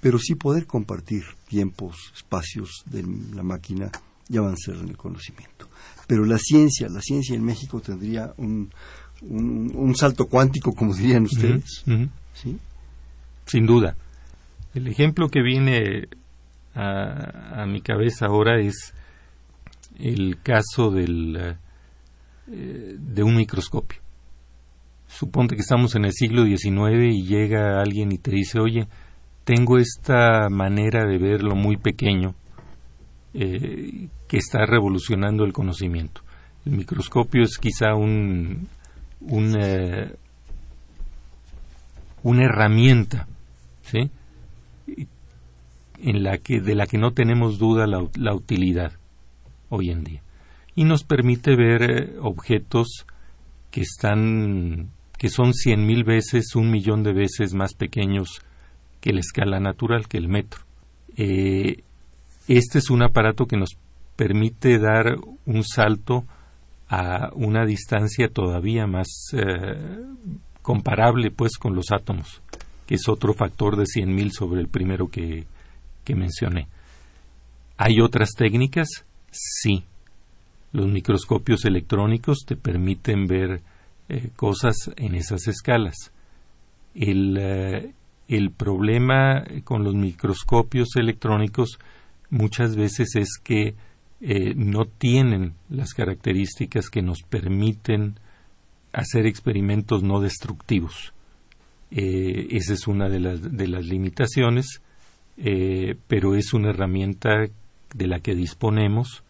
pero 0.01 0.17
sí 0.17 0.35
poder 0.35 0.65
compartir 0.65 1.23
tiempos, 1.47 1.95
espacios 2.15 2.83
de 2.85 3.03
la 3.33 3.43
máquina 3.43 3.91
y 4.29 4.37
avanzar 4.37 4.75
en 4.75 4.89
el 4.89 4.97
conocimiento. 4.97 5.67
Pero 6.09 6.25
la 6.25 6.39
ciencia, 6.39 6.87
la 6.89 7.01
ciencia 7.01 7.35
en 7.35 7.43
México 7.43 7.79
tendría 7.81 8.33
un, 8.37 8.71
un, 9.21 9.95
salto 9.95 10.25
cuántico, 10.25 10.73
como 10.73 10.95
dirían 10.95 11.25
ustedes. 11.25 11.83
¿Sí? 12.33 12.57
Sin 13.45 13.67
duda. 13.67 13.95
El 14.73 14.87
ejemplo 14.87 15.29
que 15.29 15.43
viene 15.43 16.07
a, 16.73 17.61
a, 17.61 17.65
mi 17.67 17.81
cabeza 17.81 18.25
ahora 18.25 18.59
es 18.59 18.95
el 19.99 20.41
caso 20.41 20.89
del, 20.89 21.55
eh, 22.47 22.95
de 22.97 23.21
un 23.21 23.35
microscopio. 23.35 23.99
Suponte 25.05 25.53
que 25.53 25.61
estamos 25.61 25.93
en 25.93 26.05
el 26.05 26.13
siglo 26.13 26.43
XIX 26.43 27.13
y 27.13 27.23
llega 27.23 27.79
alguien 27.79 28.11
y 28.11 28.17
te 28.17 28.31
dice, 28.31 28.59
oye, 28.59 28.87
tengo 29.43 29.77
esta 29.77 30.49
manera 30.49 31.05
de 31.05 31.19
verlo 31.19 31.55
muy 31.55 31.77
pequeño 31.77 32.33
eh, 33.35 34.07
que 34.29 34.37
está 34.37 34.65
revolucionando 34.65 35.43
el 35.43 35.51
conocimiento. 35.51 36.21
El 36.63 36.73
microscopio 36.73 37.41
es 37.41 37.57
quizá 37.57 37.95
un, 37.95 38.67
una 39.19 39.65
herramienta, 42.23 43.27
¿sí? 43.81 44.11
En 46.01 46.23
la 46.23 46.37
que, 46.37 46.61
de 46.61 46.75
la 46.75 46.85
que 46.85 46.99
no 46.99 47.11
tenemos 47.11 47.57
duda 47.57 47.87
la, 47.87 48.33
utilidad 48.33 48.93
hoy 49.69 49.89
en 49.89 50.03
día. 50.03 50.21
Y 50.75 50.83
nos 50.83 51.03
permite 51.03 51.55
ver 51.55 51.81
eh, 51.81 52.15
objetos 52.21 53.07
que 53.71 53.81
están 53.81 54.91
que 55.17 55.29
son 55.29 55.53
cien 55.53 55.85
mil 55.85 56.05
veces, 56.05 56.55
un 56.55 56.71
millón 56.71 57.03
de 57.03 57.13
veces 57.13 57.53
más 57.53 57.73
pequeños 57.73 58.41
que 59.01 59.11
la 59.11 59.19
escala 59.19 59.59
natural, 59.59 60.07
que 60.07 60.17
el 60.17 60.29
metro. 60.29 60.61
Eh, 61.17 61.83
este 62.47 62.77
es 62.77 62.89
un 62.89 63.03
aparato 63.03 63.45
que 63.45 63.57
nos 63.57 63.71
permite 64.19 64.79
dar 64.79 65.15
un 65.45 65.63
salto 65.63 66.25
a 66.89 67.29
una 67.35 67.65
distancia 67.65 68.27
todavía 68.27 68.85
más 68.85 69.07
eh, 69.31 70.03
comparable 70.61 71.31
pues 71.31 71.57
con 71.57 71.73
los 71.73 71.85
átomos, 71.91 72.41
que 72.85 72.95
es 72.95 73.07
otro 73.07 73.33
factor 73.33 73.77
de 73.77 73.85
100.000 73.85 74.31
sobre 74.31 74.59
el 74.59 74.67
primero 74.67 75.07
que, 75.07 75.45
que 76.03 76.15
mencioné. 76.15 76.67
¿Hay 77.77 78.01
otras 78.01 78.31
técnicas? 78.35 78.89
Sí. 79.31 79.85
Los 80.73 80.87
microscopios 80.87 81.63
electrónicos 81.63 82.39
te 82.45 82.57
permiten 82.57 83.25
ver 83.25 83.61
eh, 84.09 84.31
cosas 84.35 84.91
en 84.97 85.15
esas 85.15 85.47
escalas. 85.47 86.11
El, 86.93 87.37
eh, 87.39 87.93
el 88.27 88.51
problema 88.51 89.45
con 89.63 89.85
los 89.85 89.95
microscopios 89.95 90.89
electrónicos 90.97 91.79
muchas 92.29 92.75
veces 92.75 93.15
es 93.15 93.37
que 93.41 93.75
eh, 94.21 94.53
no 94.53 94.85
tienen 94.85 95.53
las 95.69 95.93
características 95.93 96.89
que 96.89 97.01
nos 97.01 97.21
permiten 97.21 98.19
hacer 98.91 99.25
experimentos 99.25 100.03
no 100.03 100.19
destructivos. 100.19 101.13
Eh, 101.91 102.47
esa 102.51 102.73
es 102.73 102.87
una 102.87 103.07
de 103.07 103.21
las, 103.21 103.41
de 103.55 103.67
las 103.67 103.85
limitaciones, 103.85 104.81
eh, 105.37 105.95
pero 106.07 106.35
es 106.35 106.53
una 106.53 106.71
herramienta 106.71 107.47
de 107.93 108.07
la 108.07 108.19
que 108.19 108.35
disponemos, 108.35 109.23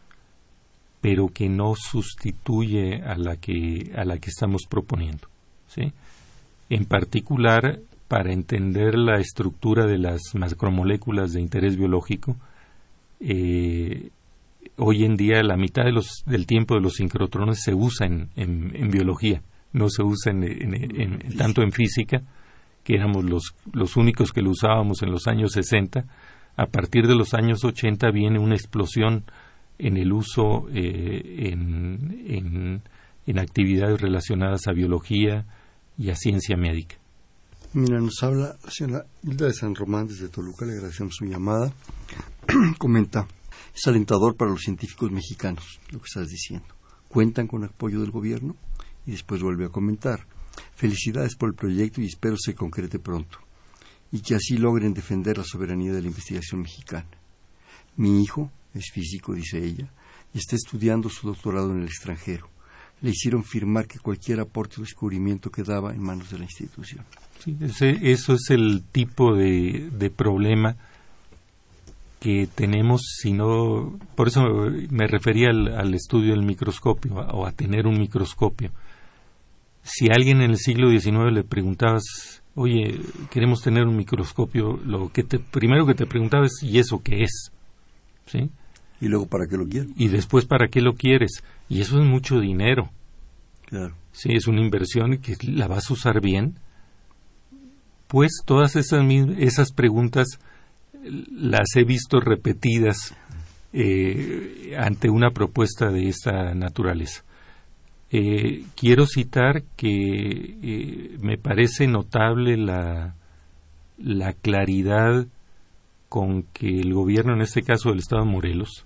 pero 1.01 1.27
que 1.27 1.49
no 1.49 1.75
sustituye 1.75 3.03
a 3.03 3.15
la 3.15 3.37
que, 3.37 3.91
a 3.95 4.03
la 4.05 4.17
que 4.17 4.29
estamos 4.29 4.63
proponiendo. 4.67 5.27
En 6.69 6.85
particular, 6.85 7.79
para 8.07 8.33
entender 8.33 8.95
la 8.95 9.19
estructura 9.19 9.85
de 9.85 9.99
las 9.99 10.19
macromoléculas 10.33 11.31
de 11.31 11.41
interés 11.41 11.77
biológico, 11.77 12.35
hoy 14.79 15.03
en 15.03 15.15
día 15.15 15.43
la 15.43 15.57
mitad 15.57 15.83
de 15.83 15.91
los, 15.91 16.23
del 16.25 16.45
tiempo 16.45 16.75
de 16.75 16.81
los 16.81 16.95
sincrotrones 16.95 17.61
se 17.61 17.73
usa 17.73 18.07
en, 18.07 18.29
en, 18.35 18.89
biología, 18.89 19.41
no 19.73 19.89
se 19.89 20.03
usa 20.03 20.31
en, 20.31 21.37
tanto 21.37 21.61
en 21.61 21.71
física, 21.71 22.23
que 22.83 22.95
éramos 22.95 23.25
los, 23.25 23.53
los 23.71 23.97
únicos 23.97 24.31
que 24.31 24.41
lo 24.41 24.51
usábamos 24.51 25.03
en 25.03 25.11
los 25.11 25.27
años 25.27 25.51
60. 25.51 26.05
A 26.55 26.65
partir 26.65 27.07
de 27.07 27.15
los 27.15 27.33
años 27.33 27.63
80 27.63 28.09
viene 28.11 28.39
una 28.39 28.55
explosión 28.55 29.25
en 29.77 29.97
el 29.97 30.11
uso 30.11 30.67
eh, 30.73 31.51
en, 31.51 32.81
en, 33.25 33.39
actividades 33.39 34.01
relacionadas 34.01 34.67
a 34.67 34.73
biología 34.73 35.45
y 35.97 36.09
a 36.09 36.15
ciencia 36.15 36.57
médica. 36.57 36.95
Mira, 37.73 37.99
nos 37.99 38.23
habla 38.23 38.55
la 38.63 38.71
señora 38.71 39.05
Hilda 39.21 39.45
de 39.45 39.53
San 39.53 39.75
Román 39.75 40.07
desde 40.07 40.29
Toluca, 40.29 40.65
le 40.65 40.73
agradecemos 40.73 41.13
su 41.15 41.25
llamada. 41.25 41.71
Comenta, 42.79 43.27
es 43.79 43.87
alentador 43.87 44.35
para 44.35 44.51
los 44.51 44.61
científicos 44.61 45.09
mexicanos 45.09 45.79
lo 45.91 45.99
que 45.99 46.07
estás 46.07 46.27
diciendo. 46.27 46.67
¿Cuentan 47.07 47.47
con 47.47 47.63
apoyo 47.63 48.01
del 48.01 48.11
gobierno? 48.11 48.57
Y 49.05 49.11
después 49.11 49.41
vuelve 49.41 49.65
a 49.65 49.69
comentar, 49.69 50.27
felicidades 50.75 51.35
por 51.35 51.47
el 51.47 51.55
proyecto 51.55 52.01
y 52.01 52.07
espero 52.07 52.35
se 52.37 52.53
concrete 52.53 52.99
pronto 52.99 53.39
y 54.11 54.19
que 54.19 54.35
así 54.35 54.57
logren 54.57 54.93
defender 54.93 55.37
la 55.37 55.45
soberanía 55.45 55.93
de 55.93 56.01
la 56.01 56.07
investigación 56.07 56.61
mexicana. 56.61 57.07
Mi 57.95 58.21
hijo 58.21 58.51
es 58.73 58.91
físico, 58.91 59.33
dice 59.33 59.63
ella, 59.63 59.89
y 60.33 60.39
está 60.39 60.55
estudiando 60.55 61.09
su 61.09 61.27
doctorado 61.27 61.71
en 61.71 61.81
el 61.81 61.87
extranjero. 61.87 62.49
Le 63.01 63.11
hicieron 63.11 63.45
firmar 63.45 63.87
que 63.87 63.99
cualquier 63.99 64.41
aporte 64.41 64.75
o 64.77 64.83
descubrimiento 64.83 65.51
quedaba 65.51 65.93
en 65.93 66.01
manos 66.01 66.31
de 66.31 66.39
la 66.39 66.43
institución. 66.43 67.05
Sí, 67.39 67.55
eso 68.01 68.33
es 68.33 68.49
el 68.49 68.83
tipo 68.91 69.33
de, 69.35 69.89
de 69.91 70.09
problema 70.09 70.75
que 72.19 72.47
tenemos, 72.53 73.01
si 73.21 73.31
no, 73.31 73.97
por 74.15 74.27
eso 74.27 74.41
me 74.89 75.07
refería 75.07 75.49
al, 75.49 75.93
estudio 75.93 76.31
del 76.31 76.43
microscopio 76.43 77.15
o 77.15 77.45
a 77.45 77.51
tener 77.53 77.87
un 77.87 77.97
microscopio. 77.97 78.71
Si 79.83 80.07
a 80.07 80.15
alguien 80.15 80.41
en 80.41 80.51
el 80.51 80.57
siglo 80.57 80.89
XIX 80.89 81.31
le 81.31 81.43
preguntabas, 81.43 82.43
oye, 82.55 82.99
queremos 83.31 83.61
tener 83.61 83.85
un 83.85 83.95
microscopio, 83.95 84.77
lo 84.85 85.09
que 85.11 85.23
te, 85.23 85.39
primero 85.39 85.85
que 85.85 85.95
te 85.95 86.05
preguntaba 86.05 86.45
es, 86.45 86.61
¿y 86.61 86.77
eso 86.77 87.01
qué 87.01 87.23
es? 87.23 87.51
¿Sí? 88.25 88.49
Y 89.01 89.07
luego, 89.07 89.27
¿para 89.27 89.47
qué 89.47 89.55
lo 89.55 89.65
quieres? 89.65 89.89
Y 89.95 90.09
después, 90.09 90.45
¿para 90.45 90.67
qué 90.67 90.81
lo 90.81 90.93
quieres? 90.93 91.43
Y 91.69 91.79
eso 91.79 92.01
es 92.01 92.05
mucho 92.05 92.41
dinero. 92.41 92.89
Claro. 93.65 93.95
Sí, 94.11 94.33
es 94.33 94.47
una 94.47 94.61
inversión 94.61 95.19
que 95.19 95.37
la 95.43 95.67
vas 95.67 95.89
a 95.89 95.93
usar 95.93 96.19
bien. 96.19 96.55
Pues 98.07 98.41
todas 98.45 98.75
esas, 98.75 99.05
esas 99.37 99.71
preguntas 99.71 100.39
las 101.03 101.75
he 101.75 101.83
visto 101.83 102.19
repetidas 102.19 103.15
eh, 103.71 104.75
ante 104.77 105.09
una 105.09 105.31
propuesta 105.31 105.91
de 105.91 106.09
esta 106.09 106.53
naturaleza. 106.53 107.23
Eh, 108.11 108.65
quiero 108.75 109.05
citar 109.05 109.63
que 109.75 110.57
eh, 110.61 111.17
me 111.21 111.37
parece 111.37 111.87
notable 111.87 112.57
la, 112.57 113.15
la 113.97 114.33
claridad 114.33 115.27
con 116.07 116.43
que 116.43 116.79
el 116.79 116.93
gobierno, 116.93 117.33
en 117.33 117.41
este 117.41 117.61
caso 117.61 117.89
del 117.89 117.99
Estado 117.99 118.23
de 118.23 118.31
Morelos, 118.31 118.85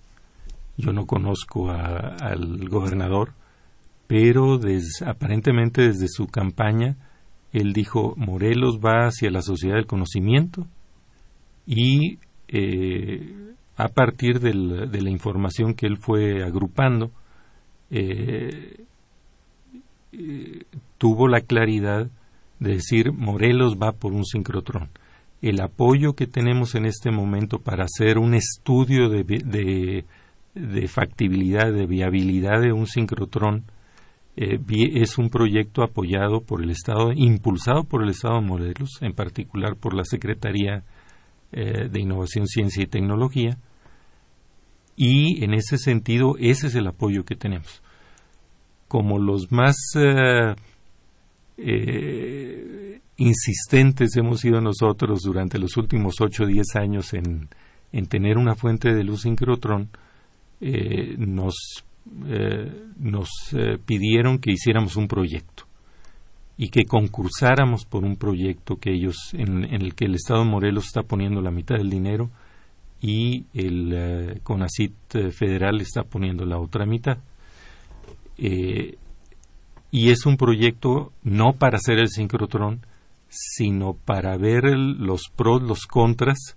yo 0.75 0.91
no 0.91 1.05
conozco 1.05 1.71
al 1.71 2.67
gobernador, 2.67 3.31
pero 4.07 4.59
aparentemente 5.05 5.83
desde 5.83 6.07
su 6.09 6.27
campaña 6.27 6.97
él 7.53 7.71
dijo 7.71 8.15
Morelos 8.17 8.79
va 8.79 9.05
hacia 9.05 9.29
la 9.29 9.43
sociedad 9.43 9.75
del 9.75 9.85
conocimiento 9.85 10.67
y 11.65 12.19
eh, 12.47 13.53
a 13.77 13.87
partir 13.89 14.39
de 14.39 14.53
la 14.53 15.09
información 15.09 15.73
que 15.73 15.87
él 15.87 15.97
fue 15.97 16.43
agrupando 16.43 17.11
eh, 17.89 18.83
eh, 20.11 20.63
tuvo 20.97 21.27
la 21.27 21.41
claridad 21.41 22.09
de 22.59 22.73
decir 22.73 23.11
Morelos 23.11 23.77
va 23.81 23.93
por 23.93 24.13
un 24.13 24.25
sincrotrón 24.25 24.89
el 25.41 25.61
apoyo 25.61 26.13
que 26.13 26.27
tenemos 26.27 26.75
en 26.75 26.85
este 26.85 27.11
momento 27.11 27.59
para 27.59 27.85
hacer 27.85 28.17
un 28.17 28.33
estudio 28.33 29.09
de, 29.09 30.05
de, 30.53 30.87
factibilidad, 30.87 31.73
de 31.73 31.85
viabilidad 31.85 32.61
de 32.61 32.71
un 32.71 32.87
sincrotrón, 32.87 33.65
es 34.37 35.17
un 35.17 35.29
proyecto 35.29 35.83
apoyado 35.83 36.39
por 36.39 36.63
el 36.63 36.69
Estado, 36.69 37.11
impulsado 37.13 37.83
por 37.83 38.03
el 38.03 38.11
Estado 38.11 38.35
de 38.35 38.47
Morelos, 38.47 39.01
en 39.01 39.11
particular 39.11 39.75
por 39.75 39.93
la 39.93 40.05
Secretaría 40.05 40.83
eh, 41.53 41.87
de 41.89 41.99
Innovación, 41.99 42.47
Ciencia 42.47 42.83
y 42.83 42.87
Tecnología, 42.87 43.57
y 44.95 45.43
en 45.43 45.53
ese 45.53 45.77
sentido 45.77 46.35
ese 46.39 46.67
es 46.67 46.75
el 46.75 46.87
apoyo 46.87 47.23
que 47.25 47.35
tenemos. 47.35 47.81
Como 48.87 49.17
los 49.17 49.51
más 49.51 49.75
eh, 49.95 50.53
insistentes 53.17 54.15
hemos 54.17 54.41
sido 54.41 54.61
nosotros 54.61 55.21
durante 55.21 55.59
los 55.59 55.77
últimos 55.77 56.15
8 56.19 56.43
o 56.43 56.47
10 56.47 56.75
años 56.75 57.13
en, 57.13 57.49
en, 57.91 58.05
tener 58.07 58.37
una 58.37 58.55
fuente 58.55 58.93
de 58.93 59.03
luz 59.03 59.21
sincrotrón, 59.21 59.89
eh, 60.61 61.15
nos, 61.17 61.83
eh, 62.27 62.71
nos 62.97 63.29
eh, 63.53 63.77
pidieron 63.85 64.39
que 64.39 64.51
hiciéramos 64.51 64.95
un 64.95 65.07
proyecto 65.07 65.65
y 66.57 66.69
que 66.69 66.85
concursáramos 66.85 67.85
por 67.85 68.03
un 68.03 68.15
proyecto 68.15 68.77
que 68.77 68.93
ellos 68.93 69.15
en, 69.33 69.63
el 69.63 69.95
que 69.95 70.05
el 70.05 70.15
Estado 70.15 70.43
de 70.43 70.49
Morelos 70.49 70.85
está 70.85 71.01
poniendo 71.01 71.41
la 71.41 71.51
mitad 71.51 71.75
del 71.75 71.89
dinero 71.89 72.29
y 73.01 73.45
el 73.53 74.39
CONACIT 74.43 75.31
federal 75.31 75.81
está 75.81 76.03
poniendo 76.03 76.45
la 76.45 76.57
otra 76.59 76.85
mitad. 76.85 77.17
y 78.37 80.09
es 80.09 80.25
un 80.25 80.37
proyecto 80.37 81.11
no 81.23 81.53
para 81.53 81.77
hacer 81.77 81.99
el 81.99 82.09
sincrotrón, 82.09 82.81
sino 83.29 83.93
para 83.93 84.37
ver 84.37 84.63
los 84.77 85.23
pros, 85.35 85.61
los 85.61 85.85
contras 85.85 86.55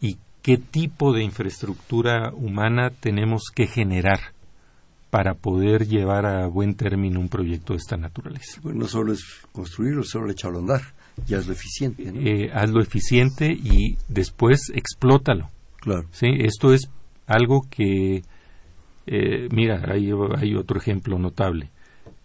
y 0.00 0.16
qué 0.42 0.56
tipo 0.56 1.12
de 1.12 1.24
infraestructura 1.24 2.32
humana 2.32 2.90
tenemos 2.90 3.50
que 3.54 3.66
generar 3.66 4.37
para 5.10 5.34
poder 5.34 5.86
llevar 5.86 6.26
a 6.26 6.46
buen 6.46 6.74
término 6.74 7.18
un 7.20 7.28
proyecto 7.28 7.72
de 7.72 7.78
esta 7.78 7.96
naturaleza. 7.96 8.60
Bueno, 8.62 8.80
no 8.80 8.88
solo 8.88 9.12
es 9.12 9.22
construirlo, 9.52 10.02
solo 10.04 10.30
echarlo 10.30 10.58
a 10.58 10.60
andar, 10.60 10.82
ya 11.26 11.38
es 11.38 11.46
lo 11.46 11.52
eficiente. 11.52 12.12
¿no? 12.12 12.20
Eh, 12.20 12.50
hazlo 12.52 12.82
eficiente 12.82 13.50
y 13.50 13.96
después 14.08 14.70
explótalo. 14.74 15.48
Claro. 15.80 16.06
¿sí? 16.10 16.26
Esto 16.40 16.74
es 16.74 16.90
algo 17.26 17.66
que, 17.70 18.22
eh, 19.06 19.48
mira, 19.50 19.82
hay, 19.90 20.10
hay 20.36 20.54
otro 20.54 20.78
ejemplo 20.78 21.18
notable. 21.18 21.70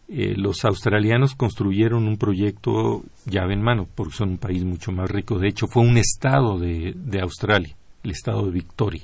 Eh, 0.09 0.35
los 0.35 0.65
australianos 0.65 1.33
construyeron 1.35 2.05
un 2.05 2.17
proyecto 2.17 3.03
llave 3.25 3.53
en 3.53 3.61
mano, 3.61 3.87
porque 3.95 4.13
son 4.13 4.31
un 4.31 4.37
país 4.37 4.63
mucho 4.65 4.91
más 4.91 5.09
rico. 5.09 5.39
De 5.39 5.47
hecho, 5.47 5.67
fue 5.67 5.83
un 5.83 5.97
estado 5.97 6.59
de, 6.59 6.93
de 6.95 7.21
Australia, 7.21 7.75
el 8.03 8.11
estado 8.11 8.45
de 8.45 8.51
Victoria. 8.51 9.03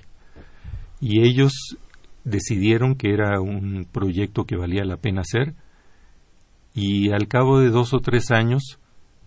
Y 0.99 1.21
ellos 1.21 1.77
decidieron 2.29 2.95
que 2.95 3.13
era 3.13 3.39
un 3.41 3.85
proyecto 3.91 4.45
que 4.45 4.55
valía 4.55 4.83
la 4.85 4.97
pena 4.97 5.21
hacer 5.21 5.53
y 6.73 7.11
al 7.11 7.27
cabo 7.27 7.59
de 7.59 7.69
dos 7.69 7.93
o 7.93 7.99
tres 7.99 8.31
años, 8.31 8.79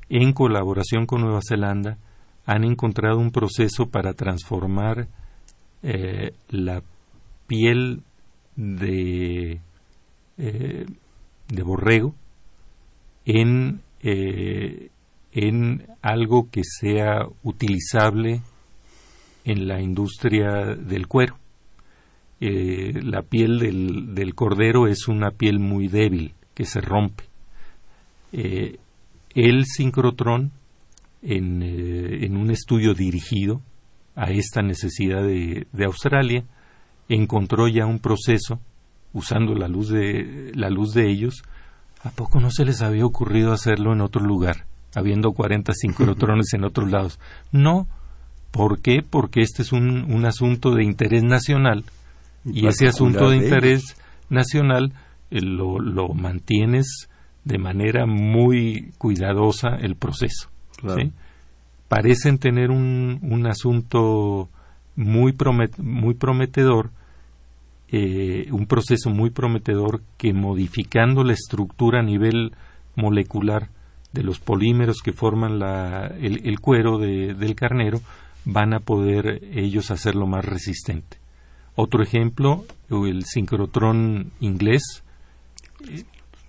en 0.08 0.32
colaboración 0.32 1.06
con 1.06 1.22
Nueva 1.22 1.40
Zelanda, 1.46 1.98
han 2.46 2.64
encontrado 2.64 3.18
un 3.18 3.30
proceso 3.30 3.90
para 3.90 4.14
transformar 4.14 5.08
eh, 5.82 6.32
la 6.48 6.82
piel 7.46 8.02
de 8.56 9.60
eh, 10.38 10.86
de 11.48 11.62
borrego 11.62 12.14
en, 13.26 13.82
eh, 14.02 14.88
en 15.32 15.86
algo 16.00 16.48
que 16.50 16.62
sea 16.64 17.26
utilizable 17.42 18.40
en 19.44 19.68
la 19.68 19.80
industria 19.80 20.74
del 20.74 21.06
cuero. 21.08 21.36
Eh, 22.44 23.00
la 23.04 23.22
piel 23.22 23.60
del, 23.60 24.34
cordero 24.34 24.88
es 24.88 25.06
una 25.06 25.30
piel 25.30 25.60
muy 25.60 25.86
débil 25.86 26.34
que 26.54 26.64
se 26.64 26.80
rompe. 26.80 27.22
Eh, 28.32 28.80
el 29.36 29.64
sincrotrón, 29.64 30.50
en, 31.22 31.62
en, 31.62 32.36
un 32.36 32.50
estudio 32.50 32.94
dirigido 32.94 33.62
a 34.16 34.32
esta 34.32 34.60
necesidad 34.60 35.22
de, 35.22 35.84
Australia, 35.84 36.42
encontró 37.08 37.68
ya 37.68 37.86
un 37.86 38.00
proceso 38.00 38.58
usando 39.12 39.54
la 39.54 39.68
luz 39.68 39.90
de 39.90 40.50
la 40.56 40.68
luz 40.68 40.94
de 40.94 41.12
ellos, 41.12 41.44
¿a 42.02 42.10
poco 42.10 42.40
no 42.40 42.50
se 42.50 42.64
les 42.64 42.82
había 42.82 43.06
ocurrido 43.06 43.52
hacerlo 43.52 43.92
en 43.92 44.00
otro 44.00 44.20
lugar, 44.20 44.66
habiendo 44.96 45.30
40 45.30 45.74
sincrotrones 45.74 46.54
en 46.54 46.64
otros 46.64 46.90
lados? 46.90 47.20
No, 47.52 47.86
¿por 48.50 48.80
qué? 48.80 49.04
Porque 49.08 49.42
este 49.42 49.62
es 49.62 49.70
un 49.70 50.24
asunto 50.24 50.74
de 50.74 50.82
interés 50.82 51.22
nacional 51.22 51.84
y, 52.44 52.66
ese 52.66 52.86
asunto 52.86 53.30
de 53.30 53.36
interés 53.36 53.96
nacional 54.28 54.92
eh, 55.30 55.40
lo, 55.40 55.78
lo, 55.78 56.08
mantienes 56.08 57.08
de 57.44 57.58
manera 57.58 58.06
muy 58.06 58.92
cuidadosa 58.98 59.76
el 59.80 59.96
proceso. 59.96 60.50
Parecen 61.88 62.38
tener 62.38 62.70
un, 62.70 63.18
un 63.22 63.46
asunto 63.46 64.48
muy, 64.96 65.34
muy 65.78 66.14
prometedor, 66.14 66.90
eh, 67.88 68.48
un 68.50 68.66
proceso 68.66 69.10
muy 69.10 69.30
prometedor 69.30 70.02
que 70.16 70.32
modificando 70.32 71.24
la 71.24 71.34
estructura 71.34 72.00
a 72.00 72.02
nivel 72.02 72.52
molecular 72.96 73.68
de 74.12 74.22
los 74.22 74.38
polímeros 74.40 75.00
que 75.02 75.12
forman 75.12 75.60
el, 76.20 76.60
cuero 76.60 76.98
del 76.98 77.54
carnero, 77.54 78.00
van 78.44 78.74
a 78.74 78.80
poder 78.80 79.42
ellos 79.52 79.90
hacerlo 79.90 80.26
más 80.26 80.44
resistente. 80.44 81.21
Otro 81.74 82.02
ejemplo, 82.02 82.64
el 82.90 83.24
sincrotrón 83.24 84.32
inglés 84.40 85.02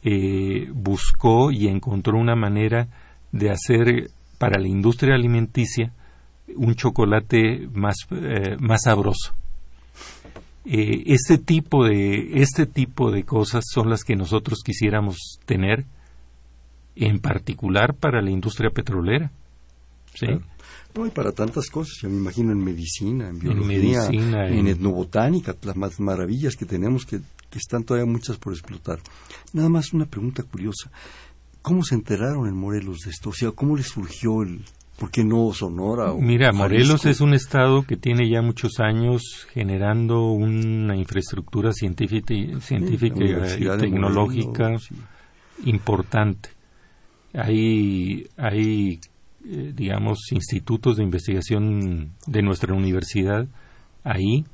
eh, 0.03 0.69
buscó 0.73 1.51
y 1.51 1.67
encontró 1.67 2.17
una 2.17 2.35
manera 2.35 2.87
de 3.31 3.49
hacer 3.49 4.11
para 4.37 4.59
la 4.59 4.67
industria 4.67 5.15
alimenticia 5.15 5.93
un 6.55 6.75
chocolate 6.75 7.69
más, 7.73 7.95
eh, 8.11 8.57
más 8.59 8.83
sabroso. 8.83 9.33
Eh, 10.65 11.03
este 11.07 11.37
tipo 11.37 11.85
de 11.85 12.41
este 12.41 12.65
tipo 12.65 13.11
de 13.11 13.23
cosas 13.23 13.63
son 13.69 13.89
las 13.89 14.03
que 14.03 14.15
nosotros 14.15 14.59
quisiéramos 14.63 15.39
tener 15.45 15.85
en 16.95 17.19
particular 17.19 17.95
para 17.95 18.21
la 18.21 18.31
industria 18.31 18.69
petrolera 18.69 19.31
sí 20.13 20.27
no 20.95 21.07
y 21.07 21.09
para 21.09 21.31
tantas 21.31 21.69
cosas 21.69 21.95
ya 22.01 22.09
me 22.09 22.17
imagino 22.17 22.51
en 22.51 22.63
medicina 22.63 23.29
en 23.29 23.39
biología 23.39 24.05
en, 24.07 24.67
etnobotánica 24.67 25.55
las 25.63 25.75
más 25.75 25.99
maravillas 25.99 26.55
que 26.55 26.65
tenemos 26.65 27.05
que, 27.05 27.19
que 27.49 27.57
están 27.57 27.83
todavía 27.83 28.11
muchas 28.11 28.37
por 28.37 28.53
explotar 28.53 28.99
nada 29.53 29.69
más 29.69 29.93
una 29.93 30.05
pregunta 30.05 30.43
curiosa 30.43 30.91
cómo 31.61 31.83
se 31.83 31.95
enteraron 31.95 32.47
en 32.47 32.55
Morelos 32.55 32.99
de 33.05 33.11
esto 33.11 33.29
o 33.29 33.33
sea 33.33 33.51
cómo 33.51 33.75
les 33.77 33.87
surgió 33.87 34.43
el 34.43 34.61
¿Por 34.97 35.09
qué 35.09 35.23
no 35.23 35.51
Sonora? 35.53 36.13
Mira, 36.13 36.51
Morelos 36.51 37.05
es 37.05 37.19
un 37.19 37.33
estado 37.33 37.83
que 37.83 37.97
tiene 37.97 38.29
ya 38.29 38.41
muchos 38.41 38.79
años 38.79 39.47
generando 39.51 40.31
una 40.31 40.95
infraestructura 40.95 41.73
científica, 41.73 42.35
científica 42.59 43.17
y 43.57 43.77
tecnológica 43.79 44.75
importante. 45.65 46.49
Hay, 47.33 48.27
hay 48.37 48.99
eh, 49.45 49.73
digamos, 49.75 50.31
institutos 50.31 50.97
de 50.97 51.03
investigación 51.03 52.11
de 52.27 52.41
nuestra 52.41 52.73
universidad 52.73 53.47
ahí. 54.03 54.45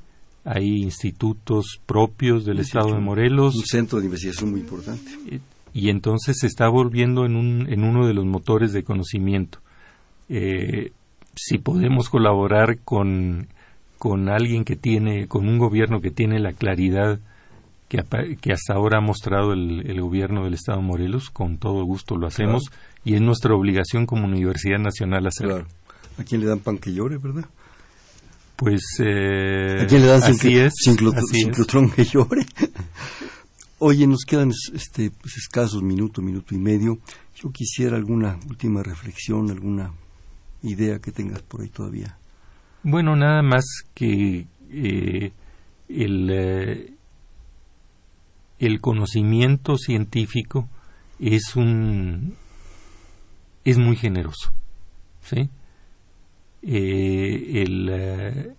Hay 0.44 0.82
institutos 0.82 1.80
propios 1.84 2.44
del 2.44 2.60
estado 2.60 2.94
de 2.94 3.00
Morelos. 3.00 3.54
Un 3.56 3.66
centro 3.66 3.98
de 3.98 4.06
investigación 4.06 4.50
muy 4.50 4.60
importante. 4.60 5.40
Y 5.72 5.90
entonces 5.90 6.38
se 6.40 6.46
está 6.46 6.68
volviendo 6.68 7.26
en, 7.26 7.36
un, 7.36 7.66
en 7.70 7.84
uno 7.84 8.06
de 8.06 8.14
los 8.14 8.24
motores 8.24 8.72
de 8.72 8.82
conocimiento 8.82 9.60
eh, 10.30 10.92
si 11.34 11.58
podemos 11.58 12.08
colaborar 12.08 12.78
con, 12.78 13.48
con 13.98 14.28
alguien 14.28 14.64
que 14.64 14.76
tiene, 14.76 15.26
con 15.26 15.48
un 15.48 15.58
gobierno 15.58 16.00
que 16.00 16.12
tiene 16.12 16.38
la 16.38 16.52
claridad 16.52 17.18
que, 17.88 18.04
que 18.40 18.52
hasta 18.52 18.74
ahora 18.74 18.98
ha 18.98 19.00
mostrado 19.00 19.52
el, 19.52 20.00
gobierno 20.00 20.44
del 20.44 20.54
Estado 20.54 20.78
de 20.78 20.86
Morelos, 20.86 21.30
con 21.30 21.58
todo 21.58 21.84
gusto 21.84 22.16
lo 22.16 22.28
hacemos 22.28 22.70
y 23.04 23.14
es 23.14 23.20
nuestra 23.20 23.54
obligación 23.54 24.06
como 24.06 24.26
Universidad 24.26 24.78
Nacional 24.78 25.26
hacerlo. 25.26 25.66
¿A 26.18 26.24
quién 26.24 26.40
le 26.40 26.46
dan 26.46 26.60
pan 26.60 26.78
que 26.78 26.92
llore, 26.92 27.18
verdad? 27.18 27.46
Pues 28.56 28.82
eh, 28.98 29.82
¿A 29.82 29.86
quién 29.86 30.02
le 30.02 30.08
dan 30.08 30.22
así 30.22 30.58
es, 30.58 30.74
que 31.94 32.04
llore? 32.04 32.44
Oye, 33.78 34.06
nos 34.06 34.24
quedan 34.26 34.50
este, 34.74 35.10
pues, 35.10 35.38
escasos 35.38 35.82
minuto, 35.82 36.20
minuto 36.20 36.54
y 36.54 36.58
medio. 36.58 36.98
Yo 37.34 37.50
quisiera 37.50 37.96
alguna 37.96 38.38
última 38.46 38.82
reflexión, 38.82 39.50
alguna 39.50 39.94
idea 40.62 40.98
que 40.98 41.10
tengas 41.10 41.40
por 41.40 41.62
ahí 41.62 41.68
todavía. 41.68 42.18
Bueno, 42.82 43.16
nada 43.16 43.42
más 43.42 43.64
que 43.94 44.46
eh, 44.70 45.32
el, 45.88 46.30
eh, 46.30 46.92
el 48.58 48.80
conocimiento 48.82 49.78
científico 49.78 50.68
es 51.18 51.56
un 51.56 52.36
es 53.70 53.78
muy 53.78 53.96
generoso, 53.96 54.52
¿sí? 55.22 55.48
Eh, 56.62 57.62
el, 57.62 58.54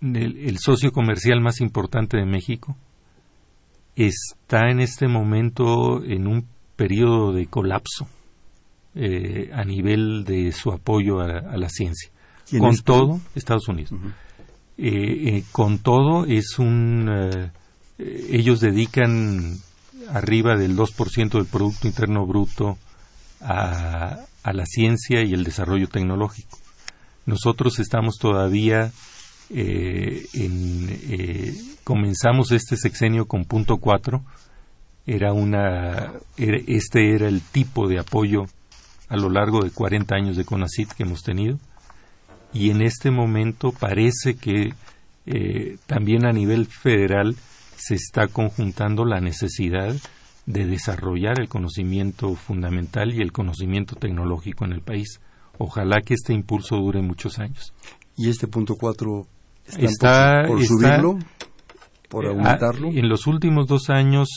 el, 0.00 0.38
el 0.38 0.58
socio 0.58 0.90
comercial 0.90 1.40
más 1.40 1.60
importante 1.60 2.16
de 2.16 2.24
México 2.24 2.76
está 3.96 4.70
en 4.70 4.80
este 4.80 5.06
momento 5.08 6.02
en 6.04 6.26
un 6.26 6.46
periodo 6.76 7.32
de 7.32 7.46
colapso 7.46 8.08
eh, 8.94 9.50
a 9.54 9.64
nivel 9.64 10.24
de 10.24 10.52
su 10.52 10.70
apoyo 10.70 11.20
a, 11.20 11.56
la 11.56 11.68
ciencia. 11.68 12.10
Con 12.58 12.76
todo, 12.76 13.20
Estados 13.34 13.68
Unidos. 13.68 13.92
Eh, 14.76 15.36
eh, 15.36 15.44
con 15.52 15.78
todo, 15.78 16.26
es 16.26 16.58
un. 16.58 17.50
ellos 17.98 18.60
dedican 18.60 19.56
arriba 20.10 20.56
del 20.56 20.76
2% 20.76 21.30
del 21.30 21.46
Producto 21.46 21.86
Interno 21.86 22.26
Bruto 22.26 22.76
a, 23.42 24.18
a, 24.42 24.52
la 24.52 24.66
ciencia 24.66 25.22
y 25.22 25.32
el 25.32 25.44
desarrollo 25.44 25.88
tecnológico. 25.88 26.58
Nosotros 27.26 27.78
estamos 27.78 28.16
todavía 28.18 28.90
en. 29.50 30.88
comenzamos 31.84 32.52
este 32.52 32.76
sexenio 32.76 33.26
con 33.26 33.44
punto 33.44 33.76
4. 33.76 34.22
Era 35.06 35.32
una. 35.32 36.12
este 36.36 37.14
era 37.14 37.28
el 37.28 37.40
tipo 37.40 37.88
de 37.88 37.98
apoyo 37.98 38.46
a 39.08 39.16
lo 39.16 39.28
largo 39.28 39.62
de 39.62 39.70
40 39.70 40.14
años 40.14 40.36
de 40.36 40.44
CONACIT 40.44 40.92
que 40.92 41.02
hemos 41.02 41.22
tenido 41.22 41.58
y 42.52 42.70
en 42.70 42.82
este 42.82 43.10
momento 43.10 43.72
parece 43.72 44.34
que 44.34 44.74
eh, 45.26 45.76
también 45.86 46.26
a 46.26 46.32
nivel 46.32 46.66
federal 46.66 47.36
se 47.76 47.94
está 47.94 48.28
conjuntando 48.28 49.04
la 49.04 49.20
necesidad 49.20 49.94
de 50.46 50.66
desarrollar 50.66 51.40
el 51.40 51.48
conocimiento 51.48 52.34
fundamental 52.34 53.12
y 53.14 53.20
el 53.20 53.32
conocimiento 53.32 53.96
tecnológico 53.96 54.64
en 54.64 54.72
el 54.72 54.80
país. 54.80 55.20
Ojalá 55.58 56.00
que 56.00 56.14
este 56.14 56.32
impulso 56.32 56.76
dure 56.76 57.02
muchos 57.02 57.38
años. 57.38 57.72
¿Y 58.16 58.28
este 58.28 58.48
punto 58.48 58.74
4 58.76 59.26
está, 59.78 60.42
por, 60.46 60.64
subirlo? 60.64 61.18
¿Por 62.08 62.24
eh, 62.24 62.28
aumentarlo? 62.28 62.88
en 62.88 63.08
los 63.08 63.26
últimos 63.26 63.66
dos 63.66 63.88
años 63.90 64.28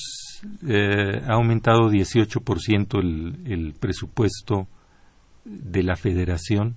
eh, 0.68 1.22
ha 1.28 1.34
aumentado 1.34 1.90
18% 1.90 3.00
el, 3.00 3.52
el 3.52 3.74
presupuesto 3.74 4.68
de 5.46 5.84
la 5.84 5.96
federación 5.96 6.76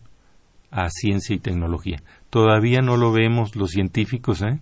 a 0.70 0.89
ciencia 0.91 1.35
y 1.35 1.39
tecnología. 1.39 2.03
Todavía 2.31 2.81
no 2.81 2.97
lo 2.97 3.12
vemos 3.12 3.57
los 3.57 3.70
científicos, 3.70 4.43
¿eh? 4.43 4.61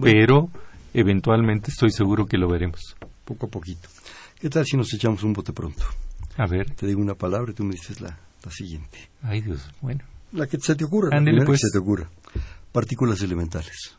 pero 0.00 0.48
eventualmente 0.94 1.70
estoy 1.70 1.90
seguro 1.90 2.26
que 2.26 2.38
lo 2.38 2.48
veremos. 2.48 2.96
Poco 3.26 3.46
a 3.46 3.50
poquito. 3.50 3.88
¿Qué 4.40 4.48
tal 4.48 4.64
si 4.64 4.76
nos 4.76 4.94
echamos 4.94 5.22
un 5.24 5.32
bote 5.32 5.52
pronto? 5.52 5.84
A 6.36 6.46
ver. 6.46 6.70
Te 6.70 6.86
digo 6.86 7.00
una 7.00 7.16
palabra 7.16 7.50
y 7.50 7.54
tú 7.54 7.64
me 7.64 7.72
dices 7.72 8.00
la, 8.00 8.16
la 8.44 8.50
siguiente. 8.52 8.98
Ay 9.20 9.40
Dios, 9.40 9.68
bueno. 9.80 10.04
La 10.32 10.46
que 10.46 10.60
se 10.60 10.76
te 10.76 10.84
ocurra. 10.84 11.10
la 11.20 11.44
pues. 11.44 11.60
que 11.60 11.66
se 11.66 11.72
te 11.72 11.78
ocurra. 11.78 12.08
Partículas 12.70 13.20
elementales. 13.22 13.96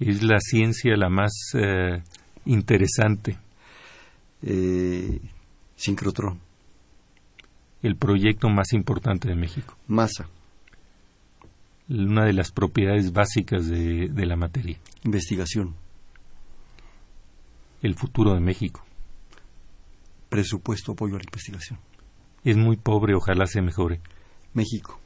Es 0.00 0.22
la 0.22 0.38
ciencia 0.40 0.96
la 0.96 1.10
más 1.10 1.32
eh, 1.54 2.02
interesante. 2.46 3.36
Eh, 4.42 5.20
sincrotrón. 5.76 6.40
El 7.82 7.96
proyecto 7.96 8.48
más 8.48 8.72
importante 8.72 9.28
de 9.28 9.34
México. 9.34 9.76
Masa. 9.86 10.28
Una 11.90 12.24
de 12.24 12.32
las 12.32 12.52
propiedades 12.52 13.12
básicas 13.12 13.66
de, 13.66 14.08
de 14.08 14.26
la 14.26 14.36
materia. 14.36 14.78
Investigación. 15.04 15.74
El 17.82 17.94
futuro 17.94 18.34
de 18.34 18.40
México. 18.40 18.84
Presupuesto 20.28 20.92
apoyo 20.92 21.14
a 21.14 21.18
la 21.18 21.24
investigación. 21.24 21.78
Es 22.44 22.56
muy 22.56 22.76
pobre, 22.76 23.14
ojalá 23.14 23.46
se 23.46 23.62
mejore. 23.62 24.00
México. 24.54 25.00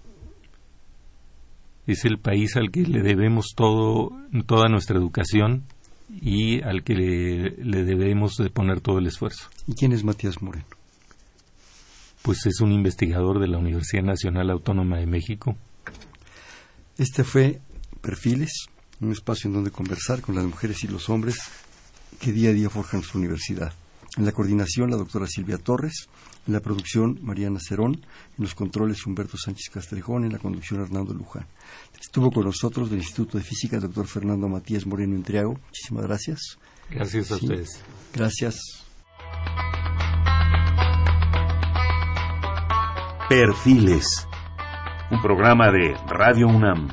Es 1.87 2.05
el 2.05 2.19
país 2.19 2.57
al 2.57 2.71
que 2.71 2.83
le 2.83 3.03
debemos 3.03 3.55
todo, 3.57 4.11
toda 4.47 4.69
nuestra 4.69 4.97
educación 4.97 5.65
y 6.21 6.63
al 6.63 6.85
que 6.85 6.95
le, 6.95 7.85
debemos 7.85 8.37
de 8.37 8.51
poner 8.51 8.81
todo 8.81 8.99
el 8.99 9.07
esfuerzo. 9.07 9.49
¿Y 9.67 9.75
quién 9.75 9.93
es 9.93 10.05
Matías 10.05 10.43
Moreno? 10.43 10.67
Pues 12.23 12.47
es 12.47 12.61
un 12.61 12.73
investigador 12.73 13.41
de 13.41 13.49
la 13.49 13.59
Universidad 13.59 14.05
Nacional 14.05 14.51
Autónoma 14.51 14.99
de 14.99 15.07
México. 15.07 15.57
Este 16.99 17.25
fue 17.25 17.61
Perfiles, 18.01 18.67
un 19.01 19.13
espacio 19.13 19.49
en 19.49 19.55
donde 19.55 19.71
conversar 19.71 20.21
con 20.21 20.37
las 20.37 20.45
mujeres 20.45 20.85
y 20.85 20.89
los 20.89 21.09
hombres 21.09 21.37
que 22.23 22.33
día 22.33 22.51
a 22.51 22.53
día 22.53 22.71
forjan 22.71 23.03
su 23.03 23.19
universidad. 23.19 23.73
En 24.17 24.25
la 24.25 24.31
coordinación, 24.31 24.91
la 24.91 24.97
doctora 24.97 25.27
Silvia 25.27 25.59
Torres. 25.59 26.09
En 26.47 26.53
la 26.53 26.61
producción, 26.61 27.19
Mariana 27.21 27.59
Cerón. 27.61 27.95
En 28.39 28.45
los 28.45 28.55
controles, 28.55 29.05
Humberto 29.05 29.37
Sánchez 29.37 29.71
Castrejón. 29.75 30.25
En 30.25 30.33
la 30.33 30.39
conducción, 30.39 30.81
Hernando 30.81 31.13
Luján. 31.15 31.47
Estuvo 32.01 32.31
con 32.31 32.45
nosotros 32.45 32.91
del 32.91 33.01
Instituto 33.01 33.39
de 33.39 33.45
Física 33.45 33.77
el 33.77 33.83
doctor 33.83 34.07
Fernando 34.07 34.49
Matías 34.49 34.87
Moreno 34.87 35.17
Entriago. 35.17 35.55
Muchísimas 35.55 36.05
gracias. 36.05 36.59
Gracias 36.91 37.33
a 37.33 37.35
ustedes. 37.35 37.83
Gracias. 38.13 38.55
Perfiles. 43.29 44.29
Un 45.11 45.21
programa 45.21 45.73
de 45.73 45.97
Radio 46.07 46.47
UNAM. 46.47 46.89